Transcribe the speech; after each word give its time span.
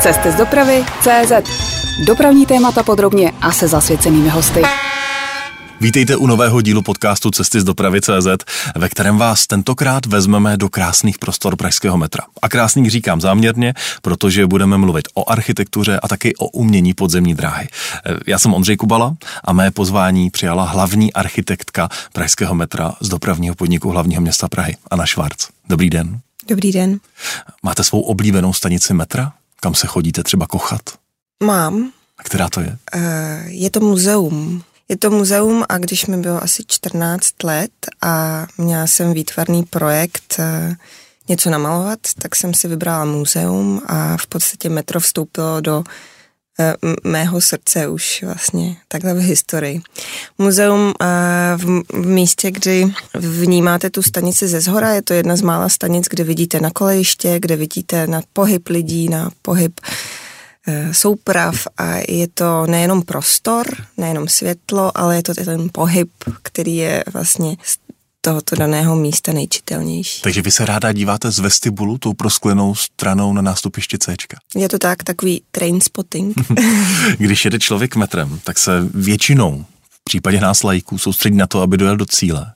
Cesty 0.00 0.32
z 0.32 0.34
dopravy 0.34 0.84
CZ. 1.00 1.32
Dopravní 2.06 2.46
témata 2.46 2.82
podrobně 2.82 3.32
a 3.40 3.52
se 3.52 3.68
zasvěcenými 3.68 4.28
hosty. 4.28 4.62
Vítejte 5.80 6.16
u 6.16 6.26
nového 6.26 6.60
dílu 6.60 6.82
podcastu 6.82 7.30
Cesty 7.30 7.60
z 7.60 7.64
dopravy 7.64 8.00
CZ, 8.00 8.26
ve 8.76 8.88
kterém 8.88 9.18
vás 9.18 9.46
tentokrát 9.46 10.06
vezmeme 10.06 10.56
do 10.56 10.68
krásných 10.68 11.18
prostor 11.18 11.56
pražského 11.56 11.96
metra. 11.96 12.24
A 12.42 12.48
krásných 12.48 12.90
říkám 12.90 13.20
záměrně, 13.20 13.74
protože 14.02 14.46
budeme 14.46 14.78
mluvit 14.78 15.08
o 15.14 15.30
architektuře 15.30 16.00
a 16.02 16.08
taky 16.08 16.36
o 16.36 16.46
umění 16.46 16.94
podzemní 16.94 17.34
dráhy. 17.34 17.68
Já 18.26 18.38
jsem 18.38 18.54
Ondřej 18.54 18.76
Kubala 18.76 19.16
a 19.44 19.52
mé 19.52 19.70
pozvání 19.70 20.30
přijala 20.30 20.64
hlavní 20.64 21.12
architektka 21.12 21.88
pražského 22.12 22.54
metra 22.54 22.92
z 23.00 23.08
dopravního 23.08 23.54
podniku 23.54 23.90
hlavního 23.90 24.22
města 24.22 24.48
Prahy, 24.48 24.76
Anna 24.90 25.06
Švarc. 25.06 25.48
Dobrý 25.68 25.90
den. 25.90 26.20
Dobrý 26.48 26.72
den. 26.72 27.00
Máte 27.62 27.84
svou 27.84 28.00
oblíbenou 28.00 28.52
stanici 28.52 28.94
metra? 28.94 29.32
Kam 29.60 29.74
se 29.74 29.86
chodíte 29.86 30.22
třeba 30.22 30.46
kochat? 30.46 30.80
Mám. 31.44 31.92
A 32.18 32.22
která 32.22 32.48
to 32.48 32.60
je? 32.60 32.78
Uh, 32.94 33.02
je 33.46 33.70
to 33.70 33.80
muzeum. 33.80 34.62
Je 34.88 34.96
to 34.96 35.10
muzeum 35.10 35.64
a 35.68 35.78
když 35.78 36.06
mi 36.06 36.16
bylo 36.16 36.42
asi 36.42 36.62
14 36.66 37.42
let 37.42 37.70
a 38.02 38.46
měla 38.58 38.86
jsem 38.86 39.12
výtvarný 39.12 39.64
projekt 39.64 40.36
uh, 40.38 40.74
něco 41.28 41.50
namalovat, 41.50 41.98
tak 42.22 42.36
jsem 42.36 42.54
si 42.54 42.68
vybrala 42.68 43.04
muzeum 43.04 43.82
a 43.86 44.16
v 44.16 44.26
podstatě 44.26 44.68
metro 44.68 45.00
vstoupilo 45.00 45.60
do 45.60 45.84
mého 47.04 47.40
srdce 47.40 47.88
už 47.88 48.22
vlastně 48.26 48.76
takhle 48.88 49.14
v 49.14 49.18
historii. 49.18 49.80
Muzeum 50.38 50.92
v, 51.56 51.82
v 51.92 52.06
místě, 52.06 52.50
kdy 52.50 52.86
vnímáte 53.14 53.90
tu 53.90 54.02
stanici 54.02 54.48
ze 54.48 54.60
zhora, 54.60 54.94
je 54.94 55.02
to 55.02 55.14
jedna 55.14 55.36
z 55.36 55.42
mála 55.42 55.68
stanic, 55.68 56.04
kde 56.10 56.24
vidíte 56.24 56.60
na 56.60 56.70
kolejiště, 56.70 57.40
kde 57.40 57.56
vidíte 57.56 58.06
na 58.06 58.22
pohyb 58.32 58.68
lidí, 58.68 59.08
na 59.08 59.30
pohyb 59.42 59.80
Eh, 60.68 60.94
souprav 60.94 61.66
a 61.78 62.02
je 62.08 62.26
to 62.34 62.66
nejenom 62.66 63.02
prostor, 63.02 63.66
nejenom 63.96 64.28
světlo, 64.28 64.98
ale 64.98 65.16
je 65.16 65.22
to 65.22 65.34
ten 65.34 65.68
pohyb, 65.72 66.10
který 66.42 66.76
je 66.76 67.04
vlastně 67.12 67.56
tohoto 68.26 68.56
daného 68.56 68.96
místa 68.96 69.32
nejčitelnější. 69.32 70.22
Takže 70.22 70.42
vy 70.42 70.50
se 70.50 70.66
ráda 70.66 70.92
díváte 70.92 71.30
z 71.30 71.38
vestibulu 71.38 71.98
tou 71.98 72.14
prosklenou 72.14 72.74
stranou 72.74 73.32
na 73.32 73.42
nástupiště 73.42 73.98
C. 73.98 74.16
Je 74.56 74.68
to 74.68 74.78
tak, 74.78 75.04
takový 75.04 75.42
train 75.50 75.80
spotting. 75.80 76.36
Když 77.18 77.44
jede 77.44 77.58
člověk 77.58 77.96
metrem, 77.96 78.40
tak 78.44 78.58
se 78.58 78.88
většinou 78.94 79.64
v 79.90 80.04
případě 80.04 80.40
nás 80.40 80.62
lajků 80.62 80.98
soustředí 80.98 81.36
na 81.36 81.46
to, 81.46 81.62
aby 81.62 81.76
dojel 81.76 81.96
do 81.96 82.06
cíle. 82.06 82.52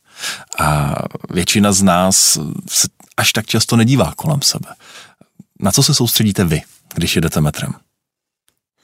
A 0.58 0.94
většina 1.30 1.72
z 1.72 1.82
nás 1.82 2.38
se 2.70 2.88
až 3.16 3.32
tak 3.32 3.46
často 3.46 3.76
nedívá 3.76 4.12
kolem 4.16 4.42
sebe. 4.42 4.68
Na 5.60 5.72
co 5.72 5.82
se 5.82 5.94
soustředíte 5.94 6.44
vy, 6.44 6.62
když 6.94 7.16
jedete 7.16 7.40
metrem? 7.40 7.72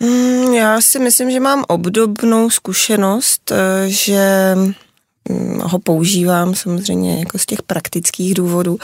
Mm, 0.01 0.55
já 0.55 0.81
si 0.81 0.99
myslím, 0.99 1.31
že 1.31 1.41
mám 1.41 1.65
obdobnou 1.69 2.51
zkušenost, 2.51 3.53
eh, 3.53 3.91
že 3.91 4.55
ho 5.63 5.79
používám 5.79 6.55
samozřejmě 6.55 7.19
jako 7.19 7.39
z 7.39 7.47
těch 7.47 7.63
praktických 7.63 8.35
důvodů 8.35 8.79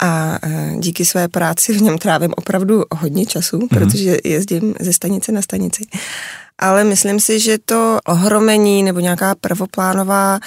a 0.00 0.38
eh, 0.42 0.72
díky 0.78 1.04
své 1.04 1.28
práci 1.28 1.72
v 1.72 1.82
něm 1.82 1.98
trávím 1.98 2.32
opravdu 2.36 2.82
hodně 2.92 3.26
času, 3.26 3.58
mm-hmm. 3.58 3.68
protože 3.68 4.18
jezdím 4.24 4.74
ze 4.80 4.92
stanice 4.92 5.32
na 5.32 5.42
stanici. 5.42 5.86
Ale 6.58 6.84
myslím 6.84 7.20
si, 7.20 7.40
že 7.40 7.58
to 7.58 7.98
ohromení 8.04 8.82
nebo 8.82 9.00
nějaká 9.00 9.34
prvoplánová 9.40 10.40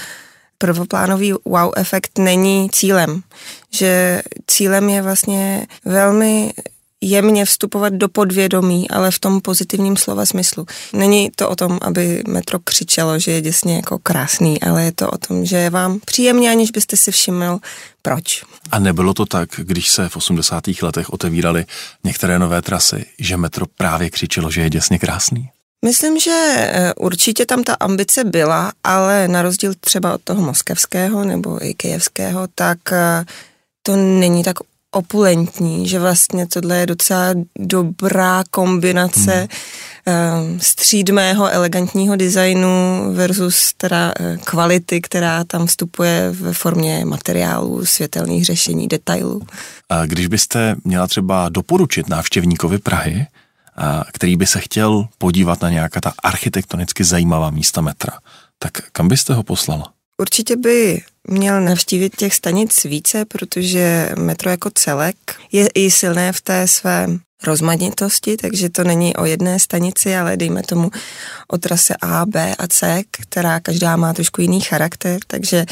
prvoplánový 0.58 1.34
wow 1.46 1.72
efekt 1.76 2.18
není 2.20 2.70
cílem. 2.70 3.22
Že 3.72 4.22
cílem 4.48 4.90
je 4.90 5.02
vlastně 5.02 5.68
velmi 5.86 6.54
jemně 7.02 7.46
vstupovat 7.46 7.94
do 7.94 8.08
podvědomí, 8.10 8.90
ale 8.90 9.12
v 9.12 9.20
tom 9.20 9.42
pozitivním 9.42 9.98
slova 9.98 10.26
smyslu. 10.26 10.66
Není 10.94 11.32
to 11.36 11.50
o 11.50 11.56
tom, 11.56 11.78
aby 11.82 12.24
metro 12.28 12.60
křičelo, 12.60 13.20
že 13.20 13.32
je 13.32 13.42
děsně 13.42 13.76
jako 13.76 14.00
krásný, 14.00 14.62
ale 14.62 14.84
je 14.84 14.92
to 14.92 15.10
o 15.10 15.18
tom, 15.18 15.46
že 15.46 15.58
je 15.58 15.70
vám 15.70 16.00
příjemně, 16.06 16.52
aniž 16.52 16.72
byste 16.72 16.98
si 16.98 17.12
všiml, 17.12 17.60
proč. 18.02 18.44
A 18.72 18.80
nebylo 18.80 19.14
to 19.14 19.26
tak, 19.26 19.50
když 19.58 19.90
se 19.90 20.10
v 20.10 20.18
80. 20.18 20.64
letech 20.82 21.14
otevíraly 21.14 21.66
některé 22.04 22.40
nové 22.40 22.62
trasy, 22.62 23.06
že 23.20 23.38
metro 23.38 23.66
právě 23.78 24.10
křičelo, 24.10 24.52
že 24.52 24.62
je 24.62 24.70
děsně 24.70 25.00
krásný? 25.00 25.50
Myslím, 25.86 26.20
že 26.20 26.32
eh, 26.58 26.94
určitě 26.94 27.46
tam 27.46 27.64
ta 27.64 27.74
ambice 27.74 28.24
byla, 28.24 28.72
ale 28.84 29.28
na 29.28 29.42
rozdíl 29.42 29.74
třeba 29.80 30.14
od 30.14 30.22
toho 30.22 30.42
moskevského 30.42 31.24
nebo 31.24 31.66
i 31.66 31.74
kijevského, 31.74 32.48
tak 32.56 32.78
eh, 32.92 33.26
to 33.84 33.96
není 33.96 34.44
tak 34.44 34.58
opulentní, 34.92 35.88
že 35.88 36.00
vlastně 36.00 36.48
tohle 36.48 36.78
je 36.78 36.86
docela 36.86 37.34
dobrá 37.60 38.44
kombinace 38.52 39.48
hmm. 40.06 40.60
střídmého 40.62 41.50
elegantního 41.50 42.16
designu 42.16 43.04
versus 43.14 43.74
teda 43.78 44.14
eh, 44.20 44.38
kvality, 44.44 45.02
která 45.02 45.44
tam 45.44 45.68
vstupuje 45.68 46.32
ve 46.32 46.54
formě 46.54 47.06
materiálů, 47.06 47.86
světelných 47.86 48.46
řešení, 48.46 48.88
detailů. 48.88 49.42
A 49.90 50.06
když 50.06 50.28
byste 50.28 50.76
měla 50.84 51.08
třeba 51.08 51.50
doporučit 51.50 52.10
návštěvníkovi 52.10 52.78
Prahy, 52.78 53.28
který 54.14 54.36
by 54.36 54.48
se 54.48 54.60
chtěl 54.60 55.08
podívat 55.18 55.62
na 55.62 55.70
nějaká 55.70 56.02
ta 56.02 56.14
architektonicky 56.24 57.04
zajímavá 57.04 57.50
místa 57.50 57.82
metra, 57.82 58.20
tak 58.60 58.72
kam 58.92 59.08
byste 59.08 59.34
ho 59.34 59.44
poslala? 59.44 59.94
Určitě 60.18 60.56
by 60.56 61.02
měl 61.28 61.62
navštívit 61.62 62.16
těch 62.16 62.34
stanic 62.34 62.84
více, 62.84 63.26
protože 63.26 64.12
metro 64.18 64.50
jako 64.50 64.70
celek 64.74 65.16
je 65.52 65.68
i 65.68 65.92
silné 65.92 66.34
v 66.34 66.42
té 66.42 66.68
své 66.68 67.08
rozmanitosti, 67.44 68.38
takže 68.38 68.70
to 68.70 68.84
není 68.84 69.16
o 69.16 69.26
jedné 69.26 69.60
stanici, 69.60 70.16
ale 70.16 70.38
dejme 70.38 70.64
tomu 70.64 70.92
o 71.48 71.58
trase 71.58 71.96
A, 72.02 72.26
B 72.26 72.56
a 72.56 72.68
C, 72.68 73.04
která 73.12 73.60
každá 73.60 73.96
má 73.96 74.14
trošku 74.14 74.42
jiný 74.42 74.62
charakter, 74.62 75.20
takže 75.28 75.66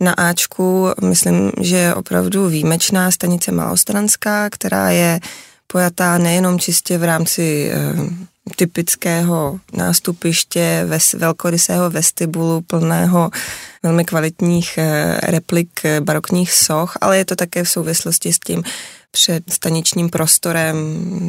na 0.00 0.12
Ačku 0.12 0.88
myslím, 1.04 1.52
že 1.60 1.76
je 1.76 1.94
opravdu 1.94 2.48
výjimečná 2.48 3.10
stanice 3.10 3.52
Malostranská, 3.52 4.50
která 4.50 4.90
je 4.90 5.20
pojatá 5.66 6.18
nejenom 6.18 6.58
čistě 6.58 6.98
v 6.98 7.04
rámci 7.04 7.70
eh, 7.72 7.78
typického 8.56 9.60
nástupiště, 9.72 10.84
ves, 10.86 11.12
velkorysého 11.12 11.90
vestibulu 11.90 12.60
plného 12.60 13.30
velmi 13.84 14.04
kvalitních 14.04 14.78
eh, 14.78 15.18
replik 15.22 15.84
eh, 15.84 16.00
barokních 16.00 16.52
soch, 16.52 16.96
ale 17.00 17.18
je 17.18 17.24
to 17.24 17.36
také 17.36 17.64
v 17.64 17.68
souvislosti 17.68 18.32
s 18.32 18.38
tím 18.38 18.62
před 19.10 19.52
staničním 19.52 20.10
prostorem, 20.10 20.76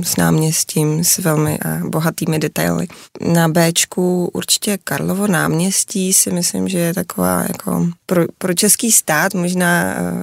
s 0.03 0.17
náměstím, 0.17 1.03
s 1.03 1.17
velmi 1.17 1.57
bohatými 1.83 2.39
detaily. 2.39 2.88
Na 3.33 3.47
Bčku 3.49 4.29
určitě 4.33 4.77
Karlovo 4.83 5.27
náměstí 5.27 6.13
si 6.13 6.31
myslím, 6.31 6.67
že 6.67 6.79
je 6.79 6.94
taková 6.94 7.41
jako 7.41 7.88
pro, 8.05 8.25
pro 8.38 8.53
český 8.53 8.91
stát 8.91 9.33
možná 9.33 9.95
eh, 9.97 10.21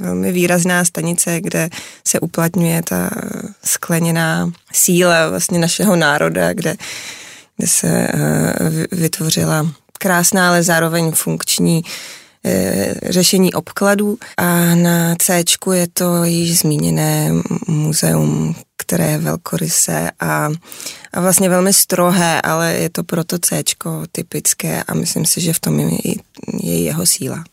velmi 0.00 0.32
výrazná 0.32 0.84
stanice, 0.84 1.40
kde 1.40 1.70
se 2.06 2.20
uplatňuje 2.20 2.82
ta 2.82 3.10
skleněná 3.64 4.50
síla 4.72 5.28
vlastně 5.28 5.58
našeho 5.58 5.96
národa, 5.96 6.52
kde, 6.52 6.76
kde 7.56 7.66
se 7.66 8.08
vytvořila 8.92 9.66
krásná, 9.96 10.48
ale 10.48 10.62
zároveň 10.62 11.12
funkční 11.12 11.82
e, 12.44 12.94
řešení 13.12 13.54
obkladů 13.54 14.18
a 14.36 14.74
na 14.74 15.14
C 15.18 15.44
je 15.74 15.86
to 15.92 16.24
již 16.24 16.58
zmíněné 16.58 17.32
muzeum, 17.66 18.54
které 18.76 19.10
je 19.10 19.18
velkoryse 19.18 20.10
a, 20.20 20.48
a 21.12 21.20
vlastně 21.20 21.48
velmi 21.48 21.72
strohé, 21.72 22.42
ale 22.42 22.72
je 22.72 22.90
to 22.90 23.04
proto 23.04 23.38
C 23.38 23.62
typické 24.12 24.82
a 24.82 24.94
myslím 24.94 25.26
si, 25.26 25.40
že 25.40 25.52
v 25.52 25.60
tom 25.60 25.80
je, 25.80 25.98
je 26.62 26.82
jeho 26.82 27.06
síla. 27.06 27.44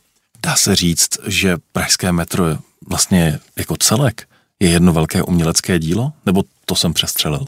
Dá 0.44 0.56
se 0.56 0.76
říct, 0.76 1.10
že 1.28 1.58
pražské 1.72 2.12
metro 2.12 2.48
je 2.48 2.58
vlastně 2.88 3.40
jako 3.58 3.78
celek 3.78 4.28
je 4.60 4.70
jedno 4.70 4.94
velké 4.94 5.24
umělecké 5.24 5.80
dílo, 5.80 6.12
nebo 6.26 6.44
to 6.66 6.76
jsem 6.76 6.94
přestřelil? 6.94 7.46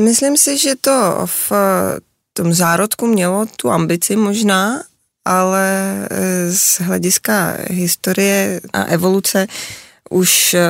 Myslím 0.00 0.36
si, 0.36 0.58
že 0.58 0.74
to 0.80 1.26
v 1.26 1.52
tom 2.32 2.54
zárodku 2.54 3.06
mělo 3.06 3.46
tu 3.56 3.70
ambici 3.70 4.16
možná, 4.16 4.82
ale 5.24 5.68
e, 6.10 6.52
z 6.52 6.80
hlediska 6.80 7.56
historie 7.70 8.60
a 8.72 8.82
evoluce 8.82 9.46
už 10.10 10.54
e, 10.54 10.60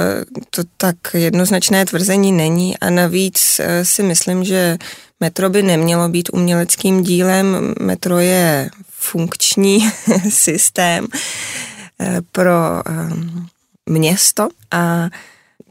to 0.51 0.63
tak 0.77 0.97
jednoznačné 1.15 1.85
tvrzení 1.85 2.33
není 2.33 2.79
a 2.79 2.91
navíc 2.91 3.61
e, 3.61 3.85
si 3.85 4.03
myslím, 4.03 4.45
že 4.45 4.79
metro 5.21 5.51
by 5.51 5.63
nemělo 5.63 6.09
být 6.09 6.29
uměleckým 6.33 7.03
dílem. 7.03 7.75
Metro 7.81 8.19
je 8.19 8.71
funkční 8.91 9.91
systém 10.29 11.07
pro 12.33 12.83
město 13.87 14.49
a 14.71 15.09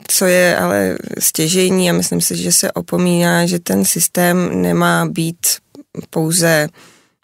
co 0.08 0.26
je 0.26 0.58
ale 0.58 0.98
stěžení 1.20 1.90
a 1.90 1.94
myslím 1.94 2.22
si, 2.22 2.38
že 2.38 2.52
se 2.52 2.72
opomíná, 2.72 3.46
že 3.46 3.60
ten 3.60 3.86
systém 3.86 4.62
nemá 4.62 5.06
být 5.06 5.38
pouze 6.10 6.70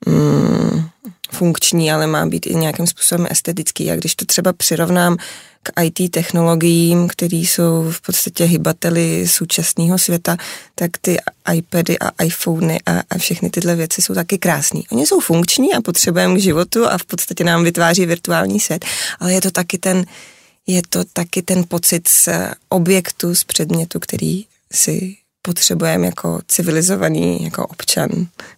mm, 0.06 0.90
funkční, 1.32 1.92
ale 1.92 2.08
má 2.08 2.26
být 2.26 2.48
i 2.48 2.56
nějakým 2.56 2.88
způsobem 2.88 3.28
estetický. 3.30 3.92
A 3.92 3.96
když 3.96 4.16
to 4.16 4.26
třeba 4.26 4.54
přirovnám 4.54 5.18
k 5.64 5.84
IT 5.84 6.12
technologiím, 6.12 7.08
které 7.08 7.38
jsou 7.38 7.92
v 7.92 8.02
podstatě 8.02 8.44
hybateli 8.44 9.28
současného 9.28 9.98
světa, 9.98 10.38
tak 10.76 10.92
ty 11.02 11.18
iPady 11.54 12.00
a 12.00 12.24
iPhony 12.24 12.80
a, 12.86 13.00
a 13.10 13.18
všechny 13.18 13.50
tyhle 13.50 13.76
věci 13.76 14.02
jsou 14.02 14.14
taky 14.14 14.38
krásné. 14.38 14.82
Oni 14.92 15.06
jsou 15.06 15.20
funkční 15.20 15.74
a 15.74 15.82
potřebujeme 15.82 16.36
k 16.36 16.42
životu 16.42 16.88
a 16.88 16.98
v 16.98 17.06
podstatě 17.06 17.44
nám 17.44 17.64
vytváří 17.64 18.06
virtuální 18.06 18.60
svět, 18.60 18.86
ale 19.20 19.34
je 19.34 19.42
to 19.42 19.52
taky 19.52 19.78
ten, 19.78 20.06
je 20.68 20.82
to 20.90 21.04
taky 21.14 21.42
ten 21.42 21.64
pocit 21.68 22.08
z 22.08 22.30
objektu, 22.70 23.36
z 23.36 23.44
předmětu, 23.44 24.00
který 24.00 24.46
si 24.72 25.16
potřebujeme 25.42 26.06
jako 26.06 26.40
civilizovaný, 26.48 27.44
jako 27.44 27.68
občan 27.68 28.10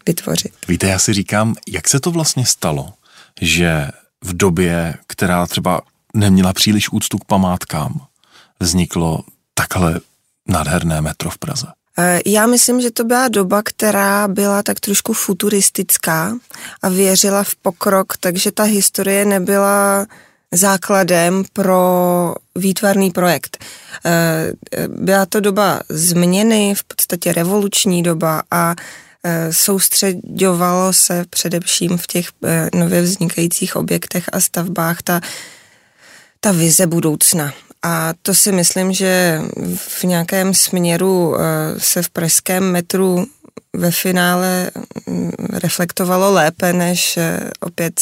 vytvořit. 0.06 0.54
Víte, 0.68 0.88
já 0.88 1.00
si 1.00 1.14
říkám, 1.14 1.56
jak 1.68 1.88
se 1.88 2.00
to 2.00 2.12
vlastně 2.12 2.46
stalo, 2.46 2.94
že 3.42 3.88
v 4.24 4.38
době, 4.38 4.94
která 5.08 5.48
třeba 5.48 5.82
neměla 6.14 6.54
příliš 6.54 6.92
úctu 6.92 7.18
k 7.18 7.26
památkám, 7.26 8.02
vzniklo 8.60 9.24
takhle 9.54 10.00
nádherné 10.48 11.02
metro 11.02 11.30
v 11.30 11.38
Praze? 11.38 11.68
E, 12.00 12.22
já 12.26 12.48
myslím, 12.48 12.82
že 12.82 12.92
to 12.92 13.04
byla 13.04 13.28
doba, 13.28 13.62
která 13.66 14.28
byla 14.28 14.64
tak 14.64 14.80
trošku 14.80 15.14
futuristická 15.14 16.38
a 16.82 16.90
věřila 16.90 17.44
v 17.44 17.56
pokrok, 17.56 18.18
takže 18.18 18.52
ta 18.52 18.64
historie 18.64 19.26
nebyla 19.26 20.06
základem 20.54 21.44
pro 21.54 22.36
výtvarný 22.56 23.12
projekt. 23.12 23.66
E, 24.06 24.54
byla 24.88 25.26
to 25.26 25.40
doba 25.40 25.80
změny, 25.90 26.76
v 26.76 26.84
podstatě 26.84 27.34
revoluční 27.34 28.04
doba 28.04 28.44
a 28.52 28.76
e, 29.24 29.54
soustředovalo 29.54 30.94
se 30.94 31.26
především 31.30 31.98
v 31.98 32.08
těch 32.08 32.28
nově 32.76 33.02
vznikajících 33.02 33.76
objektech 33.76 34.24
a 34.34 34.40
stavbách 34.40 35.02
ta 35.02 35.22
ta 36.40 36.52
vize 36.52 36.88
budoucna. 36.88 37.54
A 37.84 38.14
to 38.22 38.34
si 38.36 38.52
myslím, 38.52 38.94
že 38.94 39.42
v 39.76 40.04
nějakém 40.04 40.54
směru 40.54 41.36
eh, 41.36 41.80
se 41.80 42.02
v 42.04 42.10
pražském 42.10 42.72
metru 42.72 43.26
ve 43.74 43.92
finále 43.92 44.72
mm, 45.08 45.32
reflektovalo 45.54 46.34
lépe, 46.34 46.74
než 46.74 47.18
eh, 47.18 47.40
opět 47.60 48.00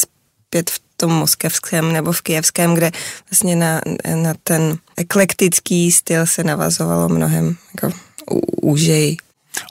zpět 0.47 0.69
v 0.69 0.79
tom 0.97 1.11
moskevském 1.11 1.93
nebo 1.93 2.11
v 2.11 2.21
kijevském, 2.21 2.73
kde 2.73 2.91
vlastně 3.31 3.55
na, 3.55 3.81
na 4.15 4.33
ten 4.43 4.77
eklektický 4.97 5.91
styl 5.91 6.25
se 6.25 6.43
navazovalo 6.43 7.09
mnohem 7.09 7.55
jako 7.75 7.97
úžej. 8.61 9.17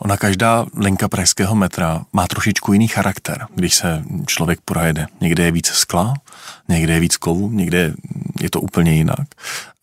Ona 0.02 0.17
každá 0.17 0.67
linka 0.76 1.08
pražského 1.08 1.55
metra 1.55 2.05
má 2.12 2.26
trošičku 2.26 2.73
jiný 2.73 2.88
charakter, 2.88 3.46
když 3.55 3.75
se 3.75 4.02
člověk 4.26 4.61
projede. 4.64 5.06
Někde 5.20 5.44
je 5.44 5.50
víc 5.50 5.67
skla, 5.67 6.14
někde 6.69 6.93
je 6.93 7.00
víc 7.00 7.17
kovů, 7.17 7.50
někde 7.50 7.94
je 8.40 8.50
to 8.50 8.61
úplně 8.61 8.94
jinak. 8.94 9.28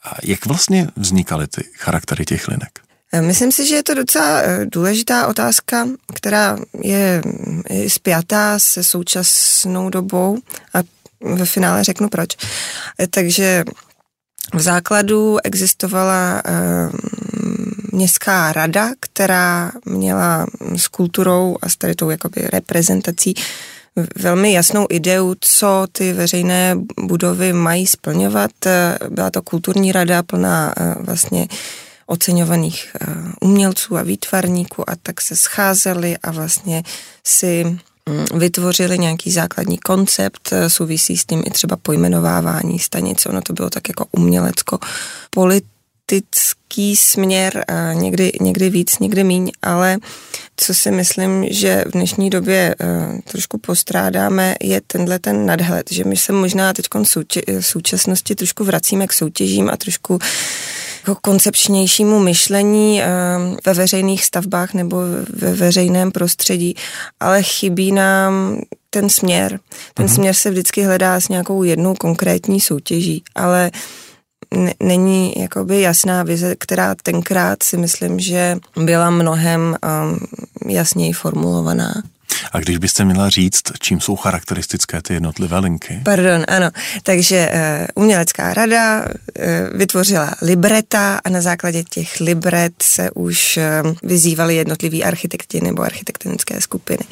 A 0.04 0.16
jak 0.24 0.46
vlastně 0.46 0.88
vznikaly 0.96 1.48
ty 1.48 1.64
charaktery 1.78 2.26
těch 2.26 2.48
linek? 2.48 2.80
Myslím 3.22 3.52
si, 3.52 3.68
že 3.68 3.76
je 3.76 3.84
to 3.84 3.94
docela 3.94 4.42
eh, 4.42 4.66
důležitá 4.66 5.28
otázka, 5.28 5.88
která 6.14 6.58
je 6.84 7.22
spjatá 7.88 8.60
se 8.60 8.84
současnou 8.84 9.90
dobou 9.90 10.38
a 10.74 10.78
ve 11.24 11.46
finále 11.46 11.84
řeknu 11.84 12.10
proč. 12.10 12.30
Takže 13.10 13.64
v 14.54 14.62
základu 14.62 15.38
existovala 15.44 16.42
eh, 16.46 16.90
městská 17.92 18.54
rada, 18.54 18.90
která 19.00 19.72
měla 19.86 20.48
s 20.76 20.88
kulturou 20.88 21.58
a 21.62 21.70
s 21.70 21.78
tady 21.78 21.96
tou 21.96 22.10
jakoby 22.10 22.42
reprezentací 22.42 23.36
velmi 24.16 24.54
jasnou 24.54 24.88
ideu, 24.90 25.36
co 25.40 25.88
ty 25.92 26.14
veřejné 26.14 26.76
budovy 27.00 27.54
mají 27.54 27.88
splňovat. 27.88 28.52
Byla 29.10 29.32
to 29.32 29.42
kulturní 29.42 29.92
rada 29.92 30.24
plná 30.24 30.74
eh, 30.78 30.96
vlastně 31.00 31.48
oceňovaných 32.06 32.96
eh, 32.96 33.06
umělců 33.42 33.98
a 33.98 34.04
výtvarníků 34.04 34.90
a 34.90 34.96
tak 35.04 35.22
se 35.22 35.36
scházeli 35.36 36.18
a 36.18 36.32
vlastně 36.32 36.84
si 37.24 37.80
vytvořili 38.36 39.00
nějaký 39.00 39.32
základní 39.32 39.78
koncept, 39.78 40.50
eh, 40.52 40.70
souvisí 40.70 41.18
s 41.18 41.26
tím 41.26 41.44
i 41.46 41.50
třeba 41.50 41.76
pojmenovávání 41.76 42.80
stanice, 42.80 43.30
ono 43.30 43.42
to 43.42 43.54
bylo 43.54 43.70
tak 43.70 43.90
jako 43.90 44.06
umělecko 44.12 44.80
politický 45.30 46.96
směr, 46.96 47.66
někdy, 47.94 48.32
někdy 48.42 48.70
víc, 48.70 49.00
někdy 49.00 49.24
míň, 49.24 49.52
ale 49.62 49.98
co 50.58 50.74
si 50.74 50.92
myslím, 50.92 51.46
že 51.50 51.84
v 51.88 51.92
dnešní 51.92 52.30
době 52.30 52.76
uh, 52.80 53.20
trošku 53.20 53.58
postrádáme, 53.58 54.56
je 54.62 54.82
tenhle 54.82 55.20
ten 55.20 55.46
nadhled, 55.46 55.92
že 55.92 56.04
my 56.04 56.18
se 56.18 56.34
možná 56.34 56.74
teď 56.74 56.86
v 57.48 57.62
současnosti 57.62 58.36
trošku 58.36 58.64
vracíme 58.64 59.08
k 59.08 59.14
soutěžím 59.14 59.70
a 59.70 59.78
trošku 59.78 60.20
jako 61.08 61.20
koncepčnějšímu 61.22 62.20
myšlení 62.20 63.02
uh, 63.02 63.56
ve 63.66 63.74
veřejných 63.74 64.26
stavbách 64.26 64.74
nebo 64.74 64.98
ve 65.30 65.54
veřejném 65.54 66.12
prostředí, 66.12 66.76
ale 67.20 67.44
chybí 67.44 67.92
nám 67.92 68.62
ten 68.90 69.10
směr. 69.10 69.60
Ten 69.94 70.06
uh-huh. 70.06 70.14
směr 70.14 70.34
se 70.34 70.52
vždycky 70.52 70.84
hledá 70.84 71.20
s 71.20 71.30
nějakou 71.30 71.64
jednou 71.64 71.94
konkrétní 71.94 72.62
soutěží, 72.62 73.24
ale 73.36 73.72
není 74.80 75.34
jakoby 75.38 75.82
jasná 75.82 76.24
vize, 76.24 76.56
která 76.56 76.96
tenkrát 76.96 77.64
si 77.64 77.78
myslím, 77.78 78.20
že 78.20 78.58
byla 78.76 79.10
mnohem 79.10 79.76
um, 80.04 80.20
jasněji 80.74 81.14
formulovaná. 81.14 82.04
A 82.52 82.60
když 82.60 82.78
byste 82.78 83.06
měla 83.06 83.30
říct, 83.30 83.62
čím 83.80 84.02
jsou 84.02 84.16
charakteristické 84.16 85.02
ty 85.02 85.14
jednotlivé 85.14 85.60
linky? 85.60 86.02
Pardon, 86.04 86.44
ano. 86.48 86.70
Takže 87.04 87.50
uh, 87.54 88.04
umělecká 88.04 88.54
rada 88.54 89.06
uh, 89.06 89.08
vytvořila 89.78 90.36
libreta 90.42 91.20
a 91.24 91.30
na 91.30 91.42
základě 91.42 91.84
těch 91.84 92.20
libret 92.20 92.74
se 92.84 93.12
už 93.12 93.60
uh, 93.84 93.94
vyzývali 94.04 94.56
jednotliví 94.56 95.04
architekti 95.04 95.62
nebo 95.62 95.84
architektonické 95.84 96.62
skupiny, 96.62 97.04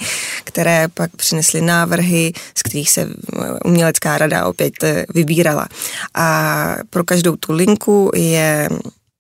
které 0.43 0.87
pak 0.87 1.15
přinesly 1.15 1.61
návrhy, 1.61 2.33
z 2.55 2.63
kterých 2.63 2.91
se 2.91 3.07
umělecká 3.65 4.17
rada 4.17 4.45
opět 4.45 4.73
vybírala. 5.13 5.67
A 6.13 6.75
pro 6.89 7.03
každou 7.03 7.35
tu 7.35 7.53
linku 7.53 8.11
je 8.15 8.69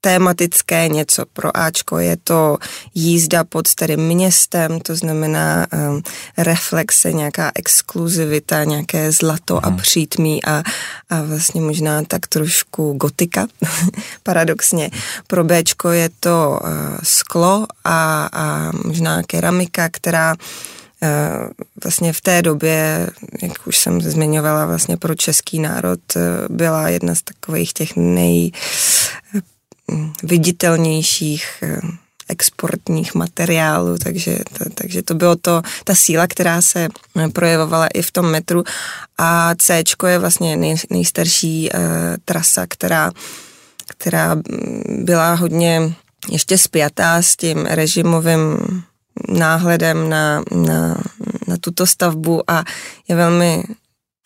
tématické 0.01 0.87
něco. 0.87 1.25
Pro 1.33 1.57
Ačko 1.57 1.99
je 1.99 2.17
to 2.23 2.57
jízda 2.95 3.43
pod 3.43 3.67
starým 3.67 3.99
městem, 3.99 4.79
to 4.79 4.95
znamená 4.95 5.67
um, 5.73 6.01
reflexe, 6.37 7.13
nějaká 7.13 7.51
exkluzivita, 7.55 8.63
nějaké 8.63 9.11
zlato 9.11 9.53
hmm. 9.55 9.65
a 9.65 9.69
mhm. 9.69 9.77
přítmí 9.77 10.45
a, 10.45 10.63
a 11.09 11.21
vlastně 11.21 11.61
možná 11.61 12.03
tak 12.03 12.27
trošku 12.27 12.93
gotika, 12.93 13.47
paradoxně. 14.23 14.89
Pro 15.27 15.43
Bčko 15.43 15.89
je 15.89 16.09
to 16.19 16.59
uh, 16.63 16.69
sklo 17.03 17.67
a, 17.83 18.29
a 18.33 18.71
možná 18.85 19.23
keramika, 19.23 19.89
která 19.89 20.33
uh, 20.33 21.09
vlastně 21.83 22.13
v 22.13 22.21
té 22.21 22.41
době, 22.41 23.09
jak 23.41 23.67
už 23.67 23.77
jsem 23.77 24.01
zmiňovala, 24.01 24.65
vlastně 24.65 24.97
pro 24.97 25.15
český 25.15 25.59
národ 25.59 25.99
uh, 26.15 26.21
byla 26.55 26.89
jedna 26.89 27.15
z 27.15 27.21
takových 27.21 27.73
těch 27.73 27.95
nej 27.95 28.51
viditelnějších 30.23 31.63
eh, 31.63 31.79
exportních 32.29 33.15
materiálů, 33.15 33.97
takže, 33.97 34.37
takže 34.73 35.01
to 35.01 35.15
bylo 35.15 35.35
to, 35.35 35.61
ta 35.83 35.95
síla, 35.95 36.27
která 36.27 36.61
se 36.61 36.87
eh, 37.19 37.29
projevovala 37.29 37.87
i 37.87 38.01
v 38.01 38.11
tom 38.11 38.31
metru. 38.31 38.63
A 39.17 39.55
C 39.55 39.83
je 40.07 40.19
vlastně 40.19 40.57
nej, 40.57 40.75
nejstarší 40.89 41.69
uh, 41.69 41.79
trasa, 42.25 42.65
která, 42.67 43.11
která 43.87 44.35
byla 44.89 45.33
hodně 45.33 45.93
ještě 46.29 46.57
spjatá 46.57 47.21
s 47.21 47.35
tím 47.35 47.65
režimovým 47.65 48.57
náhledem 49.29 50.09
na, 50.09 50.43
na, 50.51 50.97
na 51.47 51.57
tuto 51.61 51.87
stavbu 51.87 52.51
a 52.51 52.63
je 53.07 53.15
velmi 53.15 53.63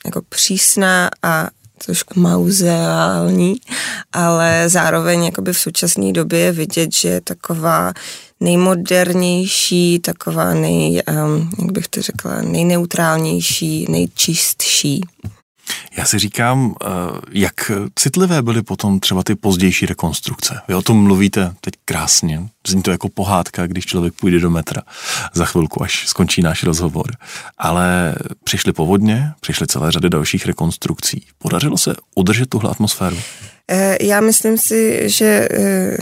jako 0.06 0.22
přísná 0.30 1.10
a 1.24 1.48
trošku 1.86 2.20
mauzeální, 2.20 3.56
ale 4.14 4.70
zároveň 4.70 5.26
jakoby 5.26 5.54
v 5.54 5.60
současné 5.60 6.14
době 6.14 6.40
je 6.40 6.52
vidět, 6.52 6.94
že 6.94 7.10
je 7.10 7.22
taková 7.22 7.94
nejmodernější, 8.40 10.00
taková 10.00 10.54
nej, 10.54 11.02
um, 11.26 11.50
jak 11.60 11.72
bych 11.72 11.88
to 11.88 12.02
řekla, 12.02 12.42
nejneutrálnější, 12.42 13.86
nejčistší. 13.90 15.02
Já 15.98 16.06
si 16.06 16.20
říkám, 16.20 16.76
eh, 16.84 16.88
jak 17.32 17.72
citlivé 17.96 18.42
byly 18.42 18.62
potom 18.62 19.00
třeba 19.00 19.24
ty 19.24 19.36
pozdější 19.36 19.86
rekonstrukce. 19.86 20.62
Vy 20.68 20.76
o 20.76 20.82
tom 20.82 21.04
mluvíte 21.04 21.54
teď 21.62 21.74
krásně. 21.86 22.48
Zní 22.68 22.82
to 22.84 22.92
jako 22.92 23.10
pohádka, 23.10 23.68
když 23.68 23.86
člověk 23.86 24.14
půjde 24.14 24.40
do 24.40 24.50
metra 24.50 24.82
za 25.34 25.46
chvilku, 25.46 25.84
až 25.84 26.08
skončí 26.08 26.42
náš 26.42 26.64
rozhovor. 26.64 27.12
Ale 27.58 28.16
přišly 28.44 28.74
povodně, 28.74 29.32
přišly 29.40 29.68
celé 29.68 29.92
řady 29.92 30.10
dalších 30.10 30.46
rekonstrukcí. 30.46 31.26
Podařilo 31.38 31.78
se 31.78 31.96
udržet 32.16 32.50
tuhle 32.50 32.72
atmosféru? 32.72 33.18
Eh, 33.68 33.98
já 34.06 34.22
myslím 34.22 34.58
si, 34.58 35.10
že 35.10 35.48
eh, 35.52 35.98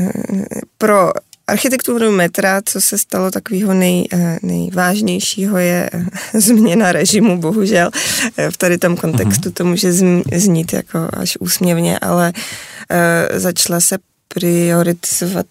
pro 0.78 1.12
architekturu 1.48 2.12
metra, 2.12 2.62
co 2.66 2.82
se 2.82 2.98
stalo 2.98 3.32
takového 3.32 3.74
nej, 3.74 4.08
eh, 4.14 4.40
nejvážnějšího, 4.44 5.58
je 5.58 5.90
eh, 5.94 6.06
změna 6.40 6.92
režimu, 6.92 7.38
bohužel. 7.38 7.90
V 8.50 8.58
tady 8.58 8.78
tom 8.78 8.98
kontextu 8.98 9.52
to 9.52 9.66
může 9.66 9.92
znít 10.36 10.74
jako 10.74 11.10
až 11.14 11.38
úsměvně, 11.40 12.00
ale 12.00 12.34
začala 13.34 13.80
se 13.80 13.98
prioritizovat 14.28 15.46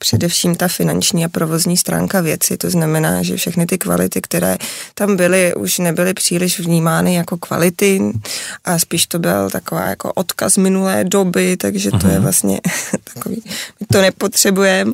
především 0.00 0.54
ta 0.54 0.68
finanční 0.68 1.24
a 1.24 1.28
provozní 1.28 1.76
stránka 1.76 2.20
věci. 2.20 2.56
To 2.56 2.70
znamená, 2.70 3.22
že 3.22 3.36
všechny 3.36 3.66
ty 3.66 3.78
kvality, 3.78 4.20
které 4.20 4.56
tam 4.94 5.16
byly, 5.16 5.54
už 5.54 5.78
nebyly 5.78 6.14
příliš 6.14 6.60
vnímány 6.60 7.14
jako 7.14 7.36
kvality 7.36 8.00
a 8.64 8.78
spíš 8.78 9.06
to 9.06 9.18
byl 9.18 9.50
taková 9.50 9.86
jako 9.86 10.12
odkaz 10.12 10.56
minulé 10.56 11.04
doby, 11.04 11.56
takže 11.56 11.90
to 11.90 12.06
je 12.06 12.14
mhm. 12.14 12.22
vlastně 12.22 12.60
takový, 13.14 13.42
my 13.80 13.86
to 13.86 14.02
nepotřebujeme 14.02 14.92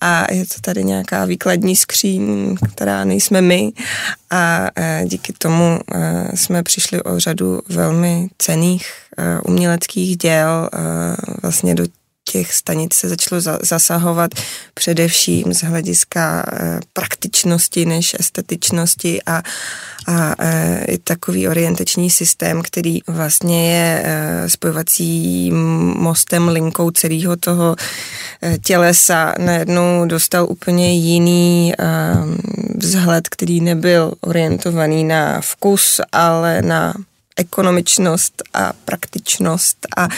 a 0.00 0.32
je 0.32 0.46
to 0.46 0.60
tady 0.60 0.84
nějaká 0.84 1.24
výkladní 1.24 1.76
skříň, 1.76 2.56
která 2.72 3.04
nejsme 3.04 3.40
my 3.40 3.72
a 4.30 4.68
e, 4.76 5.04
díky 5.06 5.32
tomu 5.32 5.78
e, 5.94 6.36
jsme 6.36 6.62
přišli 6.62 7.02
o 7.02 7.20
řadu 7.20 7.60
velmi 7.68 8.28
cených 8.38 8.92
e, 9.18 9.40
uměleckých 9.40 10.16
děl 10.16 10.68
vlastně 11.42 11.74
do 11.74 12.01
těch 12.32 12.54
stanic 12.54 12.94
se 12.94 13.08
začalo 13.08 13.40
zasahovat 13.62 14.30
především 14.74 15.54
z 15.54 15.62
hlediska 15.62 16.44
eh, 16.46 16.80
praktičnosti 16.92 17.86
než 17.86 18.16
estetičnosti 18.20 19.22
a, 19.26 19.42
a 20.06 20.34
i 20.88 20.98
takový 20.98 21.48
orientační 21.48 22.10
systém, 22.10 22.62
který 22.62 22.98
vlastně 23.06 23.72
je 23.72 24.02
eh, 24.04 24.50
spojovacím 24.50 25.56
mostem, 25.96 26.48
linkou 26.48 26.90
celého 26.90 27.36
toho 27.36 27.76
tělesa, 28.64 29.34
najednou 29.38 30.06
dostal 30.06 30.46
úplně 30.50 30.94
jiný 30.94 31.72
vzhled, 32.78 33.28
který 33.28 33.60
nebyl 33.60 34.12
orientovaný 34.20 35.04
na 35.04 35.40
vkus, 35.40 36.00
ale 36.12 36.62
na 36.62 36.94
ekonomičnost 37.36 38.42
a 38.54 38.72
praktičnost 38.84 39.86
a 39.96 40.08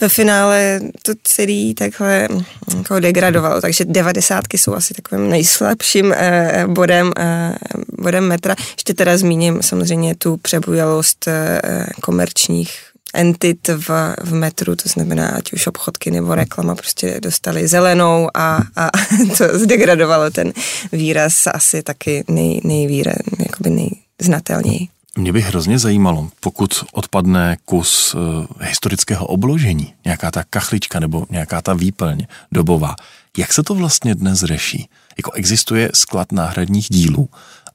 ve 0.00 0.08
finále 0.08 0.80
to 1.02 1.12
celý 1.22 1.74
takhle 1.74 2.28
jako 2.76 3.00
degradovalo, 3.00 3.60
takže 3.60 3.84
devadesátky 3.84 4.58
jsou 4.58 4.74
asi 4.74 4.94
takovým 4.94 5.30
nejslabším 5.30 6.12
eh, 6.16 6.64
bodem, 6.66 7.12
eh, 7.18 7.54
bodem 7.98 8.28
metra. 8.28 8.56
Ještě 8.72 8.94
teda 8.94 9.16
zmíním 9.16 9.62
samozřejmě 9.62 10.14
tu 10.14 10.36
přebujalost 10.36 11.28
eh, 11.28 11.60
komerčních 12.00 12.90
entit 13.14 13.68
v, 13.68 14.14
v 14.24 14.34
metru, 14.34 14.76
to 14.76 14.88
znamená, 14.88 15.28
ať 15.28 15.52
už 15.52 15.66
obchodky 15.66 16.10
nebo 16.10 16.34
reklama 16.34 16.74
prostě 16.74 17.20
dostali 17.22 17.68
zelenou 17.68 18.28
a, 18.34 18.60
a 18.76 18.90
to 19.38 19.58
zdegradovalo 19.58 20.30
ten 20.30 20.52
výraz 20.92 21.46
asi 21.46 21.82
taky 21.82 22.24
nej, 22.28 22.60
nejvíre, 22.64 23.12
jakoby 23.38 23.70
nejznatelněji. 23.70 24.88
Mě 25.20 25.32
by 25.32 25.40
hrozně 25.40 25.78
zajímalo, 25.78 26.28
pokud 26.40 26.84
odpadne 26.92 27.56
kus 27.64 28.14
uh, 28.14 28.20
historického 28.60 29.26
obložení, 29.26 29.94
nějaká 30.04 30.30
ta 30.30 30.44
kachlička 30.50 31.00
nebo 31.00 31.26
nějaká 31.30 31.62
ta 31.62 31.74
výplň 31.74 32.26
dobová, 32.52 32.94
jak 33.38 33.52
se 33.52 33.62
to 33.62 33.74
vlastně 33.74 34.14
dnes 34.14 34.38
řeší? 34.38 34.88
Jako 35.16 35.32
existuje 35.32 35.90
sklad 35.94 36.32
náhradních 36.32 36.86
dílů, 36.90 37.28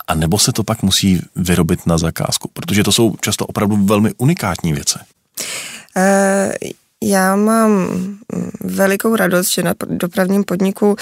a 0.07 0.15
nebo 0.15 0.39
se 0.39 0.51
to 0.51 0.63
pak 0.63 0.83
musí 0.83 1.21
vyrobit 1.35 1.87
na 1.87 1.97
zakázku? 1.97 2.49
Protože 2.53 2.83
to 2.83 2.91
jsou 2.91 3.15
často 3.21 3.45
opravdu 3.45 3.85
velmi 3.85 4.13
unikátní 4.17 4.73
věci. 4.73 4.99
Uh, 5.97 6.53
já 7.03 7.35
mám 7.35 7.87
velikou 8.59 9.15
radost, 9.15 9.49
že 9.49 9.63
na 9.63 9.73
dopravním 9.89 10.43
podniku 10.43 10.95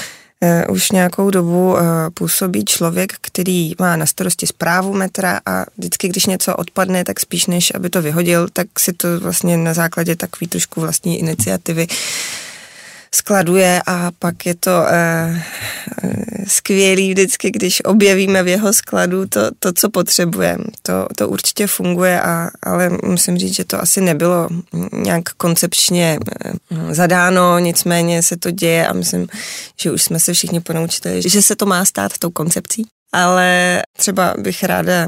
už 0.69 0.91
nějakou 0.91 1.29
dobu 1.29 1.77
eh, 1.77 1.83
působí 2.13 2.65
člověk, 2.65 3.13
který 3.21 3.73
má 3.79 3.95
na 3.95 4.05
starosti 4.05 4.47
zprávu 4.47 4.93
metra 4.93 5.39
a 5.45 5.65
vždycky, 5.77 6.07
když 6.07 6.25
něco 6.25 6.55
odpadne, 6.55 7.03
tak 7.03 7.19
spíš 7.19 7.45
než 7.45 7.71
aby 7.75 7.89
to 7.89 8.01
vyhodil, 8.01 8.47
tak 8.53 8.67
si 8.79 8.93
to 8.93 9.19
vlastně 9.19 9.57
na 9.57 9.73
základě 9.73 10.15
takový 10.15 10.47
trošku 10.47 10.81
vlastní 10.81 11.19
iniciativy 11.19 11.87
skladuje 13.15 13.81
a 13.85 14.11
pak 14.19 14.45
je 14.45 14.55
to 14.55 14.85
eh, 14.89 15.43
skvělý 16.47 17.13
vždycky, 17.13 17.51
když 17.51 17.81
objevíme 17.85 18.43
v 18.43 18.47
jeho 18.47 18.73
skladu 18.73 19.27
to, 19.27 19.39
to 19.59 19.73
co 19.73 19.89
potřebujeme. 19.89 20.63
To, 20.81 21.07
to 21.17 21.29
určitě 21.29 21.67
funguje, 21.67 22.21
a, 22.21 22.49
ale 22.63 22.89
musím 23.03 23.37
říct, 23.37 23.55
že 23.55 23.63
to 23.63 23.81
asi 23.81 24.01
nebylo 24.01 24.49
nějak 24.91 25.23
koncepčně 25.29 26.19
eh, 26.45 26.93
zadáno, 26.93 27.59
nicméně 27.59 28.23
se 28.23 28.37
to 28.37 28.51
děje 28.51 28.87
a 28.87 28.93
myslím, 28.93 29.27
že 29.81 29.91
už 29.91 30.03
jsme 30.03 30.19
se 30.19 30.33
všichni 30.33 30.59
ponaučili, 30.59 31.21
že 31.25 31.41
se 31.41 31.55
to 31.55 31.65
má 31.65 31.85
stát 31.85 32.17
tou 32.17 32.29
koncepcí. 32.29 32.87
Ale 33.13 33.81
třeba 33.97 34.33
bych 34.37 34.63
ráda 34.63 35.07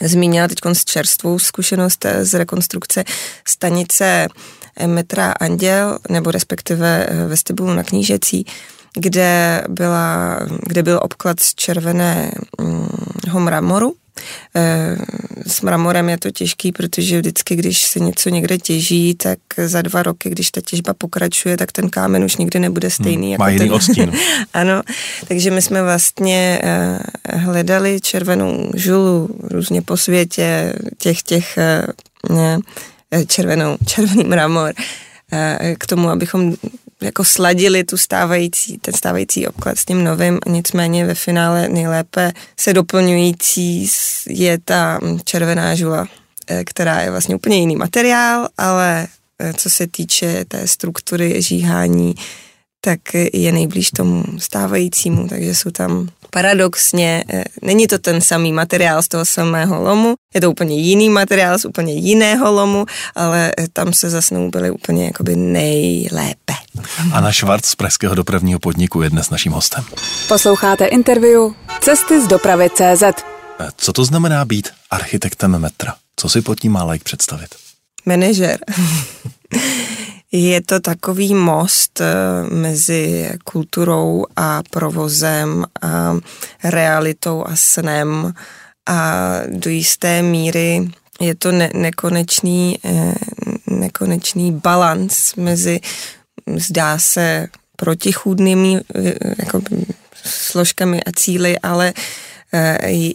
zmínila 0.00 0.48
teď 0.48 0.58
čerstvou 0.84 1.38
zkušenost 1.38 2.04
eh, 2.04 2.24
z 2.24 2.34
rekonstrukce 2.34 3.04
stanice 3.48 4.28
metra 4.86 5.32
Anděl, 5.32 5.98
nebo 6.10 6.30
respektive 6.30 7.06
eh, 7.06 7.26
vestibulu 7.26 7.74
na 7.74 7.82
Knížecí, 7.82 8.46
kde, 8.96 9.62
byla, 9.68 10.38
kde 10.66 10.82
byl 10.82 11.00
obklad 11.02 11.40
z 11.40 11.54
červeného 11.54 12.30
mramoru. 13.38 13.94
Eh, 14.54 14.96
s 15.46 15.60
mramorem 15.60 16.08
je 16.08 16.18
to 16.18 16.30
těžký, 16.30 16.72
protože 16.72 17.18
vždycky, 17.18 17.56
když 17.56 17.82
se 17.82 18.00
něco 18.00 18.28
někde 18.28 18.58
těží, 18.58 19.14
tak 19.14 19.38
za 19.56 19.82
dva 19.82 20.02
roky, 20.02 20.30
když 20.30 20.50
ta 20.50 20.60
těžba 20.60 20.94
pokračuje, 20.94 21.56
tak 21.56 21.72
ten 21.72 21.90
kámen 21.90 22.24
už 22.24 22.36
nikdy 22.36 22.58
nebude 22.58 22.88
hmm, 22.88 22.92
stejný. 22.92 23.26
Hmm, 23.26 23.32
jako 23.32 23.42
má 23.42 23.48
jiný 23.48 23.64
ten... 23.64 23.72
odstín. 23.72 24.12
ano, 24.52 24.82
takže 25.28 25.50
my 25.50 25.62
jsme 25.62 25.82
vlastně 25.82 26.60
eh, 26.62 26.98
hledali 27.36 28.00
červenou 28.00 28.70
žulu 28.74 29.28
různě 29.42 29.82
po 29.82 29.96
světě, 29.96 30.72
těch, 30.98 31.22
těch 31.22 31.58
ne, 32.30 32.58
červenou, 33.26 33.76
červený 33.86 34.24
mramor, 34.24 34.72
k 35.78 35.86
tomu, 35.86 36.08
abychom 36.08 36.56
jako 37.00 37.24
sladili 37.24 37.84
tu 37.84 37.96
stávající, 37.96 38.78
ten 38.78 38.94
stávající 38.94 39.46
obklad 39.46 39.78
s 39.78 39.84
tím 39.84 40.04
novým, 40.04 40.38
nicméně 40.46 41.06
ve 41.06 41.14
finále 41.14 41.68
nejlépe 41.68 42.32
se 42.60 42.72
doplňující 42.72 43.88
je 44.26 44.58
ta 44.64 45.00
červená 45.24 45.74
žula, 45.74 46.06
eh, 46.46 46.64
která 46.64 47.00
je 47.00 47.10
vlastně 47.10 47.36
úplně 47.36 47.58
jiný 47.58 47.76
materiál, 47.76 48.48
ale 48.58 49.06
eh, 49.38 49.52
co 49.52 49.70
se 49.70 49.86
týče 49.86 50.44
té 50.48 50.68
struktury 50.68 51.42
žíhání, 51.42 52.14
tak 52.80 53.00
je 53.32 53.52
nejblíž 53.52 53.90
tomu 53.90 54.24
stávajícímu, 54.38 55.28
takže 55.28 55.54
jsou 55.54 55.70
tam 55.70 56.08
paradoxně, 56.30 57.24
eh, 57.32 57.44
není 57.62 57.86
to 57.86 57.98
ten 57.98 58.20
samý 58.20 58.52
materiál 58.52 59.02
z 59.02 59.08
toho 59.08 59.24
samého 59.24 59.82
lomu, 59.82 60.14
je 60.34 60.40
to 60.40 60.50
úplně 60.50 60.76
jiný 60.76 61.10
materiál 61.10 61.58
z 61.58 61.64
úplně 61.64 61.92
jiného 61.92 62.52
lomu, 62.52 62.86
ale 63.14 63.52
tam 63.72 63.92
se 63.92 64.10
zasnoubili 64.10 64.70
úplně 64.70 65.04
jakoby 65.04 65.36
nejlépe. 65.36 66.52
Anna 67.12 67.32
Švarc 67.32 67.66
z 67.66 67.74
Pražského 67.74 68.14
dopravního 68.14 68.58
podniku 68.58 69.02
je 69.02 69.10
dnes 69.10 69.30
naším 69.30 69.52
hostem. 69.52 69.84
Posloucháte 70.28 70.86
interview 70.86 71.40
Cesty 71.80 72.20
z 72.20 72.26
dopravy 72.26 72.70
CZ. 72.70 73.02
Co 73.76 73.92
to 73.92 74.04
znamená 74.04 74.44
být 74.44 74.68
architektem 74.90 75.58
metra? 75.58 75.94
Co 76.16 76.28
si 76.28 76.42
pod 76.42 76.60
tím 76.60 76.72
má 76.72 76.84
like 76.84 77.04
představit? 77.04 77.54
Manažer. 78.06 78.58
Je 80.32 80.60
to 80.62 80.80
takový 80.80 81.34
most 81.34 82.00
eh, 82.00 82.06
mezi 82.50 83.30
kulturou 83.44 84.26
a 84.36 84.62
provozem 84.70 85.64
a 85.82 86.16
realitou 86.64 87.44
a 87.46 87.56
snem. 87.56 88.34
A 88.88 89.32
do 89.48 89.70
jisté 89.70 90.22
míry 90.22 90.88
je 91.20 91.34
to 91.34 91.52
ne- 91.52 91.70
nekonečný, 91.74 92.78
eh, 92.84 93.14
nekonečný 93.66 94.52
balans 94.52 95.34
mezi 95.34 95.80
zdá 96.56 96.98
se 96.98 97.46
protichůdnými 97.76 98.80
eh, 98.94 99.14
jako 99.38 99.60
složkami 100.24 101.04
a 101.04 101.12
cíly, 101.12 101.58
ale 101.58 101.92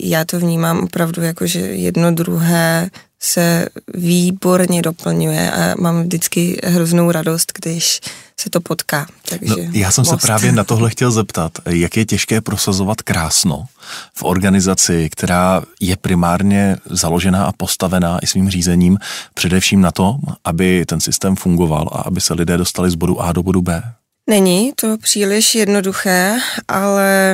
já 0.01 0.25
to 0.25 0.39
vnímám 0.39 0.79
opravdu 0.79 1.21
jako, 1.21 1.47
že 1.47 1.59
jedno 1.59 2.11
druhé 2.11 2.89
se 3.23 3.67
výborně 3.93 4.81
doplňuje 4.81 5.51
a 5.51 5.75
mám 5.81 6.03
vždycky 6.03 6.61
hroznou 6.63 7.11
radost, 7.11 7.51
když 7.61 7.99
se 8.39 8.49
to 8.49 8.61
potká. 8.61 9.07
Takže 9.29 9.55
no, 9.55 9.71
já 9.73 9.91
jsem 9.91 10.01
most. 10.01 10.21
se 10.21 10.27
právě 10.27 10.51
na 10.51 10.63
tohle 10.63 10.89
chtěl 10.89 11.11
zeptat, 11.11 11.51
jak 11.69 11.97
je 11.97 12.05
těžké 12.05 12.41
prosazovat 12.41 13.01
krásno 13.01 13.65
v 14.13 14.23
organizaci, 14.23 15.09
která 15.11 15.63
je 15.79 15.97
primárně 15.97 16.77
založená 16.85 17.45
a 17.45 17.51
postavená 17.51 18.19
i 18.19 18.27
svým 18.27 18.49
řízením 18.49 18.97
především 19.33 19.81
na 19.81 19.91
to, 19.91 20.17
aby 20.43 20.85
ten 20.85 21.01
systém 21.01 21.35
fungoval 21.35 21.89
a 21.91 21.97
aby 21.97 22.21
se 22.21 22.33
lidé 22.33 22.57
dostali 22.57 22.91
z 22.91 22.95
bodu 22.95 23.21
A 23.21 23.31
do 23.31 23.43
bodu 23.43 23.61
B. 23.61 23.83
Není 24.29 24.73
to 24.75 24.97
příliš 24.97 25.55
jednoduché, 25.55 26.37
ale 26.67 27.33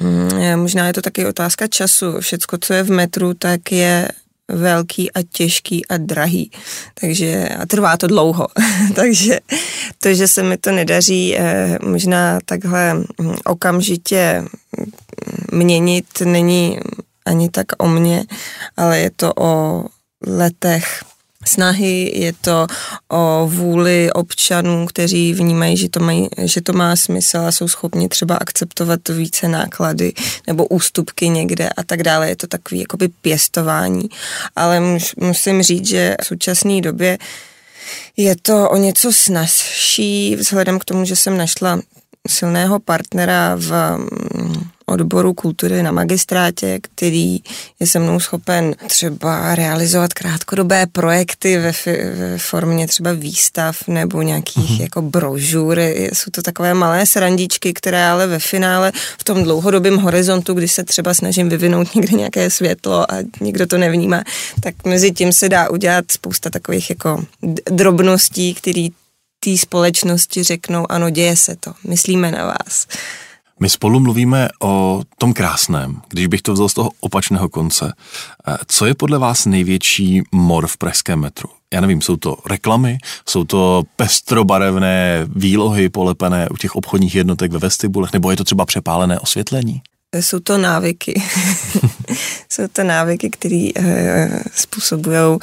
mm, 0.00 0.60
možná 0.60 0.86
je 0.86 0.92
to 0.92 1.02
taky 1.02 1.26
otázka 1.26 1.66
času. 1.66 2.20
Všecko, 2.20 2.58
co 2.60 2.74
je 2.74 2.82
v 2.82 2.90
metru, 2.90 3.34
tak 3.34 3.72
je 3.72 4.08
velký 4.50 5.12
a 5.12 5.22
těžký 5.32 5.86
a 5.86 5.96
drahý. 5.96 6.50
Takže 7.00 7.48
a 7.48 7.66
trvá 7.66 7.96
to 7.96 8.06
dlouho. 8.06 8.46
Takže 8.94 9.40
to, 9.98 10.14
že 10.14 10.28
se 10.28 10.42
mi 10.42 10.56
to 10.56 10.72
nedaří 10.72 11.36
eh, 11.38 11.78
možná 11.82 12.38
takhle 12.44 12.94
hm, 12.94 13.34
okamžitě 13.44 14.44
hm, 14.44 14.90
měnit, 15.52 16.06
není 16.24 16.78
ani 17.26 17.48
tak 17.48 17.66
o 17.78 17.88
mně, 17.88 18.24
ale 18.76 18.98
je 18.98 19.10
to 19.10 19.32
o 19.40 19.84
letech 20.26 21.04
snahy, 21.44 22.12
je 22.14 22.32
to 22.40 22.66
o 23.08 23.48
vůli 23.50 24.12
občanů, 24.12 24.86
kteří 24.86 25.34
vnímají, 25.34 25.76
že 25.76 25.88
to, 25.88 26.00
mají, 26.00 26.28
že 26.38 26.60
to 26.60 26.72
má 26.72 26.96
smysl 26.96 27.38
a 27.38 27.52
jsou 27.52 27.68
schopni 27.68 28.08
třeba 28.08 28.36
akceptovat 28.36 29.08
více 29.08 29.48
náklady 29.48 30.12
nebo 30.46 30.66
ústupky 30.66 31.28
někde 31.28 31.68
a 31.68 31.82
tak 31.82 32.02
dále. 32.02 32.28
Je 32.28 32.36
to 32.36 32.46
takový 32.46 32.80
jakoby 32.80 33.08
pěstování. 33.08 34.08
Ale 34.56 34.80
musím 35.16 35.62
říct, 35.62 35.88
že 35.88 36.16
v 36.22 36.26
současné 36.26 36.80
době 36.80 37.18
je 38.16 38.36
to 38.42 38.70
o 38.70 38.76
něco 38.76 39.12
snazší 39.12 40.36
vzhledem 40.36 40.78
k 40.78 40.84
tomu, 40.84 41.04
že 41.04 41.16
jsem 41.16 41.36
našla 41.36 41.80
silného 42.28 42.78
partnera 42.78 43.56
v 43.56 43.98
odboru 44.92 45.34
kultury 45.34 45.82
na 45.82 45.92
magistrátě, 45.92 46.78
který 46.82 47.38
je 47.80 47.86
se 47.86 47.98
mnou 47.98 48.20
schopen 48.20 48.74
třeba 48.86 49.54
realizovat 49.54 50.14
krátkodobé 50.14 50.86
projekty 50.86 51.58
ve, 51.58 51.72
ve 52.14 52.38
formě 52.38 52.86
třeba 52.86 53.12
výstav 53.12 53.76
nebo 53.88 54.22
nějakých 54.22 54.70
mm-hmm. 54.70 54.82
jako 54.82 55.02
brožur. 55.02 55.78
Jsou 56.12 56.30
to 56.30 56.42
takové 56.42 56.74
malé 56.74 57.06
srandičky, 57.06 57.72
které 57.72 58.06
ale 58.06 58.26
ve 58.26 58.38
finále 58.38 58.92
v 59.18 59.24
tom 59.24 59.42
dlouhodobém 59.42 59.96
horizontu, 59.96 60.54
kdy 60.54 60.68
se 60.68 60.84
třeba 60.84 61.14
snažím 61.14 61.48
vyvinout 61.48 61.94
někde 61.94 62.16
nějaké 62.16 62.50
světlo 62.50 63.12
a 63.12 63.16
nikdo 63.40 63.66
to 63.66 63.78
nevnímá, 63.78 64.22
tak 64.60 64.74
mezi 64.84 65.12
tím 65.12 65.32
se 65.32 65.48
dá 65.48 65.70
udělat 65.70 66.04
spousta 66.12 66.50
takových 66.50 66.90
jako 66.90 67.24
drobností, 67.70 68.54
které 68.54 68.88
té 69.44 69.58
společnosti 69.58 70.42
řeknou, 70.42 70.86
ano, 70.88 71.10
děje 71.10 71.36
se 71.36 71.56
to, 71.56 71.72
myslíme 71.88 72.30
na 72.30 72.46
vás. 72.46 72.86
My 73.62 73.68
spolu 73.68 74.00
mluvíme 74.00 74.48
o 74.62 75.02
tom 75.18 75.32
krásném, 75.32 76.02
když 76.08 76.26
bych 76.26 76.42
to 76.42 76.52
vzal 76.52 76.68
z 76.68 76.74
toho 76.74 76.90
opačného 77.00 77.48
konce. 77.48 77.92
Eh, 78.48 78.56
co 78.66 78.86
je 78.86 78.94
podle 78.94 79.18
vás 79.18 79.46
největší 79.46 80.22
mor 80.32 80.66
v 80.66 80.76
pražském 80.76 81.20
metru? 81.20 81.48
Já 81.72 81.80
nevím, 81.80 82.00
jsou 82.00 82.16
to 82.16 82.36
reklamy, 82.46 82.98
jsou 83.28 83.44
to 83.44 83.82
pestrobarevné 83.96 85.26
výlohy 85.36 85.88
polepené 85.88 86.48
u 86.48 86.56
těch 86.56 86.76
obchodních 86.76 87.14
jednotek 87.14 87.52
ve 87.52 87.58
vestibulech, 87.58 88.12
nebo 88.12 88.30
je 88.30 88.36
to 88.36 88.44
třeba 88.44 88.64
přepálené 88.64 89.18
osvětlení? 89.18 89.82
Jsou 90.14 90.40
to 90.40 90.58
návyky. 90.58 91.22
jsou 92.48 92.62
to 92.72 92.84
návyky, 92.84 93.30
které 93.30 93.68
uh, 93.78 93.84
způsobují 94.54 95.38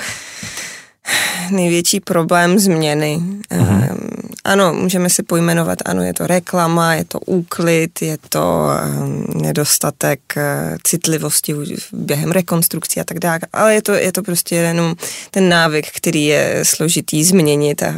největší 1.52 2.00
problém 2.00 2.60
změny. 2.60 3.20
Uh-huh. 3.52 3.98
Ano, 4.44 4.74
můžeme 4.74 5.10
si 5.10 5.24
pojmenovat, 5.24 5.80
ano, 5.86 6.04
je 6.04 6.14
to 6.14 6.28
reklama, 6.28 6.94
je 6.94 7.06
to 7.06 7.20
úklid, 7.20 8.02
je 8.02 8.18
to 8.30 8.68
um, 8.98 9.26
nedostatek 9.42 10.20
uh, 10.38 10.44
citlivosti 10.84 11.56
během 11.94 12.32
rekonstrukcí 12.32 13.00
a 13.00 13.04
tak 13.04 13.20
dále, 13.20 13.40
ale 13.54 13.74
je 13.74 13.82
to, 13.82 13.94
je 13.94 14.12
to 14.12 14.22
prostě 14.24 14.56
jenom 14.56 14.96
ten 15.32 15.50
návyk, 15.50 15.88
který 15.98 16.26
je 16.26 16.60
složitý 16.64 17.24
změnit 17.24 17.84
a 17.84 17.96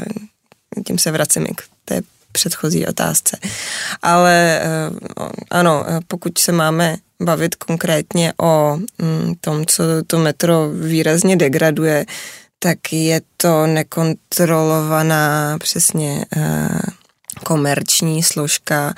tím 0.86 0.98
se 0.98 1.12
vracím 1.12 1.48
k 1.56 1.64
té 1.86 2.02
předchozí 2.32 2.88
otázce. 2.88 3.38
Ale 4.02 4.62
uh, 5.20 5.30
ano, 5.50 5.86
pokud 6.08 6.38
se 6.38 6.52
máme 6.52 6.98
bavit 7.22 7.56
konkrétně 7.56 8.34
o 8.42 8.74
um, 8.76 9.36
tom, 9.42 9.66
co 9.66 9.84
to 10.08 10.20
metro 10.20 10.70
výrazně 10.70 11.36
degraduje, 11.36 12.06
tak 12.64 12.94
je 12.94 13.22
to 13.38 13.68
nekontrolovaná 13.68 15.58
přesně 15.60 16.26
uh, 16.36 16.80
komerční 17.44 18.24
složka 18.24 18.94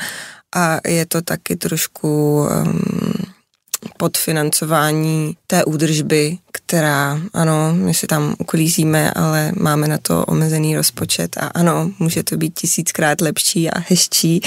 a 0.55 0.87
je 0.87 1.05
to 1.05 1.21
taky 1.21 1.55
trošku 1.55 2.39
um, 2.39 2.81
podfinancování 3.97 5.37
té 5.47 5.65
údržby, 5.65 6.37
která, 6.51 7.19
ano, 7.33 7.73
my 7.73 7.93
si 7.93 8.07
tam 8.07 8.35
uklízíme, 8.39 9.11
ale 9.11 9.51
máme 9.59 9.87
na 9.87 9.97
to 9.97 10.25
omezený 10.25 10.75
rozpočet 10.75 11.37
a 11.37 11.47
ano, 11.47 11.91
může 11.99 12.23
to 12.23 12.37
být 12.37 12.59
tisíckrát 12.59 13.21
lepší 13.21 13.69
a 13.69 13.79
hezčí, 13.89 14.41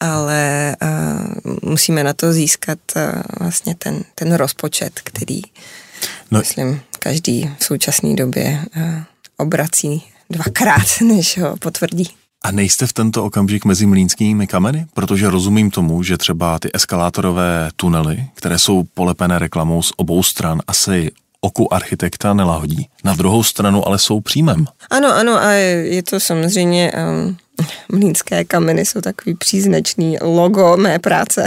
ale 0.00 0.76
uh, 0.82 1.70
musíme 1.70 2.04
na 2.04 2.12
to 2.12 2.32
získat 2.32 2.78
uh, 2.96 3.02
vlastně 3.40 3.74
ten, 3.74 4.04
ten 4.14 4.34
rozpočet, 4.34 5.00
který 5.04 5.42
No. 6.30 6.38
Myslím, 6.38 6.80
každý 7.02 7.50
v 7.58 7.64
současné 7.64 8.14
době 8.14 8.64
uh, 8.76 8.82
obrací 9.36 10.02
dvakrát, 10.30 10.86
než 11.00 11.38
ho 11.38 11.56
potvrdí. 11.56 12.08
A 12.44 12.50
nejste 12.50 12.86
v 12.86 12.92
tento 12.92 13.24
okamžik 13.24 13.64
mezi 13.64 13.86
mlínskými 13.86 14.46
kameny? 14.46 14.86
Protože 14.94 15.30
rozumím 15.30 15.70
tomu, 15.70 16.02
že 16.02 16.18
třeba 16.18 16.58
ty 16.58 16.70
eskalátorové 16.74 17.70
tunely, 17.76 18.26
které 18.34 18.58
jsou 18.58 18.82
polepené 18.94 19.38
reklamou 19.38 19.82
z 19.82 19.92
obou 19.96 20.22
stran, 20.22 20.60
asi 20.66 21.10
oku 21.40 21.74
architekta 21.74 22.34
nelahodí. 22.34 22.88
Na 23.04 23.14
druhou 23.14 23.42
stranu 23.42 23.86
ale 23.88 23.98
jsou 23.98 24.20
příjmem. 24.20 24.66
Ano, 24.90 25.14
ano, 25.14 25.32
a 25.42 25.50
je 25.50 26.02
to 26.02 26.20
samozřejmě 26.20 26.92
um, 26.92 27.36
mlínské 27.92 28.44
kameny 28.44 28.84
jsou 28.84 29.00
takový 29.00 29.34
příznačný 29.34 30.18
logo 30.20 30.76
mé 30.76 30.98
práce. 30.98 31.44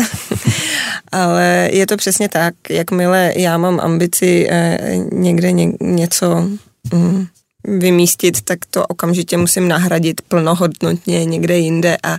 Ale 1.12 1.70
je 1.72 1.88
to 1.88 1.98
přesně 1.98 2.30
tak, 2.30 2.54
jakmile 2.70 3.34
já 3.36 3.58
mám 3.58 3.80
ambici 3.80 4.48
eh, 4.50 4.98
někde 5.12 5.52
ně, 5.52 5.72
něco 5.82 6.50
mm, 6.94 7.28
vymístit, 7.64 8.42
tak 8.42 8.60
to 8.70 8.88
okamžitě 8.88 9.38
musím 9.38 9.68
nahradit 9.68 10.22
plnohodnotně 10.22 11.26
někde 11.26 11.58
jinde 11.58 11.98
a 12.04 12.18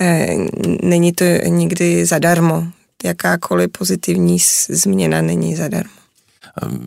eh, 0.00 0.36
není 0.82 1.12
to 1.12 1.24
nikdy 1.46 2.06
zadarmo. 2.06 2.66
Jakákoliv 3.04 3.70
pozitivní 3.78 4.38
změna 4.68 5.22
není 5.22 5.56
zadarmo. 5.56 5.90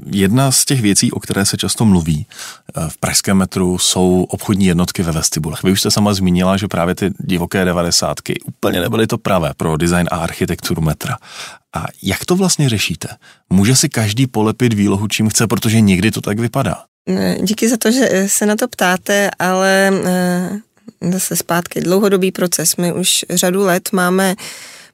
Jedna 0.05 0.51
z 0.51 0.65
těch 0.65 0.81
věcí, 0.81 1.11
o 1.11 1.19
které 1.19 1.45
se 1.45 1.57
často 1.57 1.85
mluví 1.85 2.27
eh, 2.27 2.89
v 2.89 2.97
pražském 2.97 3.37
metru, 3.37 3.77
jsou 3.77 4.25
obchodní 4.29 4.65
jednotky 4.65 5.03
ve 5.03 5.11
vestibulech. 5.11 5.63
Vy 5.63 5.71
už 5.71 5.79
jste 5.79 5.91
sama 5.91 6.13
zmínila, 6.13 6.57
že 6.57 6.67
právě 6.67 6.95
ty 6.95 7.11
divoké 7.19 7.65
devadesátky 7.65 8.41
úplně 8.45 8.81
nebyly 8.81 9.07
to 9.07 9.17
pravé 9.17 9.51
pro 9.57 9.77
design 9.77 10.07
a 10.11 10.17
architekturu 10.17 10.81
metra. 10.81 11.17
A 11.75 11.85
jak 12.03 12.25
to 12.25 12.35
vlastně 12.35 12.69
řešíte? 12.69 13.07
Může 13.49 13.75
si 13.75 13.89
každý 13.89 14.27
polepit 14.27 14.73
výlohu, 14.73 15.07
čím 15.07 15.29
chce, 15.29 15.47
protože 15.47 15.81
někdy 15.81 16.11
to 16.11 16.21
tak 16.21 16.39
vypadá. 16.39 16.83
Díky 17.41 17.69
za 17.69 17.77
to, 17.77 17.91
že 17.91 18.25
se 18.27 18.45
na 18.45 18.55
to 18.55 18.67
ptáte, 18.67 19.29
ale 19.39 19.91
eh, 20.05 20.59
zase 21.11 21.35
zpátky 21.35 21.81
dlouhodobý 21.81 22.31
proces. 22.31 22.75
My 22.75 22.93
už 22.93 23.25
řadu 23.29 23.65
let 23.65 23.89
máme 23.91 24.35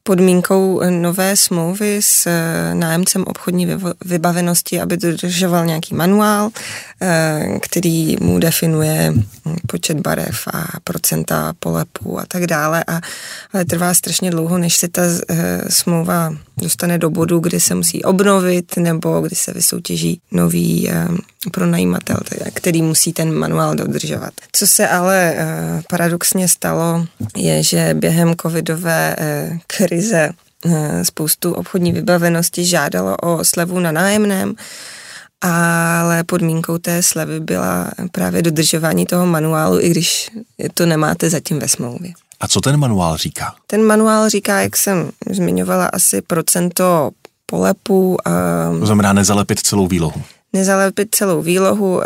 podmínkou 0.07 0.81
nové 0.89 1.35
smlouvy 1.35 1.97
s 2.01 2.27
eh, 2.27 2.75
nájemcem 2.75 3.23
obchodní 3.27 3.67
vybavenosti, 4.05 4.81
aby 4.81 4.97
dodržoval 4.97 5.65
nějaký 5.65 5.95
manuál, 5.95 6.49
který 7.61 8.15
mu 8.21 8.39
definuje 8.39 9.13
počet 9.67 9.99
barev 9.99 10.47
a 10.53 10.79
procenta 10.83 11.53
polepů 11.59 12.19
a 12.19 12.25
tak 12.27 12.47
dále. 12.47 12.83
A, 12.87 13.01
ale 13.53 13.65
trvá 13.65 13.93
strašně 13.93 14.31
dlouho, 14.31 14.57
než 14.57 14.77
se 14.77 14.87
ta 14.87 15.01
eh, 15.29 15.61
smlouva 15.69 16.33
dostane 16.61 16.97
do 16.97 17.09
bodu, 17.09 17.39
kdy 17.39 17.59
se 17.59 17.75
musí 17.75 18.03
obnovit 18.03 18.77
nebo 18.77 19.21
kdy 19.21 19.35
se 19.35 19.53
vysoutěží 19.53 20.21
nový 20.31 20.91
pronajímatel, 21.51 22.17
který 22.53 22.81
musí 22.81 23.13
ten 23.13 23.33
manuál 23.33 23.75
dodržovat. 23.75 24.33
Co 24.51 24.67
se 24.67 24.87
ale 24.87 25.35
paradoxně 25.89 26.47
stalo, 26.47 27.05
je, 27.37 27.63
že 27.63 27.93
během 27.93 28.35
covidové 28.41 29.15
krize 29.67 30.29
eh, 30.65 31.05
spoustu 31.05 31.53
obchodní 31.53 31.91
vybavenosti 31.91 32.65
žádalo 32.65 33.17
o 33.17 33.43
slevu 33.43 33.79
na 33.79 33.91
nájemném, 33.91 34.55
ale 35.41 36.23
podmínkou 36.23 36.77
té 36.77 37.03
slevy 37.03 37.39
byla 37.39 37.91
právě 38.11 38.41
dodržování 38.41 39.05
toho 39.05 39.25
manuálu, 39.25 39.81
i 39.81 39.89
když 39.89 40.29
to 40.73 40.85
nemáte 40.85 41.29
zatím 41.29 41.59
ve 41.59 41.67
smlouvě. 41.67 42.13
A 42.39 42.47
co 42.47 42.61
ten 42.61 42.77
manuál 42.77 43.17
říká? 43.17 43.55
Ten 43.67 43.85
manuál 43.85 44.29
říká, 44.29 44.61
jak 44.61 44.77
jsem 44.77 45.11
zmiňovala, 45.31 45.85
asi 45.85 46.21
procento 46.21 47.11
polepu. 47.45 48.17
To 48.79 48.85
znamená 48.85 49.13
nezalepit 49.13 49.59
celou 49.59 49.87
výlohu. 49.87 50.21
Nezalepit 50.53 51.15
celou 51.15 51.41
výlohu, 51.41 52.01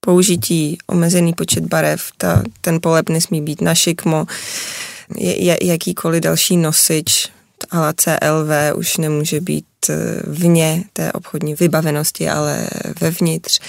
použití 0.00 0.78
omezený 0.86 1.32
počet 1.32 1.64
barev, 1.64 2.02
ta, 2.16 2.42
ten 2.60 2.78
polep 2.82 3.08
nesmí 3.08 3.42
být 3.42 3.60
na 3.60 3.74
šikmo, 3.74 4.26
jakýkoliv 5.62 6.22
další 6.22 6.56
nosič 6.56 7.28
ale 7.70 7.94
CLV 7.96 8.76
už 8.76 8.96
nemůže 8.96 9.40
být 9.40 9.64
eh, 9.88 9.96
vně 10.26 10.84
té 10.92 11.12
obchodní 11.12 11.54
vybavenosti, 11.54 12.28
ale 12.28 12.66
vevnitř. 13.00 13.60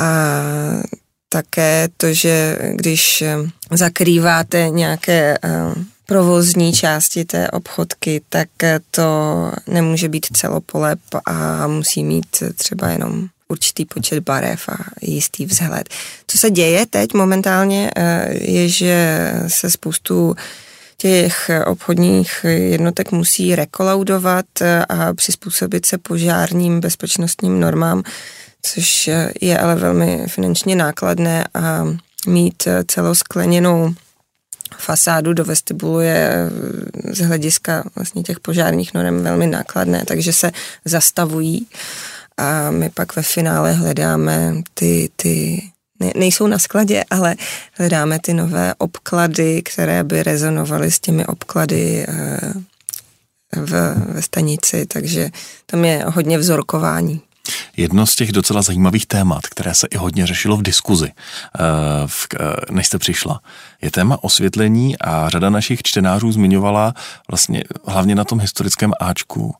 A 0.00 0.12
také 1.28 1.88
to, 1.96 2.12
že 2.12 2.58
když 2.72 3.22
eh, 3.22 3.36
zakrýváte 3.70 4.68
nějaké 4.70 5.38
eh, 5.44 5.50
provozní 6.06 6.72
části 6.72 7.24
té 7.24 7.50
obchodky, 7.50 8.20
tak 8.28 8.48
to 8.90 9.02
nemůže 9.66 10.08
být 10.08 10.26
celopolep 10.32 11.00
a 11.26 11.66
musí 11.66 12.04
mít 12.04 12.42
třeba 12.56 12.88
jenom 12.88 13.28
určitý 13.48 13.84
počet 13.84 14.20
barev 14.20 14.68
a 14.68 14.76
jistý 15.02 15.46
vzhled. 15.46 15.88
Co 16.26 16.38
se 16.38 16.50
děje 16.50 16.86
teď 16.86 17.14
momentálně, 17.14 17.90
je, 18.30 18.68
že 18.68 19.32
se 19.48 19.70
spoustu 19.70 20.34
těch 21.02 21.50
obchodních 21.66 22.46
jednotek 22.48 23.12
musí 23.12 23.56
rekolaudovat 23.56 24.46
a 24.88 25.14
přizpůsobit 25.14 25.86
se 25.86 25.98
požárním 25.98 26.80
bezpečnostním 26.80 27.60
normám, 27.60 28.02
což 28.62 29.10
je 29.40 29.58
ale 29.58 29.74
velmi 29.74 30.24
finančně 30.26 30.76
nákladné 30.76 31.44
a 31.54 31.84
mít 32.26 32.68
celoskleněnou 32.86 33.94
fasádu 34.78 35.32
do 35.32 35.44
vestibulu 35.44 36.00
je 36.00 36.50
z 37.12 37.18
hlediska 37.20 37.84
vlastně 37.94 38.22
těch 38.22 38.40
požárních 38.40 38.94
norm 38.94 39.22
velmi 39.22 39.46
nákladné, 39.46 40.04
takže 40.06 40.32
se 40.32 40.52
zastavují. 40.84 41.66
A 42.36 42.70
my 42.70 42.90
pak 42.90 43.16
ve 43.16 43.22
finále 43.22 43.72
hledáme 43.72 44.54
ty, 44.74 45.10
ty 45.16 45.62
nejsou 46.16 46.46
na 46.46 46.58
skladě, 46.58 47.04
ale 47.10 47.36
hledáme 47.72 48.18
ty 48.18 48.34
nové 48.34 48.74
obklady, 48.78 49.62
které 49.62 50.04
by 50.04 50.22
rezonovaly 50.22 50.90
s 50.90 51.00
těmi 51.00 51.26
obklady 51.26 52.06
eh, 52.08 52.38
v, 53.56 53.94
ve 54.14 54.22
stanici, 54.22 54.86
takže 54.86 55.30
tam 55.66 55.84
je 55.84 56.04
hodně 56.06 56.38
vzorkování. 56.38 57.20
Jedno 57.76 58.06
z 58.06 58.14
těch 58.14 58.32
docela 58.32 58.62
zajímavých 58.62 59.06
témat, 59.06 59.46
které 59.46 59.74
se 59.74 59.86
i 59.90 59.96
hodně 59.96 60.26
řešilo 60.26 60.56
v 60.56 60.62
diskuzi, 60.62 61.12
eh, 61.12 61.62
eh, 62.40 62.54
než 62.70 62.86
jste 62.86 62.98
přišla, 62.98 63.40
je 63.82 63.90
téma 63.90 64.24
osvětlení 64.24 64.98
a 64.98 65.28
řada 65.28 65.50
našich 65.50 65.82
čtenářů 65.82 66.32
zmiňovala 66.32 66.94
vlastně 67.30 67.64
hlavně 67.86 68.14
na 68.14 68.24
tom 68.24 68.40
historickém 68.40 68.92
Ačku 69.00 69.54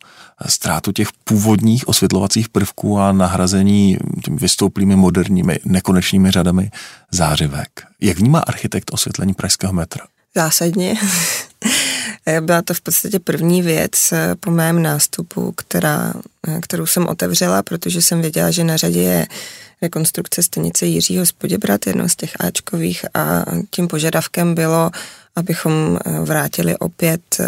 ztrátu 0.47 0.93
těch 0.93 1.09
původních 1.25 1.89
osvětlovacích 1.89 2.49
prvků 2.49 3.01
a 3.01 3.13
nahrazení 3.13 3.97
těmi 4.25 4.37
vystouplými 4.37 4.97
moderními 4.97 5.59
nekonečnými 5.65 6.31
řadami 6.31 6.71
zářivek. 7.11 7.69
Jak 8.01 8.19
vnímá 8.19 8.39
architekt 8.39 8.93
osvětlení 8.93 9.35
pražského 9.35 9.73
metra? 9.73 10.05
Zásadně. 10.35 10.95
Byla 12.41 12.63
to 12.63 12.75
v 12.75 12.81
podstatě 12.81 13.19
první 13.19 13.63
věc 13.63 14.13
eh, 14.13 14.35
po 14.41 14.51
mém 14.51 14.83
nástupu, 14.83 15.53
která, 15.53 16.13
eh, 16.49 16.61
kterou 16.61 16.87
jsem 16.87 17.07
otevřela, 17.07 17.63
protože 17.63 18.03
jsem 18.03 18.21
věděla, 18.21 18.51
že 18.51 18.65
na 18.65 18.77
řadě 18.77 19.03
je 19.03 19.27
rekonstrukce 19.83 20.43
stanice 20.43 20.87
Jiřího 20.87 21.27
Spoděbrat, 21.27 21.87
jedno 21.87 22.09
z 22.09 22.17
těch 22.17 22.33
Ačkových 22.41 23.05
a 23.15 23.45
tím 23.71 23.89
požadavkem 23.89 24.55
bylo, 24.55 24.91
abychom 25.37 25.99
eh, 26.05 26.21
vrátili 26.21 26.77
opět 26.77 27.41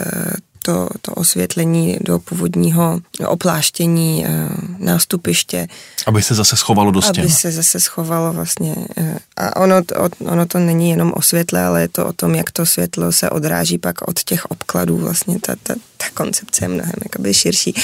to, 0.65 0.89
to 1.03 1.13
osvětlení 1.13 1.99
do 2.01 2.19
původního 2.19 3.01
opláštění 3.27 4.27
e, 4.27 4.49
nástupiště. 4.79 5.69
Aby 6.07 6.23
se 6.23 6.35
zase 6.35 6.57
schovalo 6.57 6.91
do 6.91 7.03
stěn. 7.03 7.25
Aby 7.25 7.33
se 7.33 7.53
zase 7.53 7.81
schovalo 7.81 8.33
vlastně. 8.33 8.77
E, 8.97 9.19
a 9.37 9.57
ono, 9.61 9.85
to, 9.85 9.95
ono 10.27 10.47
to 10.47 10.59
není 10.59 10.91
jenom 10.91 11.13
o 11.17 11.23
světle, 11.23 11.65
ale 11.65 11.81
je 11.81 11.89
to 11.89 12.07
o 12.07 12.13
tom, 12.13 12.35
jak 12.35 12.51
to 12.51 12.67
světlo 12.67 13.13
se 13.13 13.31
odráží 13.31 13.79
pak 13.79 14.09
od 14.09 14.23
těch 14.23 14.45
obkladů. 14.45 14.97
Vlastně 14.97 15.41
ta, 15.41 15.55
ta, 15.63 15.75
ta 15.97 16.07
koncepce 16.15 16.65
je 16.65 16.69
mnohem 16.69 16.95
jakoby 17.05 17.35
širší. 17.35 17.75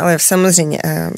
Ale 0.00 0.18
samozřejmě 0.20 0.78
eh, 0.84 1.10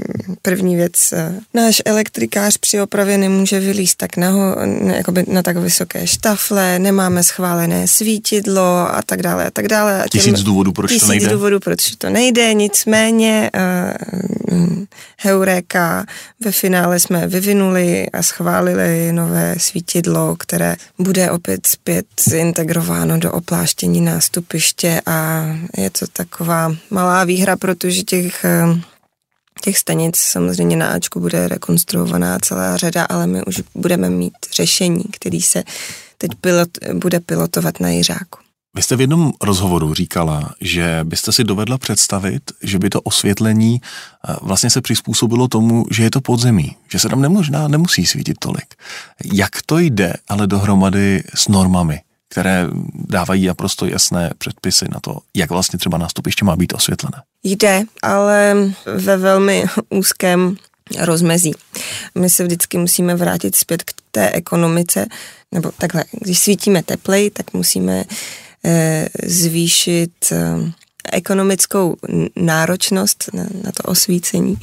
první 0.42 0.76
věc, 0.76 1.12
eh, 1.12 1.34
náš 1.54 1.82
elektrikář 1.84 2.56
při 2.56 2.80
opravě 2.80 3.18
nemůže 3.18 3.60
vylíst 3.60 3.98
tak 3.98 4.16
naho, 4.16 4.56
jakoby 4.96 5.24
na 5.28 5.42
tak 5.42 5.56
vysoké 5.56 6.06
štafle, 6.06 6.78
nemáme 6.78 7.24
schválené 7.24 7.88
svítidlo 7.88 8.94
a 8.94 9.02
tak 9.06 9.22
dále 9.22 9.46
a 9.46 9.50
tak 9.50 9.68
dále. 9.68 10.02
A 10.02 10.08
těm, 10.08 10.20
tisíc 10.20 10.42
důvodů, 10.42 10.72
proč 10.72 10.90
tisíc 10.90 11.02
to 11.02 11.08
nejde. 11.08 11.28
důvodů, 11.28 11.60
proč 11.60 11.96
to 11.96 12.10
nejde, 12.10 12.54
nicméně 12.54 13.50
uh, 13.54 14.66
Heureka, 15.18 16.06
ve 16.40 16.52
finále 16.52 17.00
jsme 17.00 17.26
vyvinuli 17.26 18.10
a 18.10 18.22
schválili 18.22 19.12
nové 19.12 19.54
svítidlo, 19.58 20.36
které 20.36 20.76
bude 20.98 21.30
opět 21.30 21.66
zpět 21.66 22.06
integrováno 22.34 23.18
do 23.18 23.32
opláštění 23.32 24.00
nástupiště 24.00 25.00
a 25.06 25.46
je 25.76 25.90
to 25.90 26.05
taková 26.12 26.76
malá 26.90 27.24
výhra, 27.24 27.56
protože 27.56 28.02
těch 28.02 28.44
eh, 28.44 28.80
těch 29.60 29.78
stanic 29.78 30.16
samozřejmě 30.16 30.76
na 30.76 30.88
Ačku 30.88 31.20
bude 31.20 31.48
rekonstruovaná 31.48 32.38
celá 32.38 32.76
řada, 32.76 33.04
ale 33.04 33.26
my 33.26 33.44
už 33.44 33.62
budeme 33.74 34.10
mít 34.10 34.34
řešení, 34.56 35.04
který 35.12 35.40
se 35.40 35.64
teď 36.18 36.30
pilot, 36.40 36.68
bude 36.94 37.20
pilotovat 37.20 37.80
na 37.80 37.88
Jiřáku. 37.88 38.38
Vy 38.76 38.82
jste 38.82 38.96
v 38.96 39.00
jednom 39.00 39.32
rozhovoru 39.42 39.94
říkala, 39.94 40.54
že 40.60 41.00
byste 41.04 41.32
si 41.32 41.44
dovedla 41.44 41.78
představit, 41.78 42.42
že 42.62 42.78
by 42.78 42.90
to 42.90 43.00
osvětlení 43.00 43.80
eh, 43.80 44.36
vlastně 44.42 44.70
se 44.70 44.80
přizpůsobilo 44.80 45.48
tomu, 45.48 45.86
že 45.90 46.02
je 46.02 46.10
to 46.10 46.20
podzemí, 46.20 46.76
že 46.88 46.98
se 46.98 47.08
tam 47.08 47.22
nemožná 47.22 47.68
nemusí 47.68 48.06
svítit 48.06 48.38
tolik. 48.38 48.74
Jak 49.34 49.62
to 49.66 49.78
jde 49.78 50.14
ale 50.28 50.46
dohromady 50.46 51.22
s 51.34 51.48
normami? 51.48 52.00
Které 52.28 52.66
dávají 52.94 53.46
naprosto 53.46 53.86
jasné 53.86 54.30
předpisy 54.38 54.84
na 54.94 55.00
to, 55.00 55.18
jak 55.34 55.50
vlastně 55.50 55.78
třeba 55.78 55.98
nástupiště 55.98 56.44
má 56.44 56.56
být 56.56 56.72
osvětlené. 56.72 57.22
Jde, 57.42 57.82
ale 58.02 58.56
ve 58.96 59.16
velmi 59.16 59.64
úzkém 59.90 60.56
rozmezí. 60.98 61.52
My 62.14 62.30
se 62.30 62.44
vždycky 62.44 62.78
musíme 62.78 63.14
vrátit 63.14 63.56
zpět 63.56 63.82
k 63.82 63.92
té 64.10 64.30
ekonomice, 64.30 65.06
nebo 65.54 65.72
takhle, 65.78 66.04
když 66.20 66.38
svítíme 66.38 66.82
teplej, 66.82 67.30
tak 67.30 67.52
musíme 67.52 68.04
eh, 68.64 69.08
zvýšit 69.24 70.12
eh, 70.32 70.72
ekonomickou 71.12 71.96
náročnost 72.36 73.30
na, 73.32 73.42
na 73.64 73.72
to 73.72 73.82
osvícení, 73.82 74.58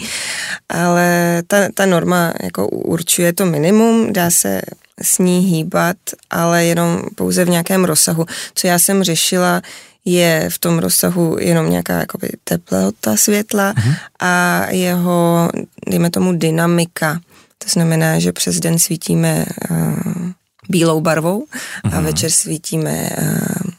ale 0.69 1.43
ta, 1.47 1.57
ta 1.73 1.85
norma 1.85 2.33
jako 2.43 2.67
určuje 2.67 3.33
to 3.33 3.45
minimum, 3.45 4.13
dá 4.13 4.31
se 4.31 4.61
s 5.01 5.17
ní 5.17 5.39
hýbat, 5.39 5.97
ale 6.29 6.65
jenom 6.65 7.01
pouze 7.15 7.45
v 7.45 7.49
nějakém 7.49 7.85
rozsahu. 7.85 8.25
Co 8.55 8.67
já 8.67 8.79
jsem 8.79 9.03
řešila, 9.03 9.61
je 10.05 10.49
v 10.49 10.59
tom 10.59 10.79
rozsahu 10.79 11.37
jenom 11.39 11.69
nějaká 11.69 11.99
jakoby 11.99 12.29
teplota 12.43 13.17
světla 13.17 13.73
uh-huh. 13.73 13.95
a 14.19 14.65
jeho, 14.71 15.49
dejme 15.89 16.09
tomu, 16.09 16.33
dynamika. 16.33 17.19
To 17.57 17.69
znamená, 17.69 18.19
že 18.19 18.31
přes 18.31 18.59
den 18.59 18.79
svítíme 18.79 19.45
uh, 19.71 20.31
bílou 20.69 21.01
barvou 21.01 21.39
uh-huh. 21.39 21.89
a 21.93 21.95
mhm. 21.95 22.05
večer 22.05 22.31
svítíme 22.31 23.09
uh, 23.21 23.72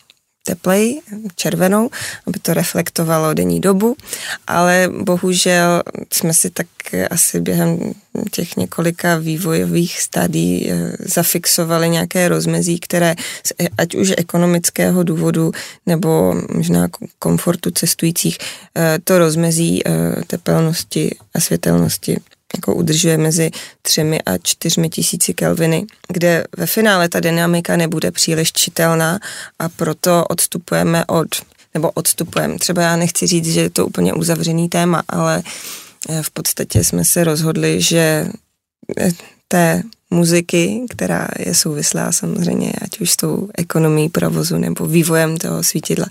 teplej, 0.47 1.01
červenou, 1.37 1.91
aby 2.27 2.39
to 2.39 2.55
reflektovalo 2.55 3.35
denní 3.35 3.61
dobu, 3.61 3.97
ale 4.47 4.91
bohužel 5.01 5.83
jsme 6.13 6.35
si 6.35 6.51
tak 6.51 6.67
asi 7.11 7.41
během 7.41 7.95
těch 8.31 8.57
několika 8.57 9.17
vývojových 9.17 10.01
stadí 10.01 10.71
eh, 10.71 10.93
zafixovali 10.99 11.89
nějaké 11.89 12.29
rozmezí, 12.29 12.81
které 12.81 13.15
ať 13.79 13.95
už 13.95 14.13
ekonomického 14.17 15.03
důvodu 15.03 15.53
nebo 15.87 16.35
možná 16.55 16.89
komfortu 17.19 17.71
cestujících 17.71 18.39
eh, 18.77 18.99
to 19.05 19.19
rozmezí 19.19 19.83
eh, 19.87 19.91
tepelnosti 20.27 21.17
a 21.35 21.41
světelnosti 21.41 22.17
jako 22.57 22.75
udržuje 22.75 23.19
mezi 23.19 23.51
třemi 23.83 24.23
a 24.23 24.39
čtyřmi 24.39 24.91
tisíci 24.91 25.35
kelviny, 25.35 25.87
kde 26.09 26.45
ve 26.57 26.67
finále 26.67 27.09
ta 27.09 27.21
dynamika 27.21 27.77
nebude 27.77 28.11
příliš 28.11 28.53
čitelná 28.53 29.19
a 29.59 29.69
proto 29.69 30.25
odstupujeme 30.25 31.05
od, 31.05 31.29
nebo 31.75 31.91
odstupujeme, 31.91 32.59
třeba 32.59 32.83
já 32.83 32.97
nechci 32.97 33.27
říct, 33.27 33.53
že 33.53 33.61
je 33.61 33.71
to 33.71 33.87
úplně 33.87 34.13
uzavřený 34.13 34.69
téma, 34.69 35.03
ale 35.09 35.43
eh, 36.09 36.23
v 36.23 36.31
podstatě 36.31 36.85
jsme 36.85 37.05
se 37.05 37.25
rozhodli, 37.25 37.83
že 37.83 38.27
eh, 38.99 39.11
té 39.49 39.83
muziky, 40.11 40.87
která 40.91 41.29
je 41.39 41.55
souvislá 41.55 42.13
samozřejmě, 42.13 42.73
ať 42.83 43.01
už 43.01 43.11
s 43.11 43.17
tou 43.17 43.49
ekonomií 43.55 44.09
provozu 44.09 44.59
nebo 44.59 44.87
vývojem 44.87 45.37
toho 45.37 45.63
svítidla, 45.63 46.07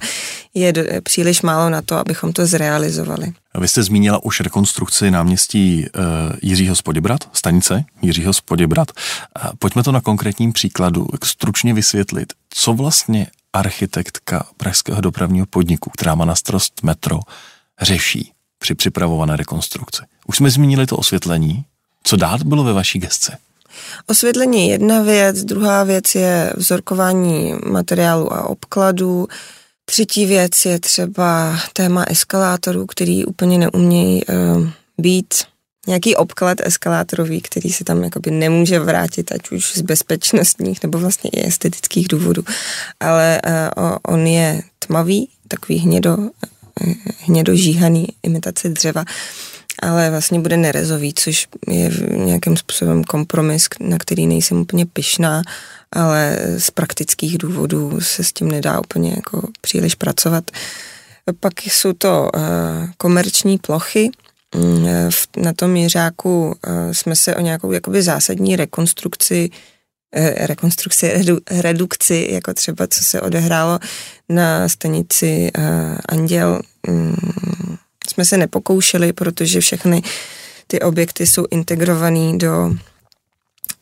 je 0.54 0.74
příliš 1.04 1.42
málo 1.42 1.70
na 1.70 1.82
to, 1.82 1.96
abychom 1.96 2.34
to 2.34 2.46
zrealizovali. 2.46 3.34
Vy 3.60 3.68
jste 3.68 3.84
zmínila 3.84 4.24
už 4.24 4.40
rekonstrukci 4.40 5.12
náměstí 5.12 5.86
uh, 5.86 6.02
Jiřího 6.42 6.76
Spoděbrat, 6.76 7.30
stanice 7.34 7.86
Jiřího 8.02 8.34
Spoděbrat. 8.34 8.92
Pojďme 9.60 9.84
to 9.84 9.92
na 9.92 10.02
konkrétním 10.02 10.54
příkladu 10.54 11.08
stručně 11.24 11.74
vysvětlit, 11.74 12.34
co 12.50 12.74
vlastně 12.74 13.28
architektka 13.54 14.46
Pražského 14.58 15.02
dopravního 15.02 15.46
podniku, 15.46 15.90
která 15.90 16.16
má 16.16 16.26
na 16.26 16.36
starost 16.36 16.84
metro, 16.84 17.20
řeší 17.82 18.32
při 18.60 18.76
připravované 18.76 19.36
rekonstrukci. 19.36 20.02
Už 20.28 20.38
jsme 20.38 20.52
zmínili 20.52 20.86
to 20.86 20.98
osvětlení. 20.98 21.66
Co 22.04 22.16
dát 22.16 22.44
bylo 22.44 22.64
ve 22.64 22.74
vaší 22.74 23.00
gesci? 23.00 23.32
Osvětlení 24.08 24.68
je 24.68 24.72
jedna 24.72 25.02
věc, 25.02 25.44
druhá 25.44 25.84
věc 25.84 26.16
je 26.16 26.54
vzorkování 26.56 27.54
materiálu 27.72 28.34
a 28.34 28.44
obkladů, 28.44 29.28
třetí 29.86 30.26
věc 30.26 30.66
je 30.66 30.80
třeba 30.80 31.60
téma 31.74 32.04
eskalátorů, 32.08 32.86
který 32.86 33.26
úplně 33.26 33.58
neumějí 33.58 34.26
uh, 34.26 34.68
být 34.98 35.34
nějaký 35.88 36.16
obklad 36.16 36.58
eskalátorový, 36.62 37.42
který 37.42 37.72
se 37.72 37.84
tam 37.84 38.04
jakoby 38.04 38.32
nemůže 38.32 38.80
vrátit, 38.80 39.32
ať 39.32 39.52
už 39.52 39.74
z 39.74 39.82
bezpečnostních 39.82 40.84
nebo 40.84 41.00
vlastně 41.00 41.30
i 41.34 41.48
estetických 41.48 42.08
důvodů. 42.08 42.44
Ale 43.00 43.42
uh, 43.48 43.98
on 44.08 44.28
je 44.28 44.62
tmavý, 44.80 45.30
takový 45.48 45.80
hnědo, 45.80 46.18
hnědožíhaný 47.20 48.08
imitace 48.24 48.70
dřeva 48.70 49.06
ale 49.82 50.10
vlastně 50.10 50.40
bude 50.40 50.58
nerezový, 50.58 51.14
což 51.14 51.48
je 51.68 51.92
nějakým 52.12 52.58
způsobem 52.58 53.04
kompromis, 53.04 53.68
na 53.80 53.98
který 53.98 54.28
nejsem 54.28 54.58
úplně 54.58 54.86
pyšná, 54.86 55.42
ale 55.92 56.40
z 56.58 56.72
praktických 56.72 57.38
důvodů 57.38 58.02
se 58.02 58.24
s 58.24 58.34
tím 58.34 58.52
nedá 58.52 58.80
úplně 58.80 59.14
jako 59.16 59.48
příliš 59.62 59.96
pracovat. 59.96 60.52
Pak 61.40 61.54
jsou 61.62 61.94
to 61.94 62.32
uh, 62.36 62.42
komerční 62.98 63.58
plochy. 63.58 64.10
Mm, 64.56 64.88
na 65.38 65.54
tom 65.54 65.72
měřáku 65.72 66.46
uh, 66.46 66.54
jsme 66.92 67.16
se 67.16 67.36
o 67.36 67.42
nějakou 67.42 67.72
jakoby 67.72 68.02
zásadní 68.02 68.56
rekonstrukci 68.56 69.50
rekonstrukci, 70.38 71.14
redu, 71.14 71.38
redukci, 71.52 72.28
jako 72.32 72.54
třeba 72.54 72.88
co 72.88 73.04
se 73.04 73.22
odehrálo 73.22 73.80
na 74.30 74.70
stanici 74.70 75.52
Anděl, 76.10 76.62
um, 76.88 77.16
jsme 78.14 78.26
se 78.26 78.38
nepokoušeli, 78.38 79.14
protože 79.14 79.60
všechny 79.60 80.02
ty 80.68 80.80
objekty 80.80 81.28
jsou 81.28 81.46
integrovaný 81.52 82.38
do 82.38 82.72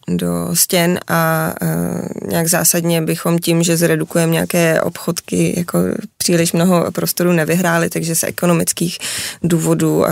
do 0.07 0.55
stěn 0.55 0.99
a 1.07 1.53
uh, 1.61 2.29
nějak 2.29 2.47
zásadně 2.47 3.01
bychom 3.01 3.39
tím, 3.39 3.63
že 3.63 3.77
zredukujeme 3.77 4.33
nějaké 4.33 4.81
obchodky, 4.81 5.53
jako 5.57 5.79
příliš 6.17 6.53
mnoho 6.53 6.91
prostoru 6.91 7.31
nevyhráli, 7.31 7.89
takže 7.89 8.15
z 8.15 8.23
ekonomických 8.23 8.97
důvodů 9.43 9.97
uh, 9.97 10.05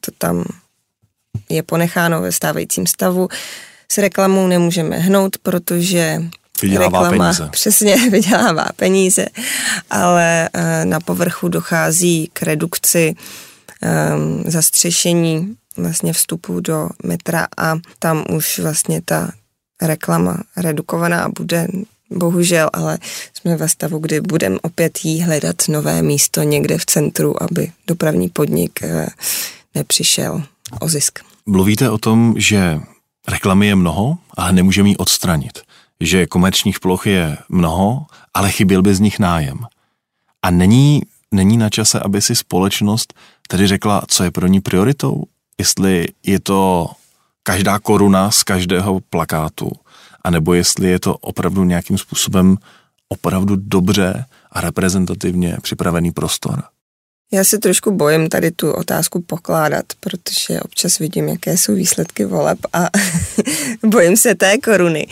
to 0.00 0.10
tam 0.18 0.44
je 1.48 1.62
ponecháno 1.62 2.20
ve 2.20 2.32
stávajícím 2.32 2.86
stavu. 2.86 3.28
S 3.92 3.98
reklamou 3.98 4.46
nemůžeme 4.46 4.98
hnout, 4.98 5.36
protože 5.38 6.22
vydělává 6.62 7.02
reklama 7.02 7.24
peníze. 7.24 7.48
přesně 7.50 7.96
vydělává 8.10 8.66
peníze, 8.76 9.26
ale 9.90 10.48
uh, 10.54 10.60
na 10.84 11.00
povrchu 11.00 11.48
dochází 11.48 12.30
k 12.32 12.42
redukci 12.42 13.14
um, 13.14 14.44
zastřešení 14.46 15.56
vlastně 15.76 16.12
vstupu 16.12 16.60
do 16.60 16.88
metra 17.04 17.46
a 17.56 17.76
tam 17.98 18.24
už 18.30 18.58
vlastně 18.58 19.02
ta 19.04 19.30
reklama 19.82 20.38
redukovaná 20.56 21.28
bude 21.38 21.68
bohužel, 22.10 22.70
ale 22.72 22.98
jsme 23.34 23.56
ve 23.56 23.68
stavu, 23.68 23.98
kdy 23.98 24.20
budeme 24.20 24.58
opět 24.62 24.98
jí 25.04 25.22
hledat 25.22 25.56
nové 25.68 26.02
místo 26.02 26.42
někde 26.42 26.78
v 26.78 26.86
centru, 26.86 27.42
aby 27.42 27.72
dopravní 27.86 28.28
podnik 28.28 28.82
eh, 28.82 29.06
nepřišel 29.74 30.42
o 30.80 30.88
zisk. 30.88 31.18
Mluvíte 31.46 31.90
o 31.90 31.98
tom, 31.98 32.34
že 32.36 32.80
reklamy 33.28 33.66
je 33.66 33.74
mnoho, 33.74 34.18
ale 34.36 34.52
nemůžeme 34.52 34.88
ji 34.88 34.96
odstranit. 34.96 35.58
Že 36.00 36.26
komerčních 36.26 36.80
ploch 36.80 37.06
je 37.06 37.36
mnoho, 37.48 38.06
ale 38.34 38.50
chyběl 38.50 38.82
by 38.82 38.94
z 38.94 39.00
nich 39.00 39.18
nájem. 39.18 39.58
A 40.42 40.50
není, 40.50 41.02
není 41.34 41.56
na 41.56 41.70
čase, 41.70 42.00
aby 42.00 42.22
si 42.22 42.34
společnost 42.34 43.14
tedy 43.48 43.66
řekla, 43.66 44.02
co 44.08 44.24
je 44.24 44.30
pro 44.30 44.46
ní 44.46 44.60
prioritou? 44.60 45.24
jestli 45.58 46.06
je 46.26 46.40
to 46.40 46.90
každá 47.42 47.78
koruna 47.78 48.30
z 48.30 48.42
každého 48.42 49.00
plakátu, 49.00 49.72
anebo 50.24 50.54
jestli 50.54 50.88
je 50.88 51.00
to 51.00 51.16
opravdu 51.16 51.64
nějakým 51.64 51.98
způsobem 51.98 52.56
opravdu 53.08 53.56
dobře 53.56 54.24
a 54.52 54.60
reprezentativně 54.60 55.56
připravený 55.62 56.12
prostor. 56.12 56.62
Já 57.32 57.44
se 57.44 57.58
trošku 57.58 57.90
bojím 57.90 58.28
tady 58.28 58.50
tu 58.50 58.72
otázku 58.72 59.20
pokládat, 59.20 59.84
protože 60.00 60.60
občas 60.60 60.98
vidím, 60.98 61.28
jaké 61.28 61.56
jsou 61.56 61.74
výsledky 61.74 62.24
voleb 62.24 62.58
a 62.72 62.88
bojím 63.86 64.16
se 64.16 64.34
té 64.34 64.58
koruny. 64.58 65.06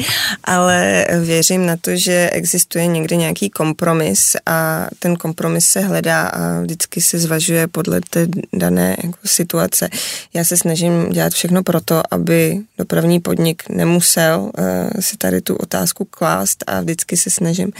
Ale 0.45 1.07
věřím 1.25 1.67
na 1.67 1.77
to, 1.77 1.97
že 1.97 2.31
existuje 2.33 2.87
někde 2.87 3.17
nějaký 3.17 3.51
kompromis 3.51 4.37
a 4.47 4.87
ten 4.99 5.17
kompromis 5.17 5.67
se 5.67 5.81
hledá 5.81 6.27
a 6.27 6.61
vždycky 6.61 7.01
se 7.01 7.19
zvažuje 7.19 7.67
podle 7.67 8.01
té 8.11 8.27
dané 8.53 8.97
jako 9.05 9.19
situace. 9.25 9.89
Já 10.35 10.45
se 10.45 10.57
snažím 10.57 11.11
dělat 11.11 11.33
všechno 11.33 11.63
pro 11.63 11.81
to, 11.81 12.03
aby 12.11 12.61
dopravní 12.79 13.21
podnik 13.21 13.69
nemusel 13.69 14.41
uh, 14.41 14.53
si 15.01 15.17
tady 15.17 15.41
tu 15.41 15.57
otázku 15.57 16.05
klást 16.05 16.65
a 16.67 16.81
vždycky 16.81 17.17
se 17.17 17.31
snažím 17.31 17.73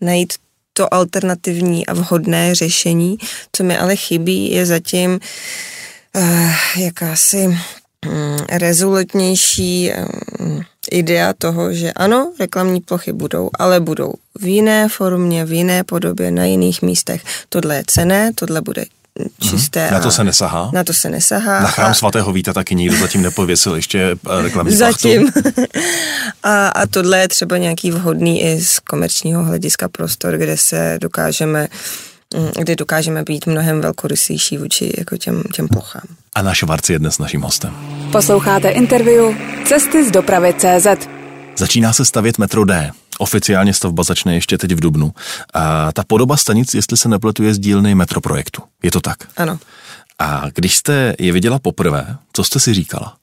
najít 0.00 0.32
to 0.72 0.94
alternativní 0.94 1.86
a 1.86 1.94
vhodné 1.94 2.54
řešení. 2.54 3.18
Co 3.52 3.64
mi 3.64 3.78
ale 3.78 3.96
chybí, 3.96 4.50
je 4.50 4.66
zatím 4.66 5.20
uh, 6.16 6.50
jakási 6.76 7.46
um, 7.46 7.56
rezolutnější 8.50 9.90
um, 10.40 10.62
idea 10.90 11.32
toho, 11.32 11.72
že 11.72 11.92
ano, 11.92 12.32
reklamní 12.40 12.80
plochy 12.80 13.12
budou, 13.12 13.50
ale 13.58 13.80
budou 13.80 14.12
v 14.40 14.46
jiné 14.46 14.88
formě, 14.88 15.44
v 15.44 15.52
jiné 15.52 15.84
podobě, 15.84 16.30
na 16.30 16.44
jiných 16.44 16.82
místech. 16.82 17.22
Tohle 17.48 17.76
je 17.76 17.84
cené, 17.86 18.32
tohle 18.34 18.60
bude 18.60 18.84
čisté. 19.40 19.90
Na 19.90 20.00
to 20.00 20.10
se 20.10 20.24
nesahá? 20.24 20.70
Na 20.72 20.84
to 20.84 20.92
se 20.92 21.10
nesahá. 21.10 21.60
Na 21.60 21.68
chrám 21.68 21.90
a... 21.90 21.94
svatého 21.94 22.32
Víta 22.32 22.52
taky 22.52 22.74
nikdo 22.74 22.96
zatím 22.96 23.22
nepověsil 23.22 23.74
ještě 23.74 24.00
eh, 24.00 24.42
reklamní 24.42 24.76
Zatím. 24.76 25.30
a, 26.42 26.68
a 26.68 26.86
tohle 26.86 27.18
je 27.18 27.28
třeba 27.28 27.58
nějaký 27.58 27.90
vhodný 27.90 28.42
i 28.42 28.60
z 28.60 28.78
komerčního 28.78 29.44
hlediska 29.44 29.88
prostor, 29.88 30.36
kde 30.36 30.56
se 30.56 30.98
dokážeme 31.00 31.68
mm, 32.34 32.50
kde 32.58 32.76
dokážeme 32.76 33.22
být 33.22 33.46
mnohem 33.46 33.80
velkorysější 33.80 34.58
vůči 34.58 34.92
jako 34.98 35.16
těm, 35.16 35.42
těm 35.54 35.68
plochám. 35.68 36.02
A 36.34 36.42
náš 36.42 36.58
Švarci 36.58 36.92
je 36.92 36.98
dnes 36.98 37.18
naším 37.18 37.42
hostem. 37.42 37.74
Posloucháte 38.12 38.68
interview 38.68 39.34
Cesty 39.64 40.08
z 40.08 40.10
dopravy 40.10 40.54
CZ. 40.58 41.08
Začíná 41.56 41.92
se 41.92 42.04
stavět 42.04 42.38
metro 42.38 42.64
D. 42.64 42.90
Oficiálně 43.22 43.74
stavba 43.74 44.02
začne 44.02 44.34
ještě 44.34 44.58
teď 44.58 44.72
v 44.72 44.80
Dubnu. 44.80 45.12
A 45.54 45.92
ta 45.92 46.04
podoba 46.06 46.36
stanic, 46.36 46.74
jestli 46.74 46.96
se 46.96 47.08
nepletuje 47.08 47.54
z 47.54 47.58
dílny 47.58 47.94
metroprojektu. 47.94 48.62
Je 48.82 48.90
to 48.90 49.00
tak? 49.00 49.18
Ano. 49.36 49.58
A 50.18 50.42
když 50.54 50.76
jste 50.76 51.14
je 51.18 51.32
viděla 51.32 51.58
poprvé, 51.58 52.16
co 52.32 52.44
jste 52.44 52.60
si 52.60 52.74
říkala? 52.74 53.16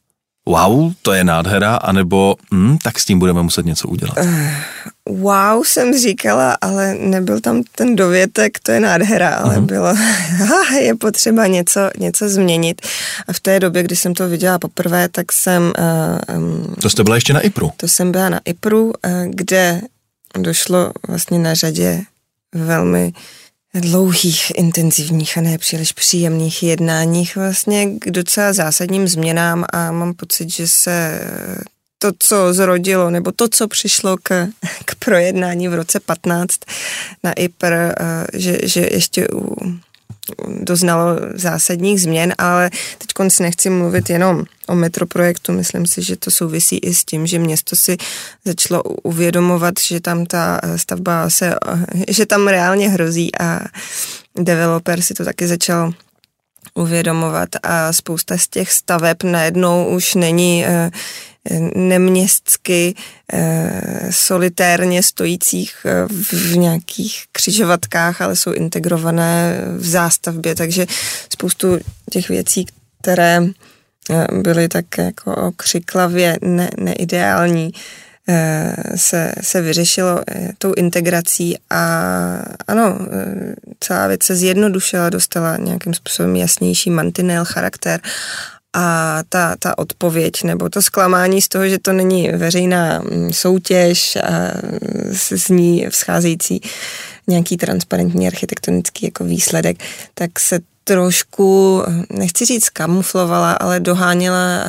Wow, 0.49 0.93
to 1.01 1.13
je 1.13 1.23
nádhera, 1.23 1.75
anebo 1.75 2.35
hm, 2.53 2.77
tak 2.83 2.99
s 2.99 3.05
tím 3.05 3.19
budeme 3.19 3.43
muset 3.43 3.65
něco 3.65 3.87
udělat? 3.87 4.17
Uh, 4.17 4.49
wow, 5.05 5.63
jsem 5.63 5.97
říkala, 5.99 6.57
ale 6.61 6.95
nebyl 6.95 7.39
tam 7.39 7.63
ten 7.75 7.95
dovětek, 7.95 8.59
to 8.59 8.71
je 8.71 8.79
nádhera, 8.79 9.29
ale 9.29 9.55
uh-huh. 9.55 9.65
bylo, 9.65 9.93
je 10.81 10.95
potřeba 10.95 11.47
něco, 11.47 11.89
něco 11.97 12.29
změnit. 12.29 12.81
A 13.27 13.33
v 13.33 13.39
té 13.39 13.59
době, 13.59 13.83
kdy 13.83 13.95
jsem 13.95 14.13
to 14.13 14.29
viděla 14.29 14.59
poprvé, 14.59 15.09
tak 15.09 15.31
jsem... 15.31 15.73
Uh, 16.33 16.37
um, 16.37 16.75
to 16.81 16.89
jste 16.89 17.03
byla 17.03 17.15
ještě 17.15 17.33
na 17.33 17.39
IPRu? 17.39 17.71
To 17.77 17.87
jsem 17.87 18.11
byla 18.11 18.29
na 18.29 18.39
IPRu, 18.45 18.85
uh, 18.85 18.91
kde 19.29 19.81
došlo 20.37 20.91
vlastně 21.07 21.39
na 21.39 21.53
řadě 21.53 22.01
velmi 22.55 23.13
dlouhých, 23.73 24.51
intenzivních 24.55 25.37
a 25.37 25.41
ne 25.41 25.57
příliš 25.57 25.91
příjemných 25.91 26.63
jednáních. 26.63 27.35
Vlastně 27.35 27.99
k 27.99 28.11
docela 28.11 28.53
zásadním 28.53 29.07
změnám 29.07 29.65
a 29.73 29.91
mám 29.91 30.13
pocit, 30.13 30.49
že 30.49 30.67
se 30.67 31.21
to, 31.99 32.11
co 32.19 32.53
zrodilo, 32.53 33.09
nebo 33.09 33.31
to, 33.31 33.47
co 33.49 33.67
přišlo 33.67 34.17
k, 34.23 34.47
k 34.85 34.95
projednání 34.95 35.67
v 35.67 35.73
roce 35.73 35.99
15 35.99 36.59
na 37.23 37.33
IPR, 37.33 37.73
eh, 37.73 37.93
že, 38.33 38.57
že 38.63 38.87
ještě 38.91 39.27
u, 39.27 39.55
doznalo 40.47 41.15
zásadních 41.33 42.01
změn, 42.01 42.33
ale 42.37 42.69
teď 42.97 43.07
konc 43.13 43.39
nechci 43.39 43.69
mluvit 43.69 44.09
jenom 44.09 44.43
o 44.67 44.75
metroprojektu, 44.75 45.53
myslím 45.53 45.87
si, 45.87 46.03
že 46.03 46.15
to 46.15 46.31
souvisí 46.31 46.77
i 46.77 46.93
s 46.93 47.05
tím, 47.05 47.27
že 47.27 47.39
město 47.39 47.75
si 47.75 47.97
začalo 48.45 48.83
uvědomovat, 48.83 49.73
že 49.87 49.99
tam 49.99 50.25
ta 50.25 50.61
stavba 50.75 51.29
se, 51.29 51.55
že 52.07 52.25
tam 52.25 52.47
reálně 52.47 52.89
hrozí 52.89 53.39
a 53.39 53.59
developer 54.39 55.01
si 55.01 55.13
to 55.13 55.25
taky 55.25 55.47
začal 55.47 55.93
uvědomovat. 56.73 57.49
A 57.63 57.93
spousta 57.93 58.37
z 58.37 58.47
těch 58.47 58.71
staveb 58.71 59.23
najednou 59.23 59.95
už 59.95 60.15
není 60.15 60.65
uh, 60.67 60.89
neměstsky 61.75 62.95
eh, 63.33 64.07
solitérně 64.09 65.03
stojících 65.03 65.75
eh, 65.85 66.07
v 66.31 66.57
nějakých 66.57 67.23
křižovatkách, 67.31 68.21
ale 68.21 68.35
jsou 68.35 68.51
integrované 68.51 69.61
v 69.77 69.87
zástavbě, 69.87 70.55
takže 70.55 70.85
spoustu 71.33 71.77
těch 72.11 72.29
věcí, 72.29 72.65
které 73.01 73.41
eh, 74.09 74.27
byly 74.41 74.67
tak 74.67 74.97
jako 74.97 75.51
křiklavě 75.55 76.37
ne, 76.41 76.69
neideální, 76.77 77.71
se, 78.95 79.31
se 79.41 79.61
vyřešilo 79.61 80.21
tou 80.57 80.73
integrací. 80.73 81.57
A 81.69 81.81
ano, 82.67 82.99
celá 83.79 84.07
věc 84.07 84.23
se 84.23 84.35
zjednodušila, 84.35 85.09
dostala 85.09 85.57
nějakým 85.57 85.93
způsobem 85.93 86.35
jasnější 86.35 86.89
mantinel, 86.89 87.45
charakter 87.45 88.01
a 88.73 89.19
ta, 89.29 89.55
ta 89.59 89.77
odpověď 89.77 90.43
nebo 90.43 90.69
to 90.69 90.81
zklamání 90.81 91.41
z 91.41 91.47
toho, 91.47 91.67
že 91.67 91.77
to 91.77 91.93
není 91.93 92.29
veřejná 92.29 92.99
mm, 92.99 93.33
soutěž 93.33 94.15
a 94.15 94.51
z 95.11 95.49
ní 95.49 95.85
vzcházející 95.89 96.61
nějaký 97.27 97.57
transparentní 97.57 98.27
architektonický 98.27 99.05
jako 99.05 99.23
výsledek, 99.23 99.77
tak 100.13 100.39
se 100.39 100.59
trošku, 100.83 101.83
nechci 102.09 102.45
říct 102.45 102.69
kamuflovala, 102.69 103.51
ale 103.51 103.79
doháněla 103.79 104.65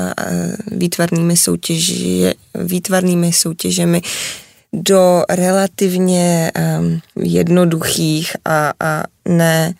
výtvarnými, 0.66 1.36
soutěži, 1.36 2.34
výtvarnými 2.54 3.32
soutěžemi 3.32 4.02
do 4.72 5.24
relativně 5.30 6.52
um, 6.78 7.00
jednoduchých 7.16 8.36
a, 8.44 8.72
a 8.80 9.02
ne 9.28 9.74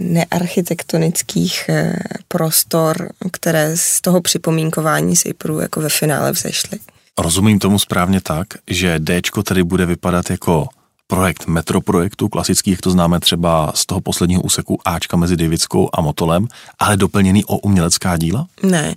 nearchitektonických 0.00 1.68
eh, 1.68 1.96
prostor, 2.28 3.08
které 3.32 3.76
z 3.76 4.00
toho 4.00 4.20
připomínkování 4.20 5.16
Sejpru 5.16 5.60
jako 5.60 5.80
ve 5.80 5.88
finále 5.88 6.32
vzešly. 6.32 6.78
Rozumím 7.18 7.58
tomu 7.58 7.78
správně 7.78 8.20
tak, 8.20 8.46
že 8.66 8.98
D 8.98 9.20
tedy 9.44 9.62
bude 9.64 9.86
vypadat 9.86 10.30
jako 10.30 10.68
projekt 11.06 11.46
metroprojektu, 11.46 12.28
klasický, 12.28 12.70
jak 12.70 12.80
to 12.80 12.90
známe 12.90 13.20
třeba 13.20 13.72
z 13.74 13.86
toho 13.86 14.00
posledního 14.00 14.42
úseku 14.42 14.78
Ačka 14.84 15.16
mezi 15.16 15.36
Divickou 15.36 15.88
a 15.92 16.00
Motolem, 16.00 16.48
ale 16.78 16.96
doplněný 16.96 17.44
o 17.44 17.58
umělecká 17.58 18.16
díla? 18.16 18.46
Ne. 18.62 18.94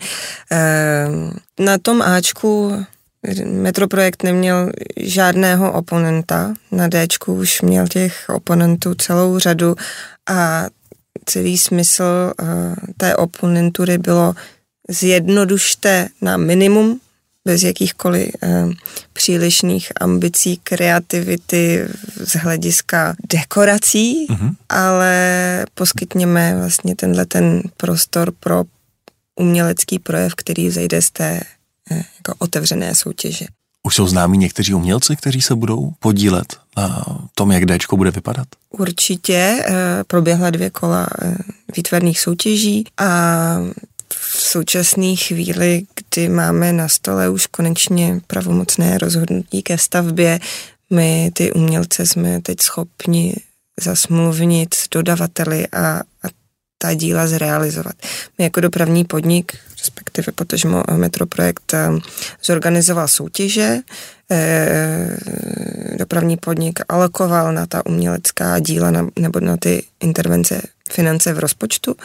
Ehm, 0.51 1.31
na 1.59 1.77
tom 1.77 2.01
Ačku 2.01 2.85
metroprojekt 3.45 4.23
neměl 4.23 4.71
žádného 4.97 5.71
oponenta, 5.73 6.53
na 6.71 6.89
Dčku 6.89 7.33
už 7.33 7.61
měl 7.61 7.87
těch 7.87 8.25
oponentů 8.29 8.95
celou 8.95 9.39
řadu 9.39 9.75
a 10.29 10.65
celý 11.25 11.57
smysl 11.57 12.03
eh, 12.03 12.45
té 12.97 13.15
oponentury 13.15 13.97
bylo 13.97 14.33
zjednodušte 14.89 16.07
na 16.21 16.37
minimum 16.37 16.99
bez 17.45 17.63
jakýchkoliv 17.63 18.29
eh, 18.43 18.65
přílišných 19.13 19.91
ambicí, 20.01 20.57
kreativity 20.57 21.87
z 22.23 22.35
hlediska 22.35 23.15
dekorací, 23.29 24.27
mm-hmm. 24.29 24.55
ale 24.69 25.65
poskytněme 25.73 26.55
vlastně 26.57 26.95
tenhle 26.95 27.25
ten 27.25 27.61
prostor 27.77 28.31
pro 28.39 28.63
umělecký 29.35 29.99
projev, 29.99 30.35
který 30.35 30.69
zejde 30.69 31.01
z 31.01 31.11
té 31.11 31.41
jako 31.91 32.33
otevřené 32.37 32.95
soutěže. 32.95 33.45
Už 33.83 33.95
jsou 33.95 34.07
známí 34.07 34.37
někteří 34.37 34.73
umělci, 34.73 35.15
kteří 35.15 35.41
se 35.41 35.55
budou 35.55 35.93
podílet 35.99 36.57
na 36.77 37.05
tom, 37.35 37.51
jak 37.51 37.63
Dčko 37.65 37.97
bude 37.97 38.11
vypadat? 38.11 38.47
Určitě. 38.69 39.63
Eh, 39.65 40.03
proběhla 40.07 40.49
dvě 40.49 40.69
kola 40.69 41.07
eh, 41.21 41.35
výtvarných 41.75 42.19
soutěží 42.19 42.85
a 42.97 43.09
v 44.13 44.41
současné 44.41 45.15
chvíli, 45.15 45.83
kdy 45.95 46.29
máme 46.29 46.73
na 46.73 46.87
stole 46.87 47.29
už 47.29 47.47
konečně 47.47 48.21
pravomocné 48.27 48.97
rozhodnutí 48.97 49.63
ke 49.63 49.77
stavbě, 49.77 50.39
my 50.89 51.31
ty 51.33 51.53
umělce 51.53 52.05
jsme 52.05 52.41
teď 52.41 52.61
schopni 52.61 53.35
zasmluvnit 53.81 54.73
s 54.73 54.89
dodavateli 54.89 55.67
a, 55.67 55.99
a 55.99 56.03
ta 56.83 56.93
díla 56.93 57.27
zrealizovat. 57.27 57.95
My 58.37 58.43
jako 58.43 58.61
dopravní 58.61 59.05
podnik, 59.05 59.57
respektive 59.79 60.31
potažmo 60.31 60.83
Metroprojekt, 60.95 61.73
eh, 61.73 61.89
zorganizoval 62.43 63.07
soutěže, 63.07 63.79
eh, 64.31 65.17
dopravní 65.97 66.37
podnik 66.37 66.79
alokoval 66.89 67.53
na 67.53 67.65
ta 67.65 67.85
umělecká 67.85 68.59
díla 68.59 68.91
nebo 69.19 69.39
na 69.39 69.57
ty 69.57 69.83
intervence 69.99 70.61
finance 70.91 71.33
v 71.33 71.39
rozpočtu 71.39 71.95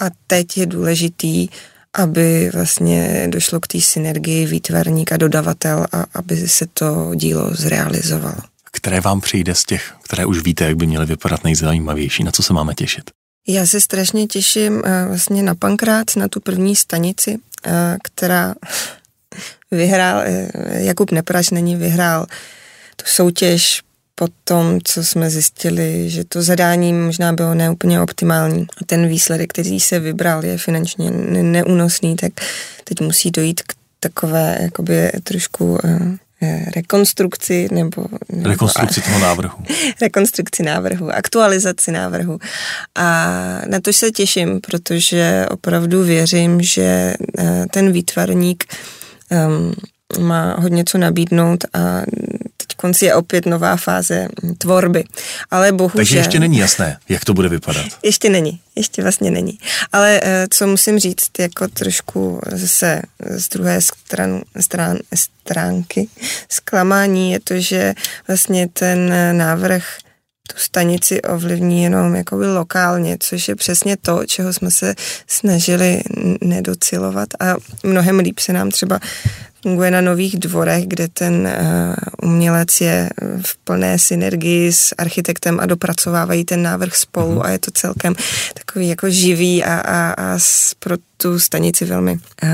a 0.00 0.04
teď 0.26 0.58
je 0.58 0.66
důležitý, 0.66 1.48
aby 1.94 2.50
vlastně 2.54 3.26
došlo 3.30 3.60
k 3.60 3.66
té 3.66 3.80
synergii 3.80 4.46
výtvarník 4.46 5.12
a 5.12 5.16
dodavatel 5.16 5.86
a 5.92 6.04
aby 6.14 6.48
se 6.48 6.66
to 6.74 7.10
dílo 7.14 7.50
zrealizovalo. 7.54 8.42
Které 8.72 9.00
vám 9.00 9.20
přijde 9.20 9.54
z 9.54 9.64
těch, 9.64 9.94
které 10.02 10.26
už 10.26 10.38
víte, 10.38 10.64
jak 10.64 10.76
by 10.76 10.86
měly 10.86 11.06
vypadat 11.06 11.44
nejzajímavější? 11.44 12.24
Na 12.24 12.30
co 12.30 12.42
se 12.42 12.52
máme 12.52 12.74
těšit? 12.74 13.10
Já 13.50 13.66
se 13.66 13.80
strašně 13.80 14.26
těším 14.26 14.82
eh, 14.84 15.04
vlastně 15.08 15.42
na 15.42 15.54
Pankrát, 15.54 16.16
na 16.16 16.28
tu 16.28 16.40
první 16.40 16.76
stanici, 16.76 17.38
eh, 17.66 17.96
která 18.02 18.54
vyhrál, 19.70 20.22
eh, 20.24 20.48
Jakub 20.72 21.10
Neprač 21.10 21.50
není 21.50 21.76
vyhrál 21.76 22.26
tu 22.96 23.04
soutěž 23.06 23.82
po 24.14 24.28
tom, 24.44 24.78
co 24.84 25.04
jsme 25.04 25.30
zjistili, 25.30 26.10
že 26.10 26.24
to 26.24 26.42
zadání 26.42 26.92
možná 26.92 27.32
bylo 27.32 27.54
neúplně 27.54 28.00
optimální. 28.00 28.66
A 28.80 28.84
ten 28.86 29.08
výsledek, 29.08 29.50
který 29.52 29.80
se 29.80 30.00
vybral, 30.00 30.44
je 30.44 30.58
finančně 30.58 31.10
neúnosný, 31.42 32.16
tak 32.16 32.32
teď 32.84 33.00
musí 33.00 33.30
dojít 33.30 33.62
k 33.62 33.74
takové 34.00 34.58
jakoby 34.60 35.10
trošku 35.22 35.78
rekonstrukci 36.76 37.68
nebo... 37.72 38.04
nebo 38.32 38.48
rekonstrukci 38.48 39.00
toho 39.00 39.18
návrhu. 39.18 39.58
rekonstrukci 40.00 40.62
návrhu, 40.62 41.10
aktualizaci 41.10 41.92
návrhu. 41.92 42.38
A 42.94 43.26
na 43.66 43.80
to 43.80 43.92
se 43.92 44.10
těším, 44.10 44.60
protože 44.60 45.46
opravdu 45.50 46.02
věřím, 46.02 46.62
že 46.62 47.14
eh, 47.38 47.66
ten 47.70 47.92
výtvarník 47.92 48.64
um, 49.30 49.74
má 50.24 50.56
hodně 50.58 50.84
co 50.84 50.98
nabídnout 50.98 51.64
a 51.72 52.02
konci 52.78 53.04
je 53.04 53.14
opět 53.14 53.46
nová 53.46 53.76
fáze 53.76 54.28
tvorby. 54.58 55.04
Ale 55.50 55.72
bohužel... 55.72 55.96
Takže 55.96 56.18
ještě 56.18 56.40
není 56.40 56.58
jasné, 56.58 56.98
jak 57.08 57.24
to 57.24 57.34
bude 57.34 57.48
vypadat. 57.48 57.86
Ještě 58.02 58.30
není, 58.30 58.60
ještě 58.76 59.02
vlastně 59.02 59.30
není. 59.30 59.58
Ale 59.92 60.20
eh, 60.22 60.46
co 60.50 60.66
musím 60.66 60.98
říct, 60.98 61.30
jako 61.38 61.68
trošku 61.68 62.40
zase 62.52 63.02
z 63.28 63.48
druhé 63.48 63.80
stran, 63.80 64.42
stran, 64.60 64.98
stránky 65.14 66.08
zklamání 66.48 67.32
je 67.32 67.40
to, 67.40 67.60
že 67.60 67.94
vlastně 68.28 68.68
ten 68.68 69.12
návrh 69.38 69.84
tu 70.52 70.58
stanici 70.58 71.22
ovlivní 71.22 71.82
jenom 71.82 72.14
jakoby 72.14 72.46
lokálně, 72.46 73.16
což 73.20 73.48
je 73.48 73.56
přesně 73.56 73.96
to, 73.96 74.26
čeho 74.26 74.52
jsme 74.52 74.70
se 74.70 74.94
snažili 75.26 76.02
nedocilovat 76.40 77.28
a 77.40 77.54
mnohem 77.82 78.18
líp 78.18 78.38
se 78.38 78.52
nám 78.52 78.70
třeba 78.70 79.00
funguje 79.62 79.90
na 79.90 80.00
nových 80.00 80.38
dvorech, 80.38 80.86
kde 80.86 81.08
ten 81.08 81.48
uh, 81.60 82.30
umělec 82.30 82.80
je 82.80 83.10
v 83.42 83.56
plné 83.56 83.98
synergii 83.98 84.72
s 84.72 84.94
architektem 84.98 85.60
a 85.60 85.66
dopracovávají 85.66 86.44
ten 86.44 86.62
návrh 86.62 86.96
spolu 86.96 87.34
mm-hmm. 87.34 87.44
a 87.44 87.50
je 87.50 87.58
to 87.58 87.70
celkem 87.70 88.14
takový 88.54 88.88
jako 88.88 89.10
živý 89.10 89.64
a, 89.64 89.74
a, 89.74 90.12
a 90.12 90.38
pro 90.78 90.96
tu 91.16 91.38
stanici 91.38 91.84
velmi 91.84 92.12
uh, 92.12 92.50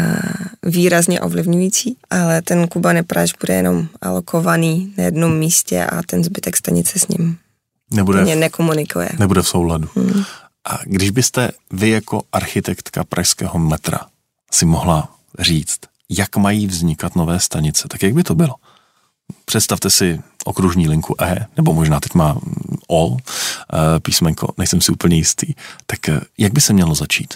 výrazně 0.62 1.20
ovlivňující, 1.20 1.96
ale 2.10 2.42
ten 2.42 2.68
Kuba 2.68 2.92
Nepráž 2.92 3.32
bude 3.40 3.54
jenom 3.54 3.88
alokovaný 4.00 4.94
na 4.96 5.04
jednom 5.04 5.38
místě 5.38 5.84
a 5.84 6.02
ten 6.02 6.24
zbytek 6.24 6.56
stanice 6.56 6.98
s 6.98 7.08
ním 7.08 7.38
nebude, 7.94 8.36
nekomunikuje. 8.36 9.08
Nebude 9.18 9.42
v 9.42 9.48
souladu. 9.48 9.88
Hmm. 9.94 10.24
A 10.64 10.78
když 10.84 11.10
byste 11.10 11.50
vy 11.72 11.90
jako 11.90 12.22
architektka 12.32 13.04
pražského 13.04 13.58
metra 13.58 14.00
si 14.52 14.66
mohla 14.66 15.08
říct, 15.38 15.78
jak 16.08 16.36
mají 16.36 16.66
vznikat 16.66 17.16
nové 17.16 17.40
stanice, 17.40 17.88
tak 17.88 18.02
jak 18.02 18.14
by 18.14 18.22
to 18.22 18.34
bylo? 18.34 18.54
Představte 19.44 19.90
si 19.90 20.20
okružní 20.44 20.88
linku 20.88 21.22
E, 21.22 21.46
nebo 21.56 21.74
možná 21.74 22.00
teď 22.00 22.14
má 22.14 22.36
O 22.88 23.16
eh, 23.16 24.00
písmenko, 24.00 24.54
nejsem 24.58 24.80
si 24.80 24.92
úplně 24.92 25.16
jistý. 25.16 25.54
Tak 25.86 26.08
eh, 26.08 26.20
jak 26.38 26.52
by 26.52 26.60
se 26.60 26.72
mělo 26.72 26.94
začít? 26.94 27.34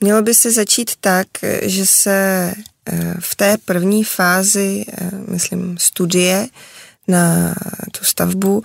Mělo 0.00 0.22
by 0.22 0.34
se 0.34 0.52
začít 0.52 0.90
tak, 1.00 1.26
že 1.62 1.86
se 1.86 2.52
eh, 2.86 3.14
v 3.20 3.36
té 3.36 3.56
první 3.64 4.04
fázi, 4.04 4.84
myslím, 5.28 5.78
studie 5.78 6.48
na 7.08 7.54
tu 7.92 8.04
stavbu 8.04 8.62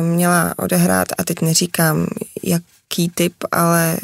měla 0.00 0.54
odehrát, 0.58 1.08
a 1.18 1.24
teď 1.24 1.40
neříkám, 1.40 2.06
jaký 2.42 3.08
typ, 3.14 3.34
ale 3.52 3.96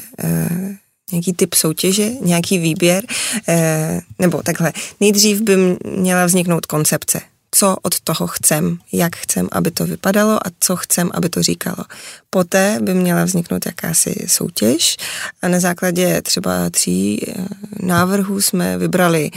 nějaký 1.13 1.33
typ 1.33 1.55
soutěže, 1.55 2.11
nějaký 2.21 2.59
výběr, 2.59 3.05
eh, 3.49 4.01
nebo 4.19 4.43
takhle. 4.43 4.73
Nejdřív 5.01 5.41
by 5.41 5.57
měla 5.85 6.27
vzniknout 6.27 6.67
koncepce. 6.67 7.21
Co 7.55 7.77
od 7.83 8.01
toho 8.01 8.27
chcem, 8.27 8.79
jak 8.93 9.17
chcem, 9.17 9.49
aby 9.53 9.71
to 9.71 9.87
vypadalo 9.87 10.47
a 10.47 10.51
co 10.61 10.77
chcem, 10.77 11.11
aby 11.15 11.29
to 11.29 11.43
říkalo. 11.43 11.85
Poté 12.31 12.79
by 12.83 12.95
měla 12.95 13.25
vzniknout 13.25 13.67
jakási 13.67 14.15
soutěž 14.27 14.97
a 15.43 15.49
na 15.49 15.61
základě 15.61 16.23
třeba 16.23 16.71
tří 16.71 17.21
eh, 17.29 17.45
návrhů 17.81 18.41
jsme 18.41 18.79
vybrali 18.79 19.31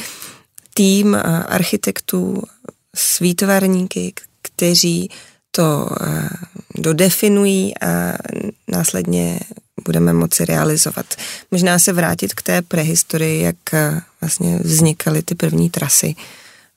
tým 0.74 1.16
eh, 1.16 1.22
architektů 1.44 2.44
s 2.96 3.20
výtvarníky, 3.20 4.14
kteří 4.42 5.10
to 5.56 5.89
dodefinují 6.76 7.78
a 7.82 8.13
následně 8.68 9.39
budeme 9.86 10.13
moci 10.13 10.46
realizovat. 10.46 11.06
Možná 11.52 11.80
se 11.80 11.94
vrátit 11.94 12.34
k 12.34 12.41
té 12.41 12.62
prehistorii, 12.62 13.44
jak 13.44 13.74
eh, 13.74 14.02
vlastně 14.22 14.60
vznikaly 14.63 15.22
ty 15.22 15.36
první 15.36 15.70
trasy 15.70 16.15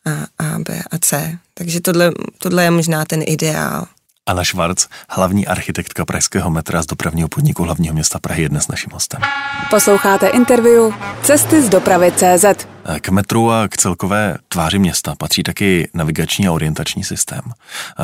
A, 0.04 0.44
A, 0.44 0.58
B 0.58 0.82
a 0.90 0.98
C. 0.98 1.38
Takže 1.54 1.80
tohle, 1.80 2.12
tohle 2.38 2.64
je 2.64 2.70
možná 2.70 3.04
ten 3.04 3.22
ideál. 3.26 3.86
Anna 4.26 4.44
Švarc, 4.44 4.86
hlavní 5.08 5.46
architektka 5.46 6.04
pražského 6.04 6.50
metra 6.50 6.82
z 6.82 6.86
dopravního 6.86 7.28
podniku 7.28 7.62
hlavního 7.62 7.94
města 7.94 8.18
Prahy, 8.18 8.42
je 8.42 8.48
dnes 8.48 8.68
naším 8.68 8.90
hostem. 8.92 9.20
Posloucháte 9.70 10.28
interview 10.28 10.92
Cesty 11.22 11.62
z 11.62 11.68
dopravy 11.68 12.12
CZ. 12.12 12.77
K 13.00 13.08
metru 13.08 13.50
a 13.50 13.68
k 13.68 13.76
celkové 13.76 14.38
tváři 14.48 14.78
města 14.78 15.14
patří 15.18 15.42
taky 15.42 15.88
navigační 15.94 16.48
a 16.48 16.52
orientační 16.52 17.04
systém. 17.04 17.40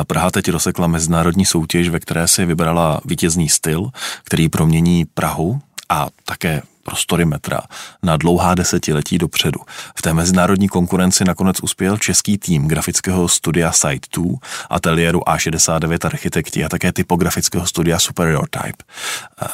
Praha 0.07 0.31
teď 0.31 0.49
rozsekla 0.49 0.87
mezinárodní 0.87 1.45
soutěž, 1.45 1.89
ve 1.89 1.99
které 1.99 2.27
si 2.27 2.45
vybrala 2.45 3.01
vítězný 3.05 3.49
styl, 3.49 3.89
který 4.23 4.49
promění 4.49 5.05
Prahu 5.05 5.61
a 5.89 6.07
také 6.25 6.61
prostory 6.83 7.25
metra 7.25 7.61
na 8.03 8.17
dlouhá 8.17 8.55
desetiletí 8.55 9.17
dopředu. 9.17 9.59
V 9.97 10.01
té 10.01 10.13
mezinárodní 10.13 10.67
konkurenci 10.67 11.23
nakonec 11.23 11.59
uspěl 11.59 11.97
český 11.97 12.37
tým 12.37 12.67
grafického 12.67 13.27
studia 13.27 13.71
Site 13.71 14.07
2, 14.19 14.25
ateliéru 14.69 15.19
A69 15.19 15.97
architekti 16.05 16.65
a 16.65 16.69
také 16.69 16.91
typografického 16.93 17.67
studia 17.67 17.99
Superior 17.99 18.47
Type. 18.49 18.83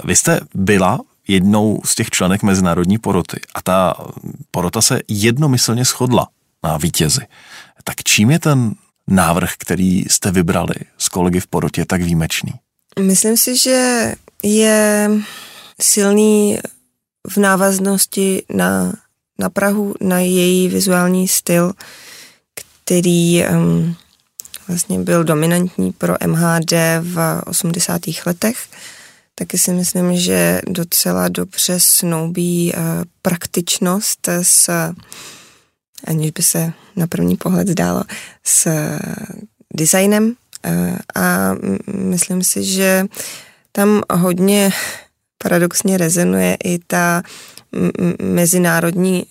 Vy 0.04 0.16
jste 0.16 0.40
byla 0.56 1.00
jednou 1.32 1.82
z 1.86 1.96
těch 1.96 2.10
členek 2.10 2.44
mezinárodní 2.44 2.98
poroty 2.98 3.40
a 3.56 3.62
ta 3.62 3.94
porota 4.52 4.82
se 4.82 5.00
jednomyslně 5.08 5.86
shodla 5.86 6.28
na 6.64 6.78
vítězi. 6.78 7.22
Tak 7.84 7.96
čím 8.04 8.32
je 8.32 8.40
ten 8.40 8.74
návrh, 9.08 9.52
který 9.58 10.06
jste 10.10 10.32
vybrali 10.32 10.76
s 10.98 11.10
kolegy 11.10 11.40
v 11.40 11.48
porotě, 11.48 11.86
tak 11.86 12.02
výjimečný? 12.02 12.52
Myslím 13.00 13.38
si, 13.38 13.58
že 13.58 14.12
je 14.44 15.12
silný 15.82 16.60
v 17.30 17.38
návaznosti 17.38 18.44
na, 18.54 18.94
na 19.40 19.50
Prahu, 19.50 19.94
na 20.02 20.20
její 20.20 20.68
vizuální 20.68 21.28
styl, 21.28 21.74
který 22.84 23.44
um, 23.46 23.96
vlastně 24.68 25.00
byl 25.00 25.24
dominantní 25.24 25.92
pro 25.92 26.16
MHD 26.28 26.72
v 27.02 27.42
80. 27.46 28.02
letech. 28.26 28.58
Taky 29.42 29.58
si 29.58 29.74
myslím, 29.74 30.18
že 30.18 30.62
docela 30.70 31.28
dobře 31.28 31.80
snoubí 31.80 32.74
uh, 32.74 32.82
praktičnost 33.22 34.28
s, 34.28 34.70
aniž 36.04 36.32
by 36.32 36.44
se 36.44 36.74
na 36.96 37.08
první 37.08 37.38
pohled 37.38 37.68
zdálo, 37.68 38.04
s 38.44 38.70
designem. 39.74 40.24
Uh, 40.26 40.98
a 41.16 41.56
myslím 41.94 42.44
si, 42.44 42.64
že 42.64 43.06
tam 43.72 44.02
hodně 44.14 44.72
paradoxně 45.38 45.98
rezonuje 45.98 46.58
i 46.64 46.80
ta 46.88 47.24
mezinárodní 48.22 49.26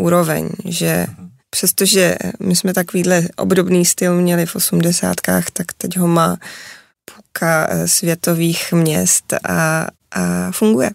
úroveň, 0.00 0.48
že 0.64 1.06
přestože 1.50 2.16
my 2.40 2.56
jsme 2.56 2.74
takovýhle 2.74 3.28
obdobný 3.36 3.84
styl 3.84 4.14
měli 4.14 4.46
v 4.46 4.56
osmdesátkách, 4.56 5.50
tak 5.50 5.72
teď 5.72 5.96
ho 5.98 6.06
má 6.06 6.36
půlka 7.14 7.66
eh, 7.70 7.88
světových 7.88 8.72
měst 8.72 9.32
a, 9.32 9.38
a 9.48 9.86
funguje. 10.50 10.90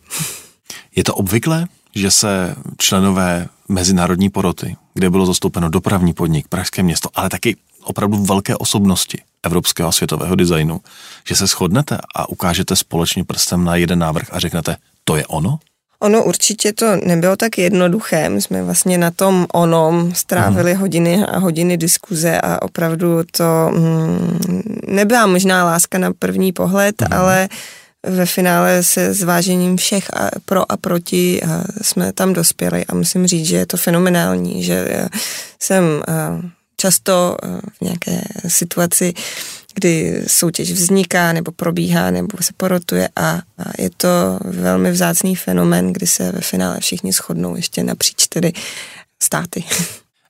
Je 0.95 1.03
to 1.03 1.15
obvyklé, 1.15 1.65
že 1.95 2.11
se 2.11 2.55
členové 2.77 3.47
mezinárodní 3.69 4.29
poroty, 4.29 4.75
kde 4.93 5.09
bylo 5.09 5.25
zastoupeno 5.25 5.69
dopravní 5.69 6.13
podnik, 6.13 6.47
Pražské 6.47 6.83
město, 6.83 7.09
ale 7.15 7.29
taky 7.29 7.57
opravdu 7.83 8.25
velké 8.25 8.55
osobnosti 8.55 9.21
evropského 9.43 9.89
a 9.89 9.91
světového 9.91 10.35
designu, 10.35 10.81
že 11.27 11.35
se 11.35 11.47
shodnete 11.47 11.97
a 12.15 12.29
ukážete 12.29 12.75
společně 12.75 13.23
prstem 13.23 13.63
na 13.63 13.75
jeden 13.75 13.99
návrh 13.99 14.27
a 14.31 14.39
řeknete, 14.39 14.77
to 15.03 15.15
je 15.15 15.27
ono? 15.27 15.59
Ono 16.01 16.23
určitě 16.23 16.73
to 16.73 16.95
nebylo 16.95 17.35
tak 17.35 17.57
jednoduché. 17.57 18.29
My 18.29 18.41
jsme 18.41 18.63
vlastně 18.63 18.97
na 18.97 19.11
tom 19.11 19.47
onom 19.53 20.15
strávili 20.15 20.71
hmm. 20.71 20.81
hodiny 20.81 21.25
a 21.25 21.39
hodiny 21.39 21.77
diskuze 21.77 22.41
a 22.41 22.61
opravdu 22.61 23.23
to 23.31 23.69
mm, 23.71 24.61
nebyla 24.87 25.25
možná 25.27 25.65
láska 25.65 25.97
na 25.97 26.13
první 26.19 26.51
pohled, 26.51 27.01
hmm. 27.01 27.19
ale 27.19 27.49
ve 28.07 28.25
finále 28.25 28.83
se 28.83 29.13
zvážením 29.13 29.77
všech 29.77 30.13
a 30.13 30.29
pro 30.45 30.71
a 30.71 30.77
proti 30.77 31.43
a 31.43 31.63
jsme 31.81 32.13
tam 32.13 32.33
dospěli 32.33 32.85
a 32.85 32.95
musím 32.95 33.27
říct, 33.27 33.45
že 33.45 33.57
je 33.57 33.65
to 33.65 33.77
fenomenální, 33.77 34.63
že 34.63 35.07
jsem 35.59 35.83
často 36.77 37.37
v 37.77 37.81
nějaké 37.81 38.21
situaci 38.47 39.13
kdy 39.73 40.23
soutěž 40.27 40.71
vzniká 40.71 41.33
nebo 41.33 41.51
probíhá 41.51 42.11
nebo 42.11 42.37
se 42.41 42.53
porotuje 42.57 43.09
a, 43.15 43.29
a 43.29 43.41
je 43.77 43.89
to 43.97 44.39
velmi 44.43 44.91
vzácný 44.91 45.35
fenomen, 45.35 45.93
kdy 45.93 46.07
se 46.07 46.31
ve 46.31 46.41
finále 46.41 46.79
všichni 46.79 47.11
shodnou 47.11 47.55
ještě 47.55 47.83
napříč 47.83 48.27
tedy 48.27 48.53
státy. 49.23 49.63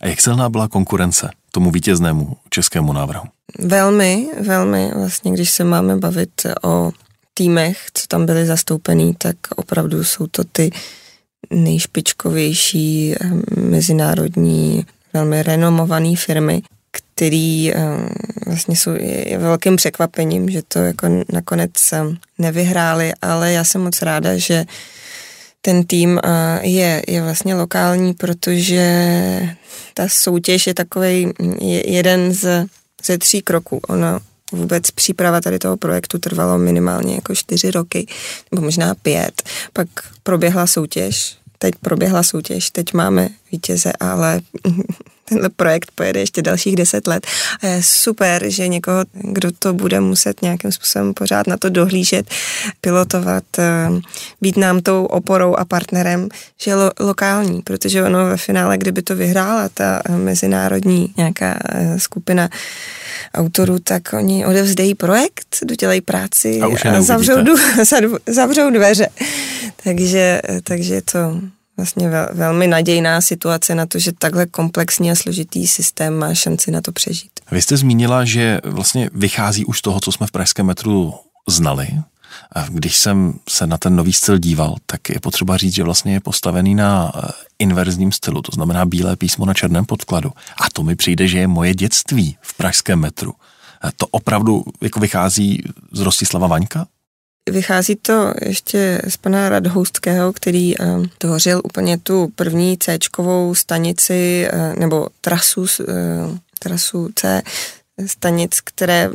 A 0.01 0.07
jak 0.07 0.21
silná 0.21 0.49
byla 0.49 0.67
konkurence 0.67 1.29
tomu 1.51 1.71
vítěznému 1.71 2.37
českému 2.49 2.93
návrhu? 2.93 3.23
Velmi, 3.59 4.27
velmi. 4.39 4.91
Vlastně, 4.95 5.31
když 5.31 5.51
se 5.51 5.63
máme 5.63 5.97
bavit 5.97 6.31
o 6.63 6.91
týmech, 7.33 7.77
co 7.93 8.07
tam 8.07 8.25
byly 8.25 8.45
zastoupený, 8.45 9.15
tak 9.17 9.35
opravdu 9.55 10.03
jsou 10.03 10.27
to 10.27 10.43
ty 10.43 10.71
nejšpičkovější 11.49 13.15
eh, 13.15 13.29
mezinárodní, 13.59 14.85
velmi 15.13 15.43
renomované 15.43 16.15
firmy 16.15 16.61
který 17.15 17.73
eh, 17.73 17.79
vlastně 18.45 18.75
jsou 18.75 18.91
je 18.99 19.37
velkým 19.37 19.75
překvapením, 19.75 20.49
že 20.49 20.61
to 20.67 20.79
jako 20.79 21.07
nakonec 21.33 21.71
eh, 21.93 22.03
nevyhráli, 22.37 23.11
ale 23.21 23.51
já 23.51 23.63
jsem 23.63 23.81
moc 23.81 24.01
ráda, 24.01 24.37
že 24.37 24.65
ten 25.61 25.83
tým 25.83 26.19
eh, 26.23 26.67
je, 26.67 27.03
je 27.07 27.21
vlastně 27.21 27.55
lokální, 27.55 28.13
protože 28.13 28.85
ta 29.93 30.07
soutěž 30.07 30.67
je 30.67 30.73
takový 30.73 31.33
jeden 31.85 32.33
z, 32.33 32.65
ze 33.05 33.17
tří 33.17 33.41
kroků. 33.41 33.79
Ona 33.87 34.19
vůbec 34.51 34.91
příprava 34.91 35.41
tady 35.41 35.59
toho 35.59 35.77
projektu 35.77 36.19
trvalo 36.19 36.57
minimálně 36.57 37.15
jako 37.15 37.35
čtyři 37.35 37.71
roky, 37.71 38.07
nebo 38.51 38.65
možná 38.65 38.95
pět. 38.95 39.43
Pak 39.73 39.87
proběhla 40.23 40.67
soutěž, 40.67 41.37
teď 41.57 41.75
proběhla 41.81 42.23
soutěž, 42.23 42.71
teď 42.71 42.93
máme 42.93 43.29
vítěze, 43.51 43.91
ale 43.99 44.41
tenhle 45.31 45.49
projekt 45.49 45.91
pojede 45.95 46.19
ještě 46.19 46.41
dalších 46.41 46.75
deset 46.75 47.07
let. 47.07 47.27
A 47.63 47.67
je 47.67 47.81
super, 47.83 48.49
že 48.49 48.67
někoho, 48.67 49.05
kdo 49.13 49.51
to 49.59 49.73
bude 49.73 49.99
muset 49.99 50.41
nějakým 50.41 50.71
způsobem 50.71 51.13
pořád 51.13 51.47
na 51.47 51.57
to 51.57 51.69
dohlížet, 51.69 52.29
pilotovat, 52.81 53.43
eh, 53.59 53.89
být 54.41 54.57
nám 54.57 54.81
tou 54.81 55.05
oporou 55.05 55.55
a 55.55 55.65
partnerem, 55.65 56.29
že 56.61 56.71
je 56.71 56.75
lo, 56.75 56.91
lokální, 56.99 57.61
protože 57.61 58.03
ono 58.03 58.25
ve 58.25 58.37
finále, 58.37 58.77
kdyby 58.77 59.01
to 59.01 59.15
vyhrála 59.15 59.69
ta 59.73 60.01
mezinárodní 60.09 61.13
nějaká 61.17 61.59
eh, 61.69 61.99
skupina 61.99 62.49
autorů, 63.35 63.79
tak 63.79 64.13
oni 64.13 64.45
odevzdejí 64.45 64.95
projekt, 64.95 65.57
dodělají 65.63 66.01
práci 66.01 66.61
a, 66.61 66.97
a 66.97 67.01
zavřou, 67.01 67.35
zavřou 68.27 68.69
dveře. 68.69 69.07
Takže, 69.83 70.41
eh, 70.49 70.61
takže 70.63 70.93
je 70.93 71.01
to 71.01 71.41
vlastně 71.81 72.09
vel, 72.09 72.27
velmi 72.33 72.67
nadějná 72.67 73.21
situace 73.21 73.75
na 73.75 73.85
to, 73.85 73.99
že 73.99 74.11
takhle 74.11 74.45
komplexní 74.45 75.11
a 75.11 75.15
složitý 75.15 75.67
systém 75.67 76.17
má 76.17 76.33
šanci 76.33 76.71
na 76.71 76.81
to 76.81 76.91
přežít. 76.91 77.31
Vy 77.51 77.61
jste 77.61 77.77
zmínila, 77.77 78.25
že 78.25 78.61
vlastně 78.63 79.09
vychází 79.13 79.65
už 79.65 79.77
z 79.77 79.81
toho, 79.81 79.99
co 79.99 80.11
jsme 80.11 80.27
v 80.27 80.31
pražském 80.31 80.65
metru 80.65 81.13
znali. 81.49 81.87
A 82.55 82.65
když 82.69 82.97
jsem 82.97 83.33
se 83.49 83.67
na 83.67 83.77
ten 83.77 83.95
nový 83.95 84.13
styl 84.13 84.37
díval, 84.37 84.75
tak 84.85 85.09
je 85.09 85.19
potřeba 85.19 85.57
říct, 85.57 85.73
že 85.73 85.83
vlastně 85.83 86.13
je 86.13 86.19
postavený 86.19 86.75
na 86.75 87.11
eh, 87.15 87.31
inverzním 87.59 88.11
stylu, 88.11 88.41
to 88.41 88.51
znamená 88.53 88.85
bílé 88.85 89.15
písmo 89.15 89.45
na 89.45 89.53
černém 89.53 89.85
podkladu. 89.85 90.31
A 90.57 90.69
to 90.73 90.83
mi 90.83 90.95
přijde, 90.95 91.27
že 91.27 91.37
je 91.37 91.47
moje 91.47 91.75
dětství 91.75 92.37
v 92.41 92.53
pražském 92.53 92.99
metru. 92.99 93.33
To 93.97 94.07
opravdu 94.07 94.63
jako 94.81 94.99
vychází 94.99 95.63
z 95.91 95.99
Rostislava 95.99 96.47
Vaňka? 96.47 96.87
Vychází 97.49 97.95
to 97.95 98.33
ještě 98.45 99.01
z 99.07 99.17
pana 99.17 99.49
Radhoustského, 99.49 100.33
který 100.33 100.77
uh, 100.77 101.05
tvořil 101.17 101.61
úplně 101.63 101.97
tu 101.97 102.31
první 102.35 102.77
c 102.77 102.99
stanici 103.53 104.47
uh, 104.53 104.79
nebo 104.79 105.07
trasu, 105.21 105.61
uh, 105.61 105.67
trasu 106.59 107.09
C 107.15 107.41
stanic, 108.05 108.61
které 108.61 109.09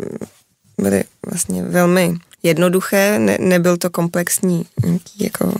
byly 0.78 1.04
vlastně 1.26 1.62
velmi 1.62 2.18
jednoduché, 2.42 3.18
ne, 3.18 3.36
nebyl 3.40 3.76
to 3.76 3.90
komplexní 3.90 4.66
jako 5.20 5.54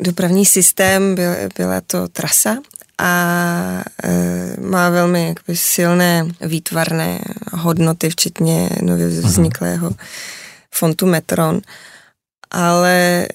dopravní 0.00 0.46
systém, 0.46 1.14
byl, 1.14 1.30
byla 1.58 1.80
to 1.80 2.08
trasa 2.08 2.56
a 2.98 3.82
e, 4.04 4.60
má 4.60 4.90
velmi 4.90 5.28
jakoby, 5.28 5.56
silné 5.56 6.26
výtvarné 6.40 7.20
hodnoty, 7.52 8.10
včetně 8.10 8.70
nově 8.82 9.08
vzniklého 9.08 9.90
fontu 10.74 11.06
Metron, 11.06 11.60
ale 12.50 13.26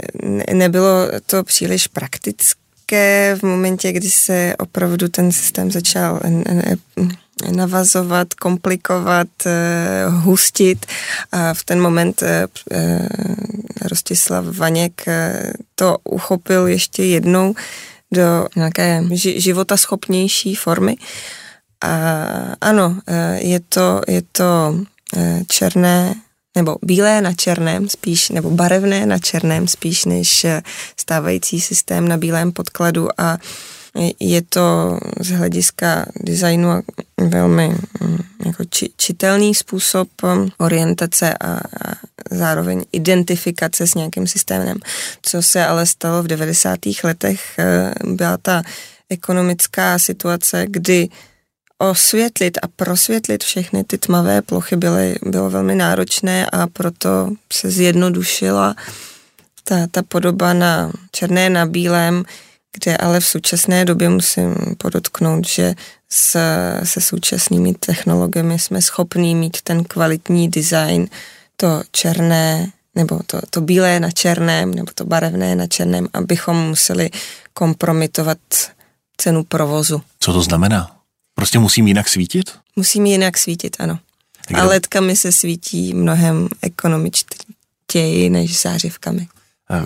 nebylo 0.54 1.08
to 1.26 1.44
příliš 1.44 1.88
praktické 1.88 3.36
v 3.36 3.44
momentě, 3.44 3.92
kdy 3.92 4.10
se 4.10 4.56
opravdu 4.58 5.08
ten 5.08 5.32
systém 5.32 5.72
začal 5.72 6.20
navazovat, 7.52 8.34
komplikovat, 8.34 9.28
eh, 9.46 10.06
hustit 10.10 10.86
a 11.32 11.54
v 11.54 11.64
ten 11.64 11.82
moment 11.82 12.24
eh, 12.24 12.48
eh, 12.72 13.08
Rostislav 13.82 14.46
Vaněk 14.46 15.06
to 15.76 15.98
uchopil 16.04 16.68
ještě 16.68 17.04
jednou 17.04 17.56
do 18.14 18.48
nějaké 18.56 19.04
života 19.36 19.78
schopnější 19.78 20.56
formy. 20.56 20.96
A 21.82 22.24
ano, 22.62 23.00
je 23.38 23.60
to, 23.70 24.02
je 24.08 24.22
to 24.32 24.76
černé 25.48 26.16
nebo 26.56 26.78
bílé 26.82 27.22
na 27.22 27.34
černém 27.34 27.89
spíš, 27.89 28.30
nebo 28.30 28.51
barevné 28.51 29.06
na 29.06 29.20
černém 29.20 29.68
spíš 29.68 30.06
než 30.06 30.45
stávající 30.97 31.62
systém 31.62 32.08
na 32.08 32.18
bílém 32.18 32.51
podkladu 32.51 33.08
a 33.18 33.38
Je 34.20 34.41
to 34.41 34.97
z 35.20 35.30
hlediska 35.32 36.06
designu 36.24 36.84
velmi 37.18 37.68
mm, 38.01 38.18
jako 38.45 38.64
či, 38.70 38.89
čitelný 38.97 39.56
způsob 39.56 40.08
um, 40.24 40.49
orientace 40.58 41.34
a, 41.34 41.53
a 41.53 41.60
zároveň 42.32 42.84
identifikace 42.91 43.88
s 43.88 43.95
nějakým 43.95 44.28
systémem. 44.28 44.78
Co 45.22 45.41
se 45.41 45.66
ale 45.66 45.86
stalo 45.86 46.24
v 46.24 46.28
90. 46.28 46.80
letech, 47.03 47.60
eh, 47.60 47.93
byla 48.03 48.38
ta 48.38 48.64
ekonomická 49.10 49.99
situace, 49.99 50.66
kdy 50.70 51.10
osvětlit 51.78 52.58
a 52.62 52.68
prosvětlit 52.68 53.44
všechny 53.44 53.84
ty 53.84 53.98
tmavé 53.98 54.42
plochy 54.42 54.76
byly, 54.76 55.16
bylo 55.26 55.50
velmi 55.50 55.76
náročné 55.76 56.46
a 56.46 56.68
proto 56.68 57.30
se 57.54 57.72
zjednodušila 57.72 58.76
ta, 59.64 59.88
ta 59.92 60.04
podoba 60.04 60.54
na 60.54 60.92
černé 61.12 61.50
na 61.50 61.66
bílém, 61.66 62.24
kde 62.78 62.98
ale 62.98 63.20
v 63.20 63.26
současné 63.26 63.86
době 63.86 64.10
musím 64.10 64.56
podotknout, 64.78 65.48
že 65.48 65.76
s, 66.10 66.40
se 66.84 67.02
současnými 67.02 67.74
technologiemi 67.74 68.60
jsme 68.60 68.82
schopní 68.82 69.36
mít 69.36 69.62
ten 69.62 69.84
kvalitní 69.84 70.50
design, 70.50 71.08
to 71.58 71.82
černé 71.92 72.72
nebo 72.96 73.20
to, 73.26 73.42
to 73.50 73.62
bílé 73.62 74.00
na 74.00 74.12
černém, 74.12 74.74
nebo 74.74 74.92
to 74.96 75.06
barevné 75.06 75.56
na 75.56 75.68
černém, 75.68 76.08
abychom 76.14 76.68
museli 76.68 77.10
kompromitovat 77.54 78.38
cenu 79.18 79.44
provozu. 79.44 80.02
Co 80.20 80.34
to 80.34 80.42
znamená? 80.42 80.95
Prostě 81.36 81.60
musím 81.60 81.88
jinak 81.88 82.10
svítit? 82.10 82.52
Musím 82.76 83.06
jinak 83.06 83.38
svítit, 83.38 83.76
ano. 83.80 84.00
Kde? 84.48 84.62
A 84.62 84.64
ledkami 84.64 85.16
se 85.16 85.32
svítí 85.32 85.94
mnohem 85.94 86.48
ekonomičtěji 86.62 88.30
než 88.30 88.62
zářivkami. 88.62 89.28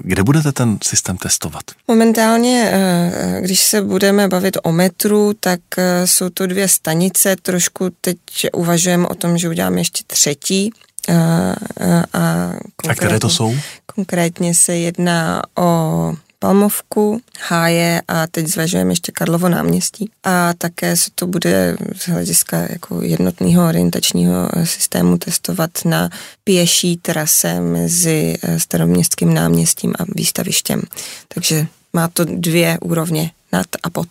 Kde 0.02 0.24
budete 0.24 0.52
ten 0.52 0.78
systém 0.84 1.18
testovat? 1.18 1.64
Momentálně, 1.88 2.70
eh, 2.74 3.41
když 3.41 3.60
se 3.60 3.82
budeme 3.82 4.28
bavit 4.28 4.58
o 4.64 4.72
metru, 4.72 5.34
tak 5.39 5.60
eh, 5.78 6.08
jsou 6.08 6.30
to 6.30 6.47
dvě 6.47 6.68
stanice. 6.68 7.36
Trošku 7.41 7.89
teď 8.02 8.18
uvažujeme 8.54 9.08
o 9.08 9.16
tom, 9.16 9.38
že 9.38 9.50
uděláme 9.50 9.80
ještě 9.80 10.04
třetí. 10.08 10.72
A, 11.10 11.14
a, 11.14 11.56
a, 12.14 12.54
a 12.89 12.95
které 12.95 13.20
to 13.20 13.30
jsou? 13.30 13.56
Konkrétně 13.95 14.56
se 14.56 14.78
jedná 14.78 15.41
o 15.58 16.14
Palmovku, 16.40 17.22
Háje 17.50 18.02
a 18.08 18.28
teď 18.28 18.48
zvažujeme 18.48 18.92
ještě 18.92 19.12
Karlovo 19.12 19.50
náměstí. 19.50 20.12
A 20.24 20.54
také 20.54 20.96
se 20.96 21.12
to 21.16 21.28
bude 21.28 21.78
z 21.96 22.08
hlediska 22.08 22.58
jako 22.70 23.02
jednotného 23.02 23.68
orientačního 23.68 24.50
systému 24.64 25.18
testovat 25.18 25.72
na 25.86 26.10
pěší 26.44 26.98
trase 26.98 27.60
mezi 27.60 28.36
eh, 28.42 28.60
staroměstským 28.60 29.34
náměstím 29.34 29.94
a 30.00 30.04
výstavištěm. 30.16 30.82
Takže 31.28 31.68
má 31.94 32.08
to 32.08 32.26
dvě 32.26 32.78
úrovně 32.82 33.32
nad 33.52 33.68
a 33.84 33.90
pod. 33.90 34.08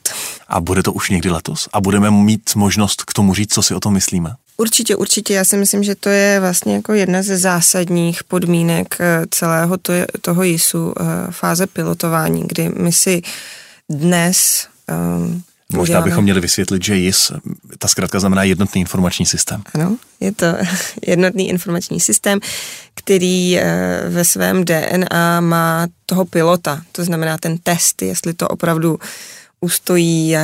A 0.49 0.61
bude 0.61 0.83
to 0.83 0.93
už 0.93 1.11
někdy 1.11 1.31
letos? 1.31 1.69
A 1.73 1.81
budeme 1.81 2.11
mít 2.11 2.51
možnost 2.55 3.03
k 3.03 3.13
tomu 3.13 3.35
říct, 3.35 3.55
co 3.55 3.63
si 3.63 3.75
o 3.75 3.81
tom 3.81 3.95
myslíme? 3.95 4.35
Určitě, 4.61 4.97
určitě. 4.97 5.35
Já 5.35 5.45
si 5.45 5.57
myslím, 5.57 5.83
že 5.83 5.95
to 5.95 6.09
je 6.09 6.41
vlastně 6.41 6.75
jako 6.75 6.93
jedna 6.93 7.23
ze 7.23 7.37
zásadních 7.37 8.25
podmínek 8.25 8.97
eh, 9.01 9.27
celého 9.31 9.79
to, 9.79 9.93
toho 10.21 10.43
JISu, 10.43 10.95
eh, 11.01 11.05
fáze 11.31 11.67
pilotování, 11.67 12.43
kdy 12.47 12.69
my 12.69 12.93
si 12.93 13.23
dnes 13.89 14.67
um, 15.19 15.43
Možná 15.73 15.83
uděláme... 15.83 16.05
bychom 16.05 16.25
měli 16.25 16.41
vysvětlit, 16.41 16.85
že 16.85 16.97
JIS, 16.97 17.33
ta 17.79 17.89
zkrátka 17.89 18.21
znamená 18.21 18.43
jednotný 18.43 18.81
informační 18.81 19.27
systém. 19.27 19.63
Ano, 19.75 19.97
je 20.21 20.33
to 20.33 20.47
jednotný 21.07 21.49
informační 21.49 22.01
systém, 22.01 22.41
který 22.95 23.59
ve 24.09 24.25
svém 24.25 24.65
DNA 24.65 25.41
má 25.41 25.87
toho 26.07 26.25
pilota, 26.25 26.83
to 26.93 27.05
znamená 27.05 27.39
ten 27.39 27.59
test, 27.59 28.03
jestli 28.03 28.35
to 28.35 28.49
opravdu 28.49 28.99
ustojí 29.61 30.37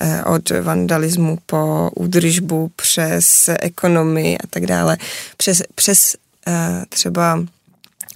Eh, 0.00 0.24
od 0.24 0.50
vandalismu 0.50 1.38
po 1.46 1.90
údržbu 1.94 2.70
přes 2.76 3.50
ekonomii 3.60 4.38
a 4.38 4.46
tak 4.50 4.66
dále, 4.66 4.96
přes, 5.36 5.62
přes 5.74 6.16
eh, 6.48 6.84
třeba 6.88 7.44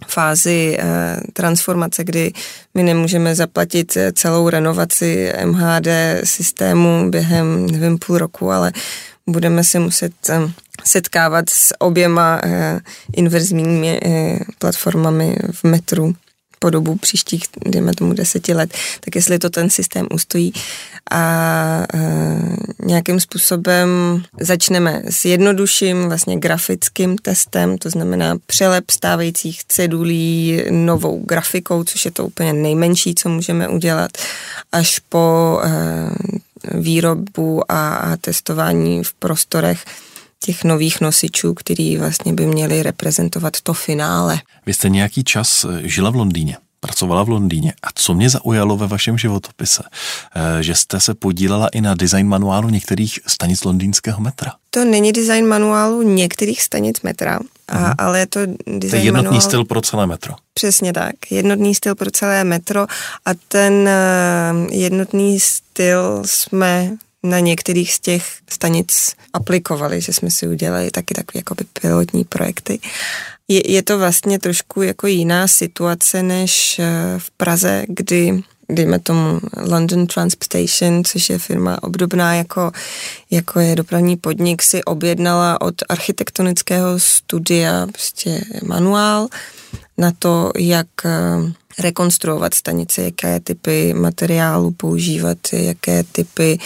fázi 0.06 0.76
eh, 0.78 1.16
transformace, 1.32 2.04
kdy 2.04 2.32
my 2.74 2.82
nemůžeme 2.82 3.34
zaplatit 3.34 3.96
celou 4.12 4.48
renovaci 4.48 5.32
MHD 5.44 5.88
systému 6.24 7.10
během, 7.10 7.66
nevím, 7.66 7.98
půl 7.98 8.18
roku, 8.18 8.50
ale 8.50 8.72
budeme 9.26 9.64
se 9.64 9.78
muset 9.78 10.12
setkávat 10.84 11.50
s 11.50 11.74
oběma 11.78 12.40
inverzními 13.12 14.00
platformami 14.58 15.36
v 15.52 15.64
metru 15.64 16.14
po 16.62 16.70
dobu 16.70 16.96
příštích, 16.96 17.44
dejme 17.66 17.92
tomu, 17.94 18.12
deseti 18.12 18.54
let, 18.54 18.74
tak 19.00 19.16
jestli 19.16 19.38
to 19.38 19.50
ten 19.50 19.70
systém 19.70 20.06
ustojí. 20.14 20.52
A 21.10 21.22
e, 21.94 21.98
nějakým 22.84 23.20
způsobem 23.20 23.88
začneme 24.40 25.02
s 25.10 25.24
jednodušším 25.24 26.04
vlastně 26.08 26.38
grafickým 26.38 27.18
testem, 27.18 27.78
to 27.78 27.90
znamená 27.90 28.36
přelep 28.46 28.90
stávajících 28.90 29.64
cedulí 29.64 30.62
novou 30.70 31.24
grafikou, 31.26 31.84
což 31.84 32.04
je 32.04 32.10
to 32.10 32.26
úplně 32.26 32.52
nejmenší, 32.52 33.14
co 33.14 33.28
můžeme 33.28 33.68
udělat, 33.68 34.10
až 34.72 34.98
po 34.98 35.58
e, 35.64 35.70
výrobu 36.78 37.72
a, 37.72 37.94
a 37.94 38.16
testování 38.16 39.04
v 39.04 39.12
prostorech 39.12 39.84
těch 40.42 40.64
nových 40.64 41.00
nosičů, 41.00 41.54
který 41.54 41.96
vlastně 41.96 42.32
by 42.32 42.46
měli 42.46 42.82
reprezentovat 42.82 43.60
to 43.60 43.74
finále. 43.74 44.40
Vy 44.66 44.74
jste 44.74 44.88
nějaký 44.88 45.24
čas 45.24 45.64
eh, 45.64 45.88
žila 45.88 46.10
v 46.10 46.16
Londýně 46.16 46.56
pracovala 46.82 47.22
v 47.22 47.28
Londýně. 47.28 47.72
A 47.82 47.88
co 47.94 48.14
mě 48.14 48.30
zaujalo 48.30 48.76
ve 48.76 48.86
vašem 48.86 49.18
životopise, 49.18 49.82
eh, 49.82 50.62
že 50.62 50.74
jste 50.74 51.00
se 51.00 51.14
podílela 51.14 51.68
i 51.68 51.80
na 51.80 51.94
design 51.94 52.28
manuálu 52.28 52.68
některých 52.68 53.18
stanic 53.26 53.64
londýnského 53.64 54.20
metra. 54.20 54.52
To 54.70 54.84
není 54.84 55.12
design 55.12 55.46
manuálu 55.46 56.02
některých 56.02 56.62
stanic 56.62 57.02
metra, 57.02 57.38
a, 57.68 57.78
uh-huh. 57.78 57.94
ale 57.98 58.18
je 58.18 58.26
to 58.26 58.40
design 58.46 58.90
to 58.90 58.96
je 58.96 59.02
jednotný 59.02 59.24
manuál, 59.24 59.40
styl 59.40 59.64
pro 59.64 59.80
celé 59.80 60.06
metro. 60.06 60.34
Přesně 60.54 60.92
tak, 60.92 61.30
jednotný 61.30 61.74
styl 61.74 61.94
pro 61.94 62.10
celé 62.10 62.44
metro 62.44 62.86
a 63.24 63.30
ten 63.48 63.72
uh, 63.72 64.72
jednotný 64.72 65.40
styl 65.40 66.22
jsme 66.26 66.96
na 67.22 67.40
některých 67.40 67.94
z 67.94 68.00
těch 68.00 68.24
stanic 68.50 69.14
aplikovali, 69.32 70.00
že 70.00 70.12
jsme 70.12 70.30
si 70.30 70.48
udělali 70.48 70.90
taky 70.90 71.14
takové 71.14 71.38
jakoby 71.38 71.64
pilotní 71.80 72.24
projekty. 72.24 72.78
Je, 73.48 73.72
je 73.72 73.82
to 73.82 73.98
vlastně 73.98 74.38
trošku 74.38 74.82
jako 74.82 75.06
jiná 75.06 75.48
situace 75.48 76.22
než 76.22 76.78
eh, 76.78 77.18
v 77.18 77.30
Praze, 77.30 77.84
kdy 77.88 78.42
dejme 78.68 78.98
tomu 78.98 79.40
London 79.56 80.06
Transportation, 80.06 81.04
což 81.04 81.30
je 81.30 81.38
firma 81.38 81.82
obdobná 81.82 82.34
jako, 82.34 82.72
jako 83.30 83.60
je 83.60 83.76
dopravní 83.76 84.16
podnik, 84.16 84.62
si 84.62 84.84
objednala 84.84 85.60
od 85.60 85.74
architektonického 85.88 87.00
studia 87.00 87.86
prostě 87.92 88.44
manuál 88.66 89.28
na 89.98 90.12
to, 90.18 90.50
jak 90.58 90.86
eh, 91.04 91.10
rekonstruovat 91.78 92.54
stanice, 92.54 93.02
jaké 93.02 93.40
typy 93.40 93.94
materiálu 93.94 94.70
používat, 94.70 95.38
jaké 95.52 96.02
typy 96.02 96.58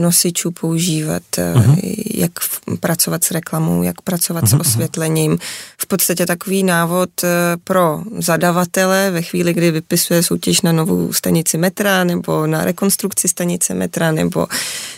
nosičů 0.00 0.50
používat, 0.50 1.22
uh-huh. 1.36 1.78
jak 2.14 2.32
pracovat 2.80 3.24
s 3.24 3.30
reklamou, 3.30 3.82
jak 3.82 4.00
pracovat 4.00 4.44
uh-huh. 4.44 4.48
s 4.48 4.52
mhm, 4.52 4.60
mhm. 4.60 4.68
osvětlením. 4.68 5.38
V 5.78 5.86
podstatě 5.86 6.26
takový 6.26 6.62
návod 6.62 7.10
eh, 7.24 7.28
pro 7.64 8.02
zadavatele 8.18 9.10
ve 9.10 9.22
chvíli, 9.22 9.54
kdy 9.54 9.70
vypisuje 9.70 10.22
soutěž 10.22 10.62
na 10.62 10.72
novou 10.72 11.12
stanici 11.12 11.58
metra 11.58 12.04
nebo 12.04 12.46
na 12.46 12.64
rekonstrukci 12.64 13.28
stanice 13.28 13.74
metra 13.74 14.12
nebo 14.12 14.46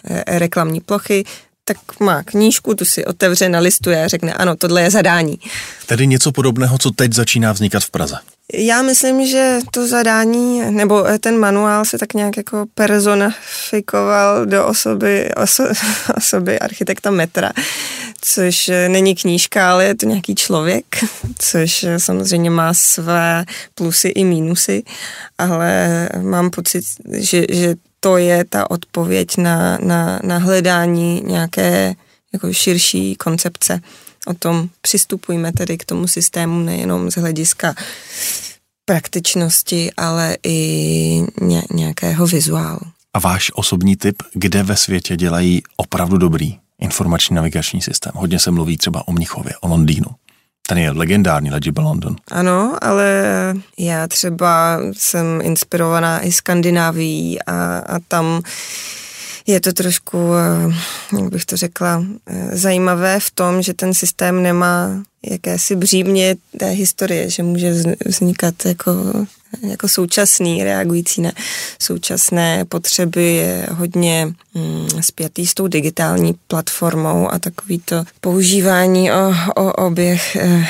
eh, 0.04 0.38
reklamní 0.38 0.80
plochy, 0.80 1.24
tak 1.64 1.76
má 2.00 2.22
knížku, 2.22 2.74
tu 2.74 2.84
si 2.84 3.04
otevře, 3.04 3.48
nalistuje 3.48 4.04
a 4.04 4.08
řekne, 4.08 4.34
ano, 4.34 4.56
tohle 4.56 4.82
je 4.82 4.90
zadání. 4.90 5.38
Tedy 5.86 6.06
něco 6.06 6.32
podobného, 6.32 6.78
co 6.78 6.90
teď 6.90 7.12
začíná 7.12 7.52
vznikat 7.52 7.82
v 7.82 7.90
Praze. 7.90 8.16
Já 8.52 8.82
myslím, 8.82 9.26
že 9.26 9.58
to 9.70 9.86
zadání, 9.86 10.70
nebo 10.70 11.04
ten 11.20 11.38
manuál 11.38 11.84
se 11.84 11.98
tak 11.98 12.14
nějak 12.14 12.36
jako 12.36 12.66
personifikoval 12.74 14.46
do 14.46 14.66
osoby, 14.66 15.30
oso, 15.36 15.64
osoby 16.16 16.58
architekta 16.58 17.10
metra, 17.10 17.52
což 18.20 18.70
není 18.88 19.14
knížka, 19.14 19.70
ale 19.70 19.84
je 19.84 19.94
to 19.94 20.06
nějaký 20.06 20.34
člověk, 20.34 20.84
což 21.38 21.86
samozřejmě 21.96 22.50
má 22.50 22.74
své 22.74 23.44
plusy 23.74 24.08
i 24.08 24.24
mínusy, 24.24 24.82
ale 25.38 26.08
mám 26.22 26.50
pocit, 26.50 26.84
že, 27.12 27.44
že 27.50 27.74
to 28.00 28.16
je 28.16 28.44
ta 28.44 28.70
odpověď 28.70 29.36
na, 29.36 29.78
na, 29.82 30.20
na 30.22 30.38
hledání 30.38 31.22
nějaké 31.26 31.94
jako 32.32 32.52
širší 32.52 33.16
koncepce 33.16 33.80
o 34.26 34.34
tom 34.34 34.68
přistupujme 34.80 35.52
tedy 35.52 35.78
k 35.78 35.84
tomu 35.84 36.06
systému 36.06 36.58
nejenom 36.58 37.10
z 37.10 37.14
hlediska 37.14 37.74
praktičnosti, 38.84 39.90
ale 39.96 40.36
i 40.46 41.22
nějakého 41.74 42.26
vizuálu. 42.26 42.80
A 43.14 43.18
váš 43.18 43.50
osobní 43.54 43.96
typ, 43.96 44.22
kde 44.32 44.62
ve 44.62 44.76
světě 44.76 45.16
dělají 45.16 45.62
opravdu 45.76 46.18
dobrý 46.18 46.58
informační 46.78 47.36
navigační 47.36 47.82
systém? 47.82 48.12
Hodně 48.14 48.38
se 48.38 48.50
mluví 48.50 48.76
třeba 48.76 49.08
o 49.08 49.12
Mnichově, 49.12 49.52
o 49.60 49.68
Londýnu. 49.68 50.06
Ten 50.68 50.78
je 50.78 50.90
legendární 50.90 51.50
Legible 51.50 51.84
London. 51.84 52.16
Ano, 52.30 52.76
ale 52.82 53.24
Já 53.78 54.08
třeba 54.08 54.78
jsem 54.92 55.40
inspirovaná 55.42 56.20
i 56.20 56.32
Skandinávií 56.32 57.42
a, 57.42 57.78
a 57.78 57.98
tam 58.08 58.42
je 59.46 59.60
to 59.60 59.72
trošku, 59.72 60.18
eh, 60.34 60.74
jak 61.20 61.30
bych 61.30 61.44
to 61.44 61.56
řekla, 61.56 62.04
eh, 62.26 62.56
zajímavé 62.56 63.20
v 63.20 63.30
tom, 63.30 63.62
že 63.62 63.74
ten 63.74 63.94
systém 63.94 64.42
nemá 64.42 65.02
jakési 65.30 65.76
břímě 65.76 66.36
té 66.58 66.68
historie, 66.68 67.30
že 67.30 67.42
může 67.42 67.74
vznikat 68.06 68.54
jako, 68.64 68.92
jako 69.62 69.88
současný, 69.88 70.64
reagující 70.64 71.20
na 71.20 71.32
současné 71.78 72.64
potřeby, 72.64 73.34
je 73.34 73.66
hodně 73.70 74.34
mm, 74.54 74.88
spjatý 75.00 75.46
s 75.46 75.54
tou 75.54 75.66
digitální 75.66 76.34
platformou 76.48 77.32
a 77.32 77.38
takový 77.38 77.78
to 77.78 78.04
používání 78.20 79.12
o, 79.12 79.34
o 79.56 79.72
oběh 79.72 80.36
e, 80.36 80.66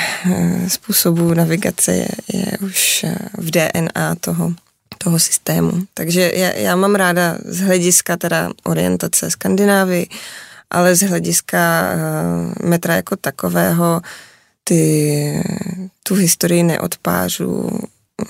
způsobů 0.67 1.33
navigace 1.33 1.95
je, 1.95 2.07
je 2.33 2.57
už 2.61 3.05
v 3.37 3.51
DNA 3.51 4.15
toho 4.19 4.53
toho 5.05 5.19
systému. 5.19 5.71
Takže 5.93 6.31
já, 6.35 6.51
já 6.51 6.75
mám 6.75 6.95
ráda 6.95 7.37
z 7.45 7.59
hlediska 7.59 8.17
teda 8.17 8.49
orientace 8.63 9.31
Skandinávy, 9.31 10.07
ale 10.69 10.95
z 10.95 11.01
hlediska 11.01 11.89
uh, 11.93 12.69
metra 12.69 12.95
jako 12.95 13.15
takového 13.15 14.01
ty, 14.63 15.43
tu 16.03 16.15
historii 16.15 16.63
neodpářu 16.63 17.69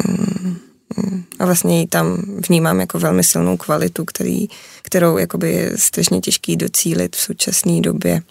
mm, 0.08 0.58
mm, 0.98 1.24
a 1.40 1.46
vlastně 1.46 1.80
ji 1.80 1.88
tam 1.88 2.18
vnímám 2.50 2.80
jako 2.80 3.00
velmi 3.00 3.24
silnou 3.24 3.58
kvalitu, 3.58 4.06
který, 4.06 4.48
kterou 4.82 5.18
jakoby 5.18 5.52
je 5.52 5.78
strašně 5.78 6.22
těžký 6.22 6.58
docílit 6.58 7.16
v 7.16 7.22
současné 7.22 7.82
době. 7.82 8.22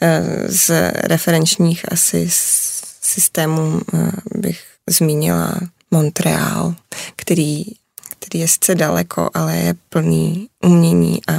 Eh, 0.00 0.22
z 0.48 0.92
referenčních 0.94 1.92
asi 1.92 2.26
systémů 3.02 3.80
eh, 3.94 4.10
bych 4.34 4.60
zmínila 4.90 5.60
Montreal, 5.90 6.74
který, 7.16 7.64
který 8.26 8.40
je 8.40 8.48
sice 8.48 8.74
daleko, 8.74 9.30
ale 9.34 9.56
je 9.56 9.74
plný 9.88 10.48
umění 10.64 11.20
a 11.28 11.32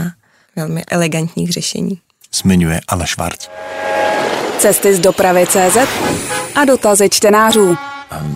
velmi 0.56 0.84
elegantních 0.92 1.52
řešení. 1.52 2.00
Zmiňuje 2.34 2.82
Anna 2.88 3.06
Švarc. 3.06 3.48
Cesty 4.60 4.96
z 4.96 5.00
dopravy 5.00 5.48
CZ 5.48 5.78
a 6.56 6.66
dotazy 6.66 7.10
čtenářů. 7.10 7.78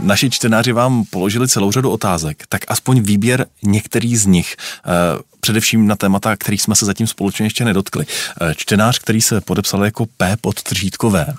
Naši 0.02 0.30
čtenáři 0.30 0.72
vám 0.72 1.04
položili 1.10 1.48
celou 1.48 1.72
řadu 1.72 1.92
otázek, 1.92 2.44
tak 2.50 2.62
aspoň 2.68 3.02
výběr 3.02 3.46
některých 3.64 4.20
z 4.20 4.26
nich. 4.26 4.56
Eh, 5.40 5.50
především 5.50 5.88
na 5.88 5.96
témata, 5.96 6.36
kterých 6.36 6.62
jsme 6.62 6.76
se 6.76 6.86
zatím 6.86 7.08
společně 7.08 7.46
ještě 7.46 7.66
nedotkli. 7.66 8.06
Eh, 8.42 8.56
čtenář, 8.56 9.00
který 9.00 9.22
se 9.22 9.42
podepsal 9.42 9.86
jako 9.86 10.06
P 10.18 10.38
pod 10.42 10.64
tržítkové, 10.64 11.34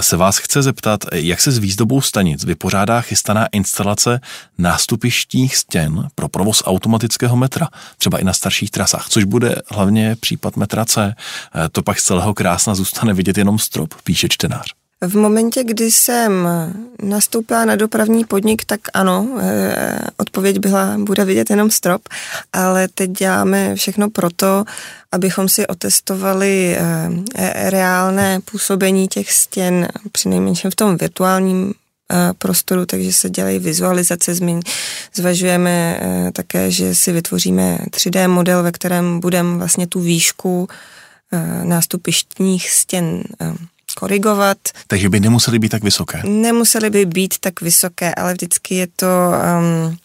se 0.00 0.16
vás 0.16 0.38
chce 0.38 0.62
zeptat, 0.62 1.04
jak 1.12 1.40
se 1.40 1.52
s 1.52 1.58
výzdobou 1.58 2.00
stanic 2.00 2.44
vypořádá 2.44 3.00
chystaná 3.00 3.46
instalace 3.46 4.20
nástupištních 4.58 5.56
stěn 5.56 6.08
pro 6.14 6.28
provoz 6.28 6.62
automatického 6.66 7.36
metra, 7.36 7.68
třeba 7.98 8.18
i 8.18 8.24
na 8.24 8.32
starších 8.32 8.70
trasách, 8.70 9.06
což 9.08 9.24
bude 9.24 9.56
hlavně 9.70 10.16
případ 10.20 10.56
metra 10.56 10.84
C. 10.84 11.14
Eh, 11.54 11.68
to 11.72 11.82
pak 11.82 12.00
z 12.00 12.04
celého 12.04 12.34
krásna 12.34 12.74
zůstane 12.74 13.14
vidět 13.14 13.38
jenom 13.38 13.58
strop, 13.58 13.94
píše 14.04 14.28
čtenář. 14.28 14.81
V 15.06 15.16
momentě, 15.16 15.64
kdy 15.64 15.90
jsem 15.90 16.48
nastoupila 17.02 17.64
na 17.64 17.76
dopravní 17.76 18.24
podnik, 18.24 18.64
tak 18.64 18.80
ano, 18.94 19.28
eh, 19.40 19.98
odpověď 20.16 20.58
byla, 20.58 20.98
bude 20.98 21.24
vidět 21.24 21.50
jenom 21.50 21.70
strop, 21.70 22.02
ale 22.52 22.88
teď 22.88 23.10
děláme 23.10 23.74
všechno 23.74 24.10
proto, 24.10 24.64
abychom 25.12 25.48
si 25.48 25.66
otestovali 25.66 26.76
eh, 26.78 27.70
reálné 27.70 28.40
působení 28.40 29.08
těch 29.08 29.32
stěn, 29.32 29.88
přinejmenším 30.12 30.70
v 30.70 30.76
tom 30.76 30.96
virtuálním 30.96 31.74
eh, 32.12 32.32
prostoru, 32.38 32.86
takže 32.86 33.12
se 33.12 33.30
dělají 33.30 33.58
vizualizace 33.58 34.34
změn. 34.34 34.60
Zvažujeme 35.14 36.00
také, 36.32 36.70
že 36.70 36.94
si 36.94 37.12
vytvoříme 37.12 37.78
3D 37.90 38.28
model, 38.28 38.62
ve 38.62 38.72
kterém 38.72 39.20
budeme 39.20 39.58
vlastně 39.58 39.86
tu 39.86 40.00
výšku 40.00 40.68
nástupištních 41.64 42.70
stěn 42.70 43.22
korigovat. 43.92 44.58
Takže 44.86 45.08
by 45.08 45.20
nemuseli 45.20 45.58
být 45.58 45.68
tak 45.68 45.84
vysoké? 45.84 46.22
Nemuseli 46.24 46.90
by 46.90 47.06
být 47.06 47.38
tak 47.38 47.60
vysoké, 47.60 48.14
ale 48.14 48.34
vždycky 48.34 48.74
je 48.74 48.86
to 48.96 49.06
um, 49.06 49.96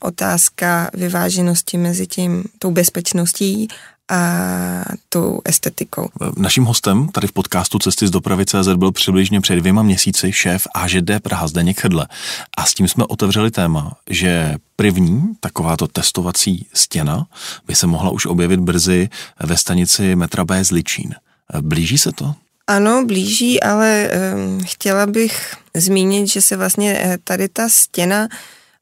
otázka 0.00 0.90
vyváženosti 0.94 1.78
mezi 1.78 2.06
tím, 2.06 2.44
tou 2.58 2.70
bezpečností 2.70 3.68
a 4.10 4.84
tou 5.08 5.40
estetikou. 5.44 6.08
Naším 6.36 6.64
hostem 6.64 7.08
tady 7.08 7.26
v 7.26 7.32
podcastu 7.32 7.78
Cesty 7.78 8.06
z 8.06 8.10
dopravy 8.10 8.46
CZ 8.46 8.68
byl 8.76 8.92
přibližně 8.92 9.40
před 9.40 9.56
dvěma 9.56 9.82
měsíci 9.82 10.32
šéf 10.32 10.66
AŽD 10.74 11.10
Praha 11.22 11.48
Zdeněk 11.48 11.84
Hedle. 11.84 12.06
A 12.56 12.66
s 12.66 12.74
tím 12.74 12.88
jsme 12.88 13.04
otevřeli 13.04 13.50
téma, 13.50 13.92
že 14.10 14.56
první 14.76 15.22
takováto 15.40 15.86
testovací 15.88 16.66
stěna 16.72 17.26
by 17.66 17.74
se 17.74 17.86
mohla 17.86 18.10
už 18.10 18.26
objevit 18.26 18.60
brzy 18.60 19.08
ve 19.40 19.56
stanici 19.56 20.16
metra 20.16 20.44
B 20.44 20.64
z 20.64 20.70
Ličín. 20.70 21.14
Blíží 21.60 21.98
se 21.98 22.12
to? 22.12 22.34
Ano, 22.66 23.04
blíží, 23.04 23.62
ale 23.62 24.10
um, 24.34 24.60
chtěla 24.64 25.06
bych 25.06 25.54
zmínit, 25.76 26.26
že 26.28 26.42
se 26.42 26.56
vlastně 26.56 27.00
eh, 27.04 27.18
tady 27.24 27.48
ta 27.48 27.68
stěna 27.68 28.28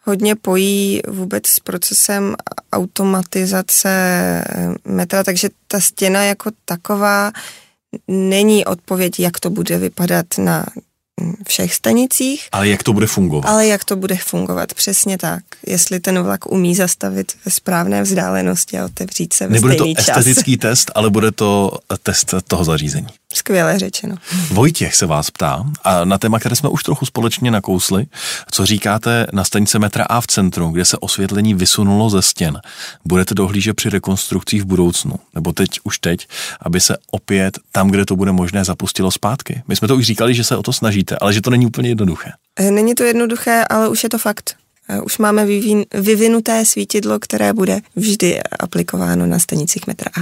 hodně 0.05 0.37
pojí 0.37 1.01
vůbec 1.09 1.47
s 1.47 1.61
procesem 1.61 2.37
automatizace 2.73 3.89
eh, 3.91 4.75
metra, 4.85 5.25
takže 5.25 5.49
ta 5.69 5.81
stěna 5.81 6.25
jako 6.25 6.51
taková 6.65 7.33
není 8.09 8.65
odpověď, 8.65 9.21
jak 9.21 9.41
to 9.41 9.51
bude 9.51 9.79
vypadat 9.79 10.27
na 10.39 10.67
všech 11.49 11.75
stanicích. 11.75 12.49
Ale 12.53 12.69
jak 12.69 12.83
to 12.83 12.93
bude 12.93 13.07
fungovat? 13.07 13.49
Ale 13.49 13.67
jak 13.67 13.85
to 13.85 13.97
bude 13.97 14.17
fungovat, 14.17 14.75
přesně 14.75 15.19
tak. 15.19 15.43
Jestli 15.67 16.01
ten 16.01 16.23
vlak 16.23 16.53
umí 16.53 16.75
zastavit 16.75 17.33
ve 17.45 17.51
správné 17.51 18.03
vzdálenosti 18.03 18.79
a 18.79 18.85
otevřít 18.85 19.33
se 19.33 19.47
ve 19.47 19.53
Nebude 19.53 19.75
to 19.75 19.87
čas. 19.95 20.09
estetický 20.09 20.57
test, 20.57 20.91
ale 20.95 21.11
bude 21.11 21.33
to 21.33 21.71
test 22.03 22.35
toho 22.49 22.65
zařízení. 22.65 23.07
Skvěle 23.35 23.79
řečeno. 23.79 24.17
Vojtěch 24.51 24.95
se 24.95 25.07
vás 25.07 25.31
ptá, 25.31 25.65
a 25.85 26.05
na 26.05 26.19
téma, 26.19 26.39
které 26.39 26.57
jsme 26.57 26.69
už 26.69 26.83
trochu 26.83 27.07
společně 27.07 27.51
nakousli, 27.51 28.07
co 28.51 28.67
říkáte 28.67 29.27
na 29.33 29.45
stanice 29.45 29.79
metra 29.79 30.05
A 30.05 30.21
v 30.21 30.27
centru, 30.27 30.69
kde 30.69 30.85
se 30.85 30.97
osvětlení 30.97 31.55
vysunulo 31.55 32.11
ze 32.11 32.23
stěn. 32.23 32.61
Budete 33.05 33.35
dohlížet 33.35 33.77
při 33.77 33.91
rekonstrukcích 33.91 34.63
v 34.63 34.67
budoucnu, 34.67 35.15
nebo 35.35 35.53
teď 35.53 35.71
už 35.85 35.99
teď, 35.99 36.29
aby 36.61 36.81
se 36.81 36.97
opět 37.11 37.59
tam, 37.73 37.91
kde 37.91 38.05
to 38.05 38.17
bude 38.17 38.33
možné, 38.33 38.65
zapustilo 38.65 39.11
zpátky. 39.11 39.63
My 39.69 39.77
jsme 39.77 39.89
to 39.89 39.97
už 39.97 40.07
říkali, 40.07 40.35
že 40.35 40.45
se 40.45 40.57
o 40.57 40.63
to 40.63 40.73
snažíte, 40.73 41.17
ale 41.17 41.33
že 41.33 41.41
to 41.41 41.51
není 41.51 41.67
úplně 41.67 41.89
jednoduché. 41.89 42.33
Eh, 42.59 42.71
není 42.71 42.95
to 42.95 43.03
jednoduché, 43.03 43.65
ale 43.71 43.89
už 43.89 44.03
je 44.03 44.09
to 44.09 44.19
fakt. 44.19 44.57
Eh, 44.89 45.01
už 45.01 45.19
máme 45.19 45.47
vyvinuté 45.95 46.65
svítidlo, 46.65 47.19
které 47.19 47.53
bude 47.53 47.81
vždy 47.97 48.43
aplikováno 48.43 49.27
na 49.27 49.39
stanicích 49.39 49.87
metra 49.87 50.11
A. 50.17 50.21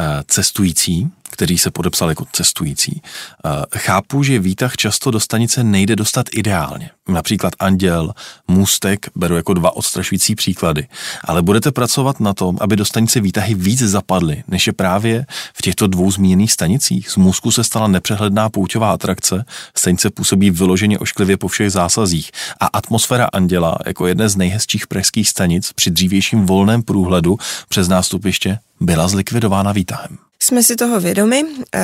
Eh, 0.00 0.22
cestující, 0.28 1.10
který 1.30 1.58
se 1.58 1.70
podepsal 1.70 2.08
jako 2.08 2.26
cestující. 2.32 3.02
Eh, 3.44 3.78
chápu, 3.78 4.22
že 4.22 4.38
výtah 4.38 4.76
často 4.76 5.10
do 5.10 5.20
stanice 5.20 5.64
nejde 5.64 5.96
dostat 5.96 6.26
ideálně. 6.32 6.90
Například 7.08 7.52
Anděl, 7.58 8.12
Můstek 8.48 9.10
beru 9.14 9.36
jako 9.36 9.54
dva 9.54 9.76
odstrašující 9.76 10.34
příklady. 10.34 10.88
Ale 11.24 11.42
budete 11.42 11.72
pracovat 11.72 12.20
na 12.20 12.34
tom, 12.34 12.58
aby 12.60 12.76
do 12.76 12.84
stanice 12.84 13.20
výtahy 13.20 13.54
víc 13.54 13.82
zapadly, 13.82 14.44
než 14.48 14.66
je 14.66 14.72
právě 14.72 15.26
v 15.54 15.62
těchto 15.62 15.86
dvou 15.86 16.10
zmíněných 16.10 16.52
stanicích. 16.52 17.10
Z 17.10 17.16
Můzku 17.16 17.50
se 17.50 17.64
stala 17.64 17.88
nepřehledná 17.88 18.48
pouťová 18.48 18.92
atrakce, 18.92 19.44
stanice 19.76 20.10
působí 20.10 20.50
vyloženě 20.50 20.98
ošklivě 20.98 21.36
po 21.36 21.48
všech 21.48 21.72
zásazích 21.72 22.30
a 22.60 22.66
atmosféra 22.66 23.28
Anděla 23.32 23.78
jako 23.86 24.06
jedné 24.06 24.28
z 24.28 24.36
nejhezčích 24.36 24.86
pražských 24.86 25.28
stanic 25.28 25.72
při 25.72 25.90
dřívějším 25.90 26.46
volném 26.46 26.82
průhledu 26.82 27.38
přes 27.68 27.88
nástupiště 27.88 28.58
byla 28.80 29.08
zlikvidována 29.08 29.72
výtahem. 29.72 30.25
Jsme 30.40 30.62
si 30.62 30.76
toho 30.76 31.00
vědomi, 31.00 31.44
e, 31.74 31.80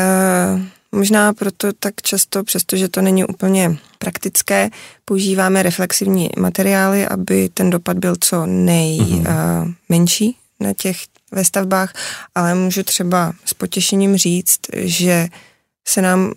možná 0.92 1.32
proto 1.32 1.72
tak 1.78 1.94
často, 2.02 2.44
přestože 2.44 2.88
to 2.88 3.02
není 3.02 3.24
úplně 3.24 3.76
praktické, 3.98 4.70
používáme 5.04 5.62
reflexivní 5.62 6.30
materiály, 6.38 7.06
aby 7.06 7.48
ten 7.48 7.70
dopad 7.70 7.98
byl 7.98 8.14
co 8.20 8.46
nejmenší 8.46 10.30
mm-hmm. 10.30 10.34
na 10.60 10.72
těch 10.72 10.96
ve 11.32 11.44
stavbách, 11.44 11.92
ale 12.34 12.54
můžu 12.54 12.82
třeba 12.82 13.32
s 13.44 13.54
potěšením 13.54 14.16
říct, 14.16 14.60
že 14.72 15.28
se 15.88 16.02
nám 16.02 16.32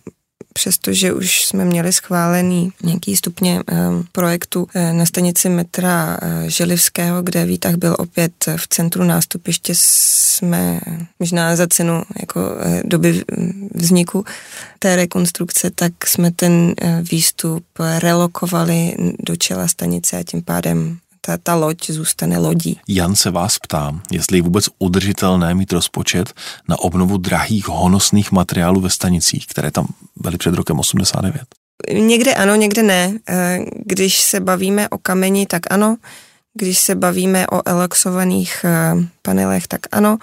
přestože 0.57 1.13
už 1.13 1.45
jsme 1.45 1.65
měli 1.65 1.93
schválený 1.93 2.71
nějaký 2.83 3.15
stupně 3.15 3.59
eh, 3.59 3.75
projektu 4.11 4.67
eh, 4.73 4.93
na 4.93 5.05
stanici 5.05 5.49
metra 5.49 6.17
eh, 6.21 6.49
Želivského, 6.49 7.21
kde 7.21 7.45
výtah 7.45 7.75
byl 7.75 7.95
opět 7.99 8.31
v 8.57 8.67
centru 8.67 9.03
nástupiště, 9.03 9.73
jsme 9.75 10.79
možná 11.19 11.55
za 11.55 11.67
cenu 11.67 12.03
jako 12.19 12.41
doby 12.83 13.23
vzniku 13.75 14.25
té 14.79 14.95
rekonstrukce, 14.95 15.71
tak 15.75 16.07
jsme 16.07 16.31
ten 16.31 16.75
výstup 17.11 17.65
relokovali 17.99 18.95
do 19.19 19.35
čela 19.35 19.67
stanice 19.67 20.17
a 20.17 20.23
tím 20.23 20.41
pádem 20.41 20.97
ta, 21.25 21.37
ta 21.37 21.55
loď 21.55 21.89
zůstane 21.89 22.37
lodí. 22.37 22.79
Jan 22.87 23.15
se 23.15 23.31
vás 23.31 23.59
ptá, 23.59 23.99
jestli 24.11 24.37
je 24.37 24.41
vůbec 24.41 24.65
udržitelné 24.79 25.55
mít 25.55 25.73
rozpočet 25.73 26.33
na 26.67 26.79
obnovu 26.79 27.17
drahých 27.17 27.67
honosných 27.67 28.31
materiálů 28.31 28.81
ve 28.81 28.89
stanicích, 28.89 29.47
které 29.47 29.71
tam 29.71 29.87
byly 30.15 30.37
před 30.37 30.53
rokem 30.53 30.79
89. 30.79 31.41
Někde 31.93 32.35
ano, 32.35 32.55
někde 32.55 32.83
ne. 32.83 33.13
Když 33.85 34.21
se 34.21 34.39
bavíme 34.39 34.89
o 34.89 34.97
kameni, 34.97 35.45
tak 35.45 35.61
ano. 35.69 35.97
Když 36.53 36.79
se 36.79 36.95
bavíme 36.95 37.47
o 37.47 37.61
eloxovaných 37.65 38.65
panelech, 39.21 39.67
tak 39.67 39.81
ano 39.91 40.17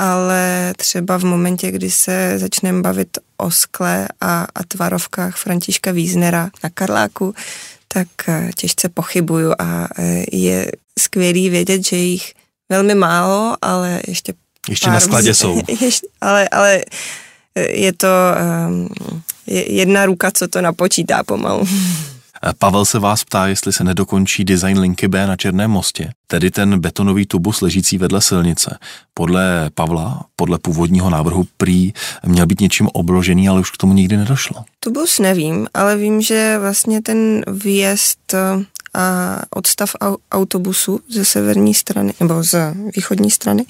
ale 0.00 0.72
třeba 0.76 1.18
v 1.18 1.24
momentě, 1.24 1.70
kdy 1.70 1.90
se 1.90 2.38
začneme 2.38 2.82
bavit 2.82 3.18
o 3.36 3.50
skle 3.50 4.08
a, 4.20 4.46
a 4.54 4.64
tvarovkách 4.68 5.36
Františka 5.36 5.92
Víznera 5.92 6.50
na 6.64 6.70
Karláku, 6.74 7.34
tak 7.92 8.08
eh, 8.28 8.50
těžce 8.56 8.88
pochybuju 8.88 9.52
a 9.58 9.88
eh, 9.98 10.24
je 10.32 10.72
skvělý 10.98 11.50
vědět, 11.50 11.86
že 11.86 11.96
jich 11.96 12.34
velmi 12.68 12.94
málo, 12.94 13.56
ale 13.62 14.00
ještě 14.08 14.34
ještě 14.68 14.90
na 14.90 15.00
skladě 15.00 15.34
jsou. 15.34 15.62
Ještě, 15.80 16.06
ale, 16.20 16.48
ale 16.48 16.80
eh, 17.54 17.62
je 17.62 17.92
to 17.92 18.08
um, 18.68 18.88
jedna 19.46 20.06
ruka, 20.06 20.30
co 20.30 20.48
to 20.48 20.60
napočítá 20.60 21.22
pomalu. 21.24 21.68
Pavel 22.58 22.84
se 22.84 22.98
vás 22.98 23.24
ptá, 23.24 23.46
jestli 23.46 23.72
se 23.72 23.84
nedokončí 23.84 24.44
design 24.44 24.78
linky 24.78 25.08
B 25.08 25.26
na 25.26 25.36
Černém 25.36 25.70
mostě, 25.70 26.12
tedy 26.26 26.50
ten 26.50 26.80
betonový 26.80 27.26
tubus 27.26 27.60
ležící 27.60 27.98
vedle 27.98 28.20
silnice. 28.20 28.78
Podle 29.14 29.70
Pavla, 29.74 30.24
podle 30.36 30.58
původního 30.58 31.10
návrhu 31.10 31.46
prý 31.56 31.92
měl 32.26 32.46
být 32.46 32.60
něčím 32.60 32.88
obložený, 32.92 33.48
ale 33.48 33.60
už 33.60 33.70
k 33.70 33.76
tomu 33.76 33.92
nikdy 33.92 34.16
nedošlo. 34.16 34.64
Tubus 34.80 35.18
nevím, 35.18 35.66
ale 35.74 35.96
vím, 35.96 36.22
že 36.22 36.58
vlastně 36.60 37.02
ten 37.02 37.42
výjezd 37.48 38.34
a 38.94 39.36
odstav 39.50 39.90
autobusu 40.32 41.00
ze 41.08 41.24
severní 41.24 41.74
strany 41.74 42.14
nebo 42.20 42.42
z 42.42 42.74
východní 42.96 43.30
strany, 43.30 43.64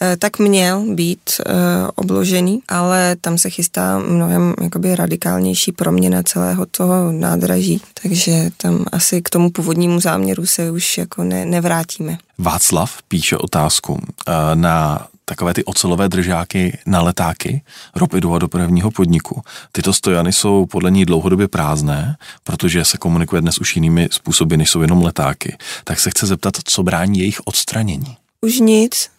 eh, 0.00 0.16
tak 0.16 0.38
měl 0.38 0.94
být 0.94 1.20
eh, 1.40 1.52
obložený, 1.94 2.62
ale 2.68 3.16
tam 3.20 3.38
se 3.38 3.50
chystá 3.50 3.98
mnohem 3.98 4.54
jakoby 4.62 4.96
radikálnější 4.96 5.72
proměna 5.72 6.22
celého 6.22 6.66
toho 6.66 7.12
nádraží, 7.12 7.80
takže 8.02 8.50
tam 8.56 8.84
asi 8.92 9.22
k 9.22 9.30
tomu 9.30 9.50
původnímu 9.50 10.00
záměru 10.00 10.46
se 10.46 10.70
už 10.70 10.98
jako 10.98 11.24
ne, 11.24 11.46
nevrátíme. 11.46 12.18
Václav 12.38 13.02
píše 13.08 13.36
otázku 13.36 14.00
eh, 14.28 14.32
na 14.54 15.06
takové 15.24 15.54
ty 15.54 15.64
ocelové 15.64 16.08
držáky 16.08 16.78
na 16.86 17.02
letáky 17.02 17.62
Ropidu 17.94 18.34
a 18.34 18.38
dopravního 18.38 18.90
podniku. 18.90 19.42
Tyto 19.72 19.92
stojany 19.92 20.32
jsou 20.32 20.66
podle 20.66 20.90
ní 20.90 21.04
dlouhodobě 21.04 21.48
prázdné, 21.48 22.16
protože 22.44 22.84
se 22.84 22.98
komunikuje 22.98 23.42
dnes 23.42 23.58
už 23.58 23.76
jinými 23.76 24.08
způsoby, 24.10 24.56
než 24.56 24.70
jsou 24.70 24.82
jenom 24.82 25.02
letáky. 25.02 25.56
Tak 25.84 26.00
se 26.00 26.10
chce 26.10 26.26
zeptat, 26.26 26.54
co 26.64 26.82
brání 26.82 27.18
jejich 27.18 27.40
odstranění. 27.44 28.16
Už 28.40 28.60
nic. 28.60 29.10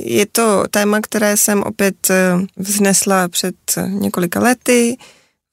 Je 0.00 0.26
to 0.26 0.64
téma, 0.70 1.00
které 1.00 1.36
jsem 1.36 1.62
opět 1.62 2.10
e, 2.10 2.38
vznesla 2.56 3.28
před 3.28 3.54
několika 3.86 4.40
lety. 4.40 4.96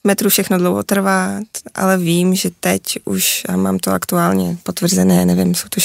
Metru 0.04 0.30
všechno 0.30 0.58
dlouho 0.58 0.84
trvá, 0.84 1.40
ale 1.76 1.98
vím, 1.98 2.36
že 2.36 2.50
teď 2.60 2.82
už, 3.06 3.42
a 3.50 3.56
mám 3.56 3.80
to 3.80 3.92
aktuálně 3.92 4.58
potvrzené, 4.64 5.26
nevím, 5.26 5.56
jsou 5.56 5.68
to 5.70 5.82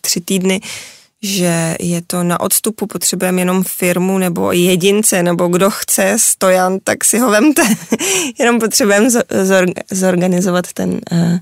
tři 0.00 0.20
týdny, 0.20 0.60
že 1.22 1.76
je 1.80 2.02
to 2.06 2.22
na 2.22 2.40
odstupu, 2.40 2.86
potřebujeme 2.86 3.40
jenom 3.40 3.64
firmu 3.64 4.18
nebo 4.18 4.52
jedince, 4.52 5.22
nebo 5.22 5.48
kdo 5.48 5.70
chce 5.70 6.16
stojan, 6.20 6.78
tak 6.84 7.04
si 7.04 7.18
ho 7.18 7.30
vemte. 7.30 7.62
jenom 8.38 8.58
potřebujeme 8.58 9.08
zorganizovat 9.92 10.72
ten, 10.72 11.00
eh, 11.12 11.40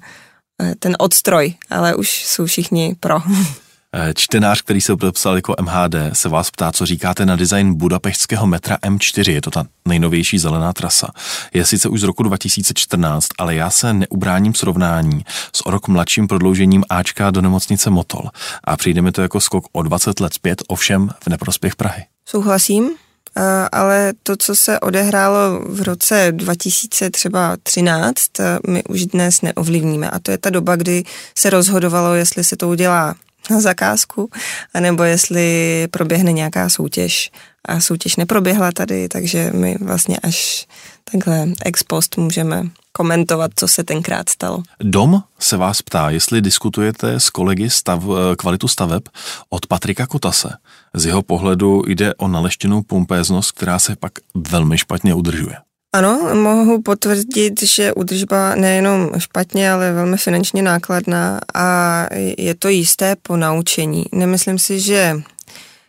eh, 0.63 0.75
ten 0.79 0.97
odstroj, 0.99 1.55
ale 1.71 1.95
už 1.95 2.25
jsou 2.25 2.47
všichni 2.47 2.97
pro. 3.01 3.19
Eh, 3.97 4.15
čtenář, 4.15 4.63
který 4.63 4.81
se 4.81 4.97
podepsal 4.97 5.37
jako 5.37 5.55
MHD, 5.61 5.95
se 6.13 6.29
vás 6.29 6.51
ptá, 6.51 6.73
co 6.73 6.87
říkáte 6.87 7.27
na 7.27 7.37
design 7.37 7.75
budapeštského 7.75 8.47
metra 8.47 8.77
M4, 8.77 9.33
je 9.33 9.41
to 9.41 9.51
ta 9.51 9.65
nejnovější 9.89 10.39
zelená 10.39 10.73
trasa. 10.73 11.09
Je 11.53 11.67
sice 11.67 11.89
už 11.89 12.01
z 12.01 12.03
roku 12.03 12.23
2014, 12.23 13.29
ale 13.39 13.55
já 13.55 13.71
se 13.71 13.93
neubráním 13.93 14.55
srovnání 14.55 15.25
s 15.53 15.67
o 15.67 15.71
rok 15.71 15.89
mladším 15.89 16.29
prodloužením 16.29 16.85
Ačka 16.89 17.31
do 17.31 17.41
nemocnice 17.41 17.91
Motol 17.91 18.23
a 18.65 18.77
přijde 18.77 19.03
mi 19.03 19.13
to 19.13 19.23
jako 19.23 19.41
skok 19.41 19.65
o 19.73 19.83
20 19.83 20.21
let 20.21 20.35
zpět, 20.35 20.63
ovšem 20.69 21.11
v 21.25 21.29
neprospěch 21.29 21.77
Prahy. 21.77 22.05
Souhlasím, 22.29 22.91
eh, 23.37 23.69
ale 23.73 24.13
to, 24.23 24.37
co 24.37 24.57
se 24.57 24.81
odehrálo 24.81 25.61
v 25.69 25.83
roce 25.83 26.33
2013, 26.33 28.41
eh, 28.41 28.59
my 28.69 28.85
už 28.85 29.07
dnes 29.07 29.43
neovlivníme. 29.43 30.11
A 30.11 30.19
to 30.19 30.31
je 30.31 30.39
ta 30.39 30.51
doba, 30.51 30.77
kdy 30.77 31.05
se 31.39 31.51
rozhodovalo, 31.51 32.15
jestli 32.15 32.45
se 32.45 32.57
to 32.57 32.69
udělá 32.69 33.15
na 33.51 33.61
zakázku, 33.61 34.31
anebo 34.75 35.03
jestli 35.03 35.89
proběhne 35.91 36.33
nějaká 36.33 36.69
soutěž. 36.69 37.31
A 37.69 37.81
soutěž 37.81 38.17
neproběhla 38.17 38.73
tady, 38.73 39.09
takže 39.09 39.51
my 39.55 39.77
vlastně 39.81 40.17
až 40.23 40.67
takhle 41.13 41.49
ex 41.65 41.83
post 41.83 42.17
můžeme 42.17 42.63
komentovat, 42.93 43.51
co 43.57 43.69
se 43.69 43.85
tenkrát 43.85 44.29
stalo. 44.29 44.63
Dom 44.81 45.23
se 45.39 45.57
vás 45.57 45.83
ptá, 45.83 46.11
jestli 46.11 46.41
diskutujete 46.41 47.21
s 47.21 47.31
kolegy 47.31 47.71
stav, 47.71 48.03
kvalitu 48.39 48.69
staveb 48.69 49.03
od 49.51 49.67
Patrika 49.67 50.07
Kotase. 50.07 50.49
Z 50.95 51.05
jeho 51.05 51.23
pohledu 51.23 51.83
jde 51.87 52.15
o 52.15 52.29
naleštěnou 52.29 52.83
pompéznost, 52.83 53.53
která 53.53 53.79
se 53.79 53.97
pak 53.97 54.13
velmi 54.35 54.79
špatně 54.79 55.15
udržuje. 55.15 55.57
Ano, 55.95 56.35
mohu 56.35 56.83
potvrdit, 56.83 57.63
že 57.63 57.93
udržba 57.93 58.55
nejenom 58.55 59.11
špatně, 59.19 59.71
ale 59.71 59.93
velmi 59.93 60.17
finančně 60.17 60.63
nákladná 60.63 61.41
a 61.55 62.07
je 62.39 62.55
to 62.55 62.69
jisté 62.69 63.17
po 63.23 63.37
naučení. 63.37 64.05
Nemyslím 64.13 64.59
si, 64.59 64.81
že 64.81 65.17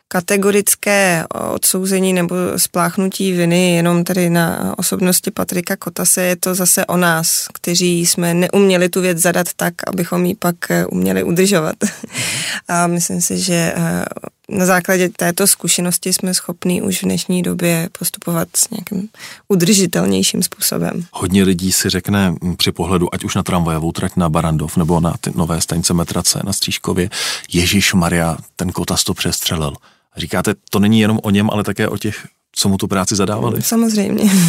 kategorické 0.08 1.24
odsouzení 1.54 2.14
nebo 2.14 2.36
spláchnutí 2.58 3.32
viny 3.32 3.76
jenom 3.76 4.04
tady 4.04 4.30
na 4.30 4.74
osobnosti 4.78 5.32
Patrika 5.32 5.76
Kotase 5.76 6.24
je 6.24 6.36
to 6.36 6.56
zase 6.56 6.86
o 6.86 6.98
nás, 6.98 7.48
kteří 7.54 8.06
jsme 8.06 8.34
neuměli 8.34 8.90
tu 8.90 9.02
věc 9.02 9.18
zadat 9.18 9.48
tak, 9.56 9.74
abychom 9.88 10.26
ji 10.26 10.36
pak 10.36 10.56
uměli 10.90 11.24
udržovat. 11.24 11.76
A 12.68 12.88
myslím 12.88 13.22
si, 13.22 13.38
že 13.38 13.74
eh, 13.76 14.06
na 14.50 14.66
základě 14.66 15.10
této 15.10 15.48
zkušenosti 15.48 16.14
jsme 16.14 16.34
schopni 16.34 16.82
už 16.82 17.02
v 17.02 17.06
dnešní 17.06 17.44
době 17.44 17.90
postupovat 18.00 18.48
s 18.56 18.70
nějakým 18.70 19.10
udržitelnějším 19.48 20.44
způsobem. 20.44 21.06
Hodně 21.12 21.44
lidí 21.44 21.72
si 21.72 21.90
řekne 21.90 22.36
při 22.58 22.72
pohledu, 22.72 23.16
ať 23.16 23.24
už 23.24 23.36
na 23.36 23.44
tramvajovou 23.44 23.92
trať 23.92 24.16
na 24.16 24.30
Barandov 24.30 24.78
nebo 24.78 25.00
na 25.00 25.16
ty 25.22 25.32
nové 25.36 25.62
stanice 25.62 25.94
metrace 25.94 26.40
na 26.46 26.54
Střížkově, 26.54 27.10
Ježíš 27.54 27.94
Maria, 27.94 28.38
ten 28.56 28.72
kotas 28.72 29.04
to 29.04 29.14
přestřelil. 29.14 29.74
Říkáte, 30.18 30.54
to 30.70 30.80
není 30.80 31.00
jenom 31.00 31.20
o 31.24 31.30
něm, 31.30 31.50
ale 31.50 31.64
také 31.64 31.88
o 31.88 31.98
těch, 31.98 32.28
co 32.56 32.70
mu 32.70 32.78
tu 32.78 32.88
práci 32.88 33.16
zadávali? 33.16 33.62
Samozřejmě. 33.62 34.32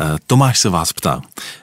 Eh, 0.00 0.16
Tomáš 0.26 0.58
se 0.58 0.68
vás 0.68 0.92
ptá, 0.92 1.20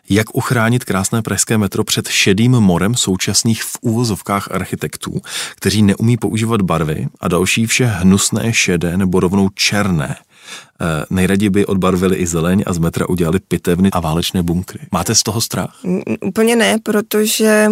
jak 0.09 0.35
uchránit 0.35 0.83
krásné 0.83 1.21
pražské 1.21 1.57
metro 1.57 1.83
před 1.83 2.07
šedým 2.07 2.51
morem 2.51 2.95
současných 2.95 3.63
v 3.63 3.77
úvozovkách 3.81 4.51
architektů, 4.51 5.21
kteří 5.55 5.81
neumí 5.81 6.17
používat 6.17 6.61
barvy 6.61 7.07
a 7.19 7.27
další 7.27 7.65
vše 7.65 7.85
hnusné, 7.85 8.53
šedé 8.53 8.97
nebo 8.97 9.19
rovnou 9.19 9.49
černé. 9.49 10.15
E, 10.15 11.05
nejraději 11.09 11.49
by 11.49 11.65
odbarvili 11.65 12.15
i 12.15 12.27
zeleň 12.27 12.63
a 12.67 12.73
z 12.73 12.77
metra 12.77 13.09
udělali 13.09 13.39
pitevny 13.39 13.91
a 13.91 13.99
válečné 13.99 14.43
bunkry. 14.43 14.79
Máte 14.91 15.15
z 15.15 15.23
toho 15.23 15.41
strach? 15.41 15.79
Úplně 16.21 16.55
ne, 16.55 16.77
protože 16.83 17.67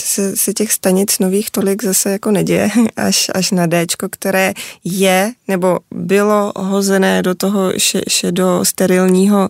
se, 0.00 0.36
se 0.36 0.52
těch 0.52 0.72
stanic 0.72 1.18
nových 1.18 1.50
tolik 1.50 1.84
zase 1.84 2.10
jako 2.10 2.30
neděje, 2.30 2.70
až, 2.96 3.30
až 3.34 3.50
na 3.50 3.66
D, 3.66 3.86
které 4.10 4.52
je 4.84 5.32
nebo 5.48 5.78
bylo 5.94 6.52
hozené 6.56 7.22
do 7.22 7.34
toho 7.34 7.72
še, 7.78 8.00
šedo 8.08 8.64
sterilního 8.64 9.48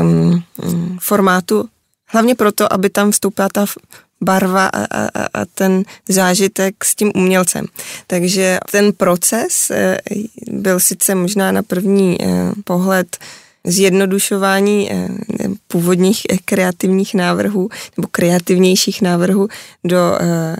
um, 0.00 0.42
formátu, 1.00 1.68
hlavně 2.06 2.34
proto, 2.34 2.72
aby 2.72 2.90
tam 2.90 3.10
vstoupila 3.10 3.48
ta 3.48 3.66
barva 4.20 4.66
a, 4.66 4.84
a, 4.84 5.08
a 5.34 5.44
ten 5.54 5.82
zážitek 6.08 6.84
s 6.84 6.94
tím 6.94 7.12
umělcem. 7.14 7.66
Takže 8.06 8.58
ten 8.70 8.92
proces 8.92 9.70
eh, 9.70 9.98
byl 10.50 10.80
sice 10.80 11.14
možná 11.14 11.52
na 11.52 11.62
první 11.62 12.18
eh, 12.20 12.52
pohled 12.64 13.16
zjednodušování 13.68 14.92
eh, 14.92 15.08
původních 15.66 16.22
eh, 16.30 16.36
kreativních 16.44 17.14
návrhů 17.14 17.68
nebo 17.96 18.08
kreativnějších 18.10 19.02
návrhů 19.02 19.48
do 19.84 20.18
eh, 20.20 20.56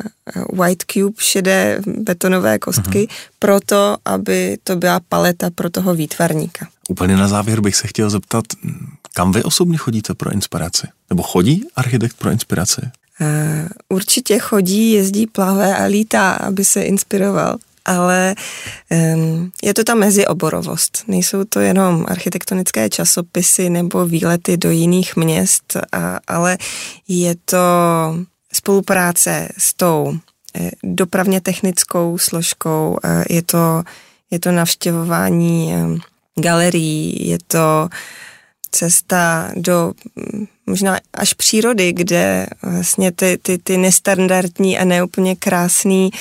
white 0.53 0.85
cube, 0.93 1.15
šedé 1.19 1.81
betonové 1.87 2.59
kostky, 2.59 3.07
uh-huh. 3.07 3.29
proto, 3.39 3.97
aby 4.05 4.59
to 4.65 4.77
byla 4.77 5.01
paleta 5.09 5.51
pro 5.51 5.71
toho 5.71 5.95
výtvarníka. 5.95 6.69
Úplně 6.89 7.17
na 7.17 7.29
závěr 7.29 7.61
bych 7.61 7.77
se 7.77 7.87
chtěl 7.89 8.11
zeptat, 8.11 8.45
kam 9.15 9.33
vy 9.33 9.43
osobně 9.43 9.79
chodíte 9.79 10.15
pro 10.15 10.33
inspiraci? 10.33 10.87
Nebo 11.11 11.23
chodí 11.23 11.65
architekt 11.77 12.17
pro 12.17 12.31
inspiraci? 12.31 12.81
Určitě 13.89 14.39
chodí, 14.39 14.93
jezdí, 14.93 15.27
plave 15.27 15.77
a 15.77 15.85
lítá, 15.85 16.33
aby 16.33 16.65
se 16.65 16.83
inspiroval 16.83 17.57
ale 17.89 18.35
um, 18.91 19.51
je 19.63 19.75
to 19.75 19.85
ta 19.85 19.95
mezioborovost. 19.95 21.05
Nejsou 21.09 21.45
to 21.45 21.61
jenom 21.61 22.05
architektonické 22.09 22.89
časopisy 22.89 23.71
nebo 23.71 24.07
výlety 24.07 24.57
do 24.57 24.71
jiných 24.71 25.17
měst, 25.17 25.77
a, 25.93 26.19
ale 26.29 26.59
je 27.09 27.35
to 27.45 27.59
spolupráce 28.53 29.49
s 29.59 29.75
tou 29.75 30.13
eh, 30.55 30.71
dopravně 30.85 31.41
technickou 31.41 32.19
složkou, 32.19 32.99
je 33.29 33.43
to, 33.43 33.83
je 34.31 34.39
to 34.39 34.53
navštěvování 34.53 35.75
galerií, 36.41 37.29
je 37.29 37.39
to 37.47 37.89
cesta 38.71 39.51
do 39.57 39.93
možná 40.67 40.99
až 41.15 41.35
přírody, 41.35 41.93
kde 41.93 42.47
vlastně 42.63 43.13
ty, 43.13 43.39
ty, 43.43 43.59
ty 43.59 43.77
nestandardní 43.77 44.79
a 44.79 44.85
neúplně 44.85 45.37
krásný 45.37 46.11
eh, 46.13 46.19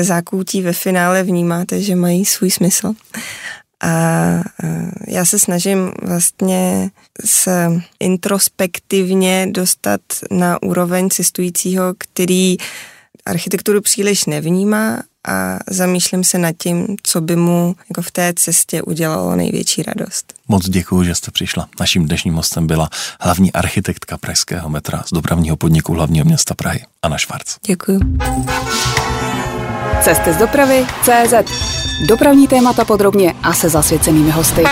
zákoutí 0.00 0.62
ve 0.62 0.72
finále 0.72 1.22
vnímáte, 1.22 1.82
že 1.82 1.96
mají 1.96 2.24
svůj 2.24 2.50
smysl. 2.50 2.94
A 3.80 3.90
eh, 4.64 4.90
já 5.08 5.24
se 5.24 5.38
snažím 5.38 5.92
vlastně 6.02 6.90
se 7.24 7.80
introspektivně 8.00 9.46
dostat 9.50 10.00
na 10.30 10.62
úroveň 10.62 11.10
cestujícího, 11.10 11.94
který 11.98 12.56
architekturu 13.26 13.80
příliš 13.80 14.26
nevnímá 14.26 15.02
a 15.28 15.58
zamýšlím 15.70 16.24
se 16.24 16.38
nad 16.38 16.52
tím, 16.58 16.96
co 17.02 17.20
by 17.20 17.36
mu 17.36 17.76
jako 17.88 18.02
v 18.02 18.10
té 18.10 18.32
cestě 18.36 18.82
udělalo 18.82 19.36
největší 19.36 19.82
radost. 19.82 20.34
Moc 20.48 20.68
děkuji, 20.68 21.02
že 21.02 21.14
jste 21.14 21.30
přišla. 21.30 21.68
Naším 21.80 22.06
dnešním 22.06 22.34
hostem 22.34 22.66
byla 22.66 22.90
hlavní 23.20 23.52
architektka 23.52 24.18
Pražského 24.18 24.68
metra 24.68 25.04
z 25.06 25.12
dopravního 25.12 25.56
podniku 25.56 25.92
hlavního 25.92 26.24
města 26.24 26.54
Prahy, 26.54 26.80
Anna 27.02 27.18
Švarc. 27.18 27.56
Děkuji. 27.66 28.00
Cesty 30.00 30.32
z 30.32 30.36
dopravy 30.36 30.86
CZ. 31.02 31.34
Dopravní 32.08 32.48
témata 32.48 32.84
podrobně 32.84 33.34
a 33.42 33.52
se 33.52 33.68
zasvěcenými 33.68 34.30
hosty. 34.30 34.64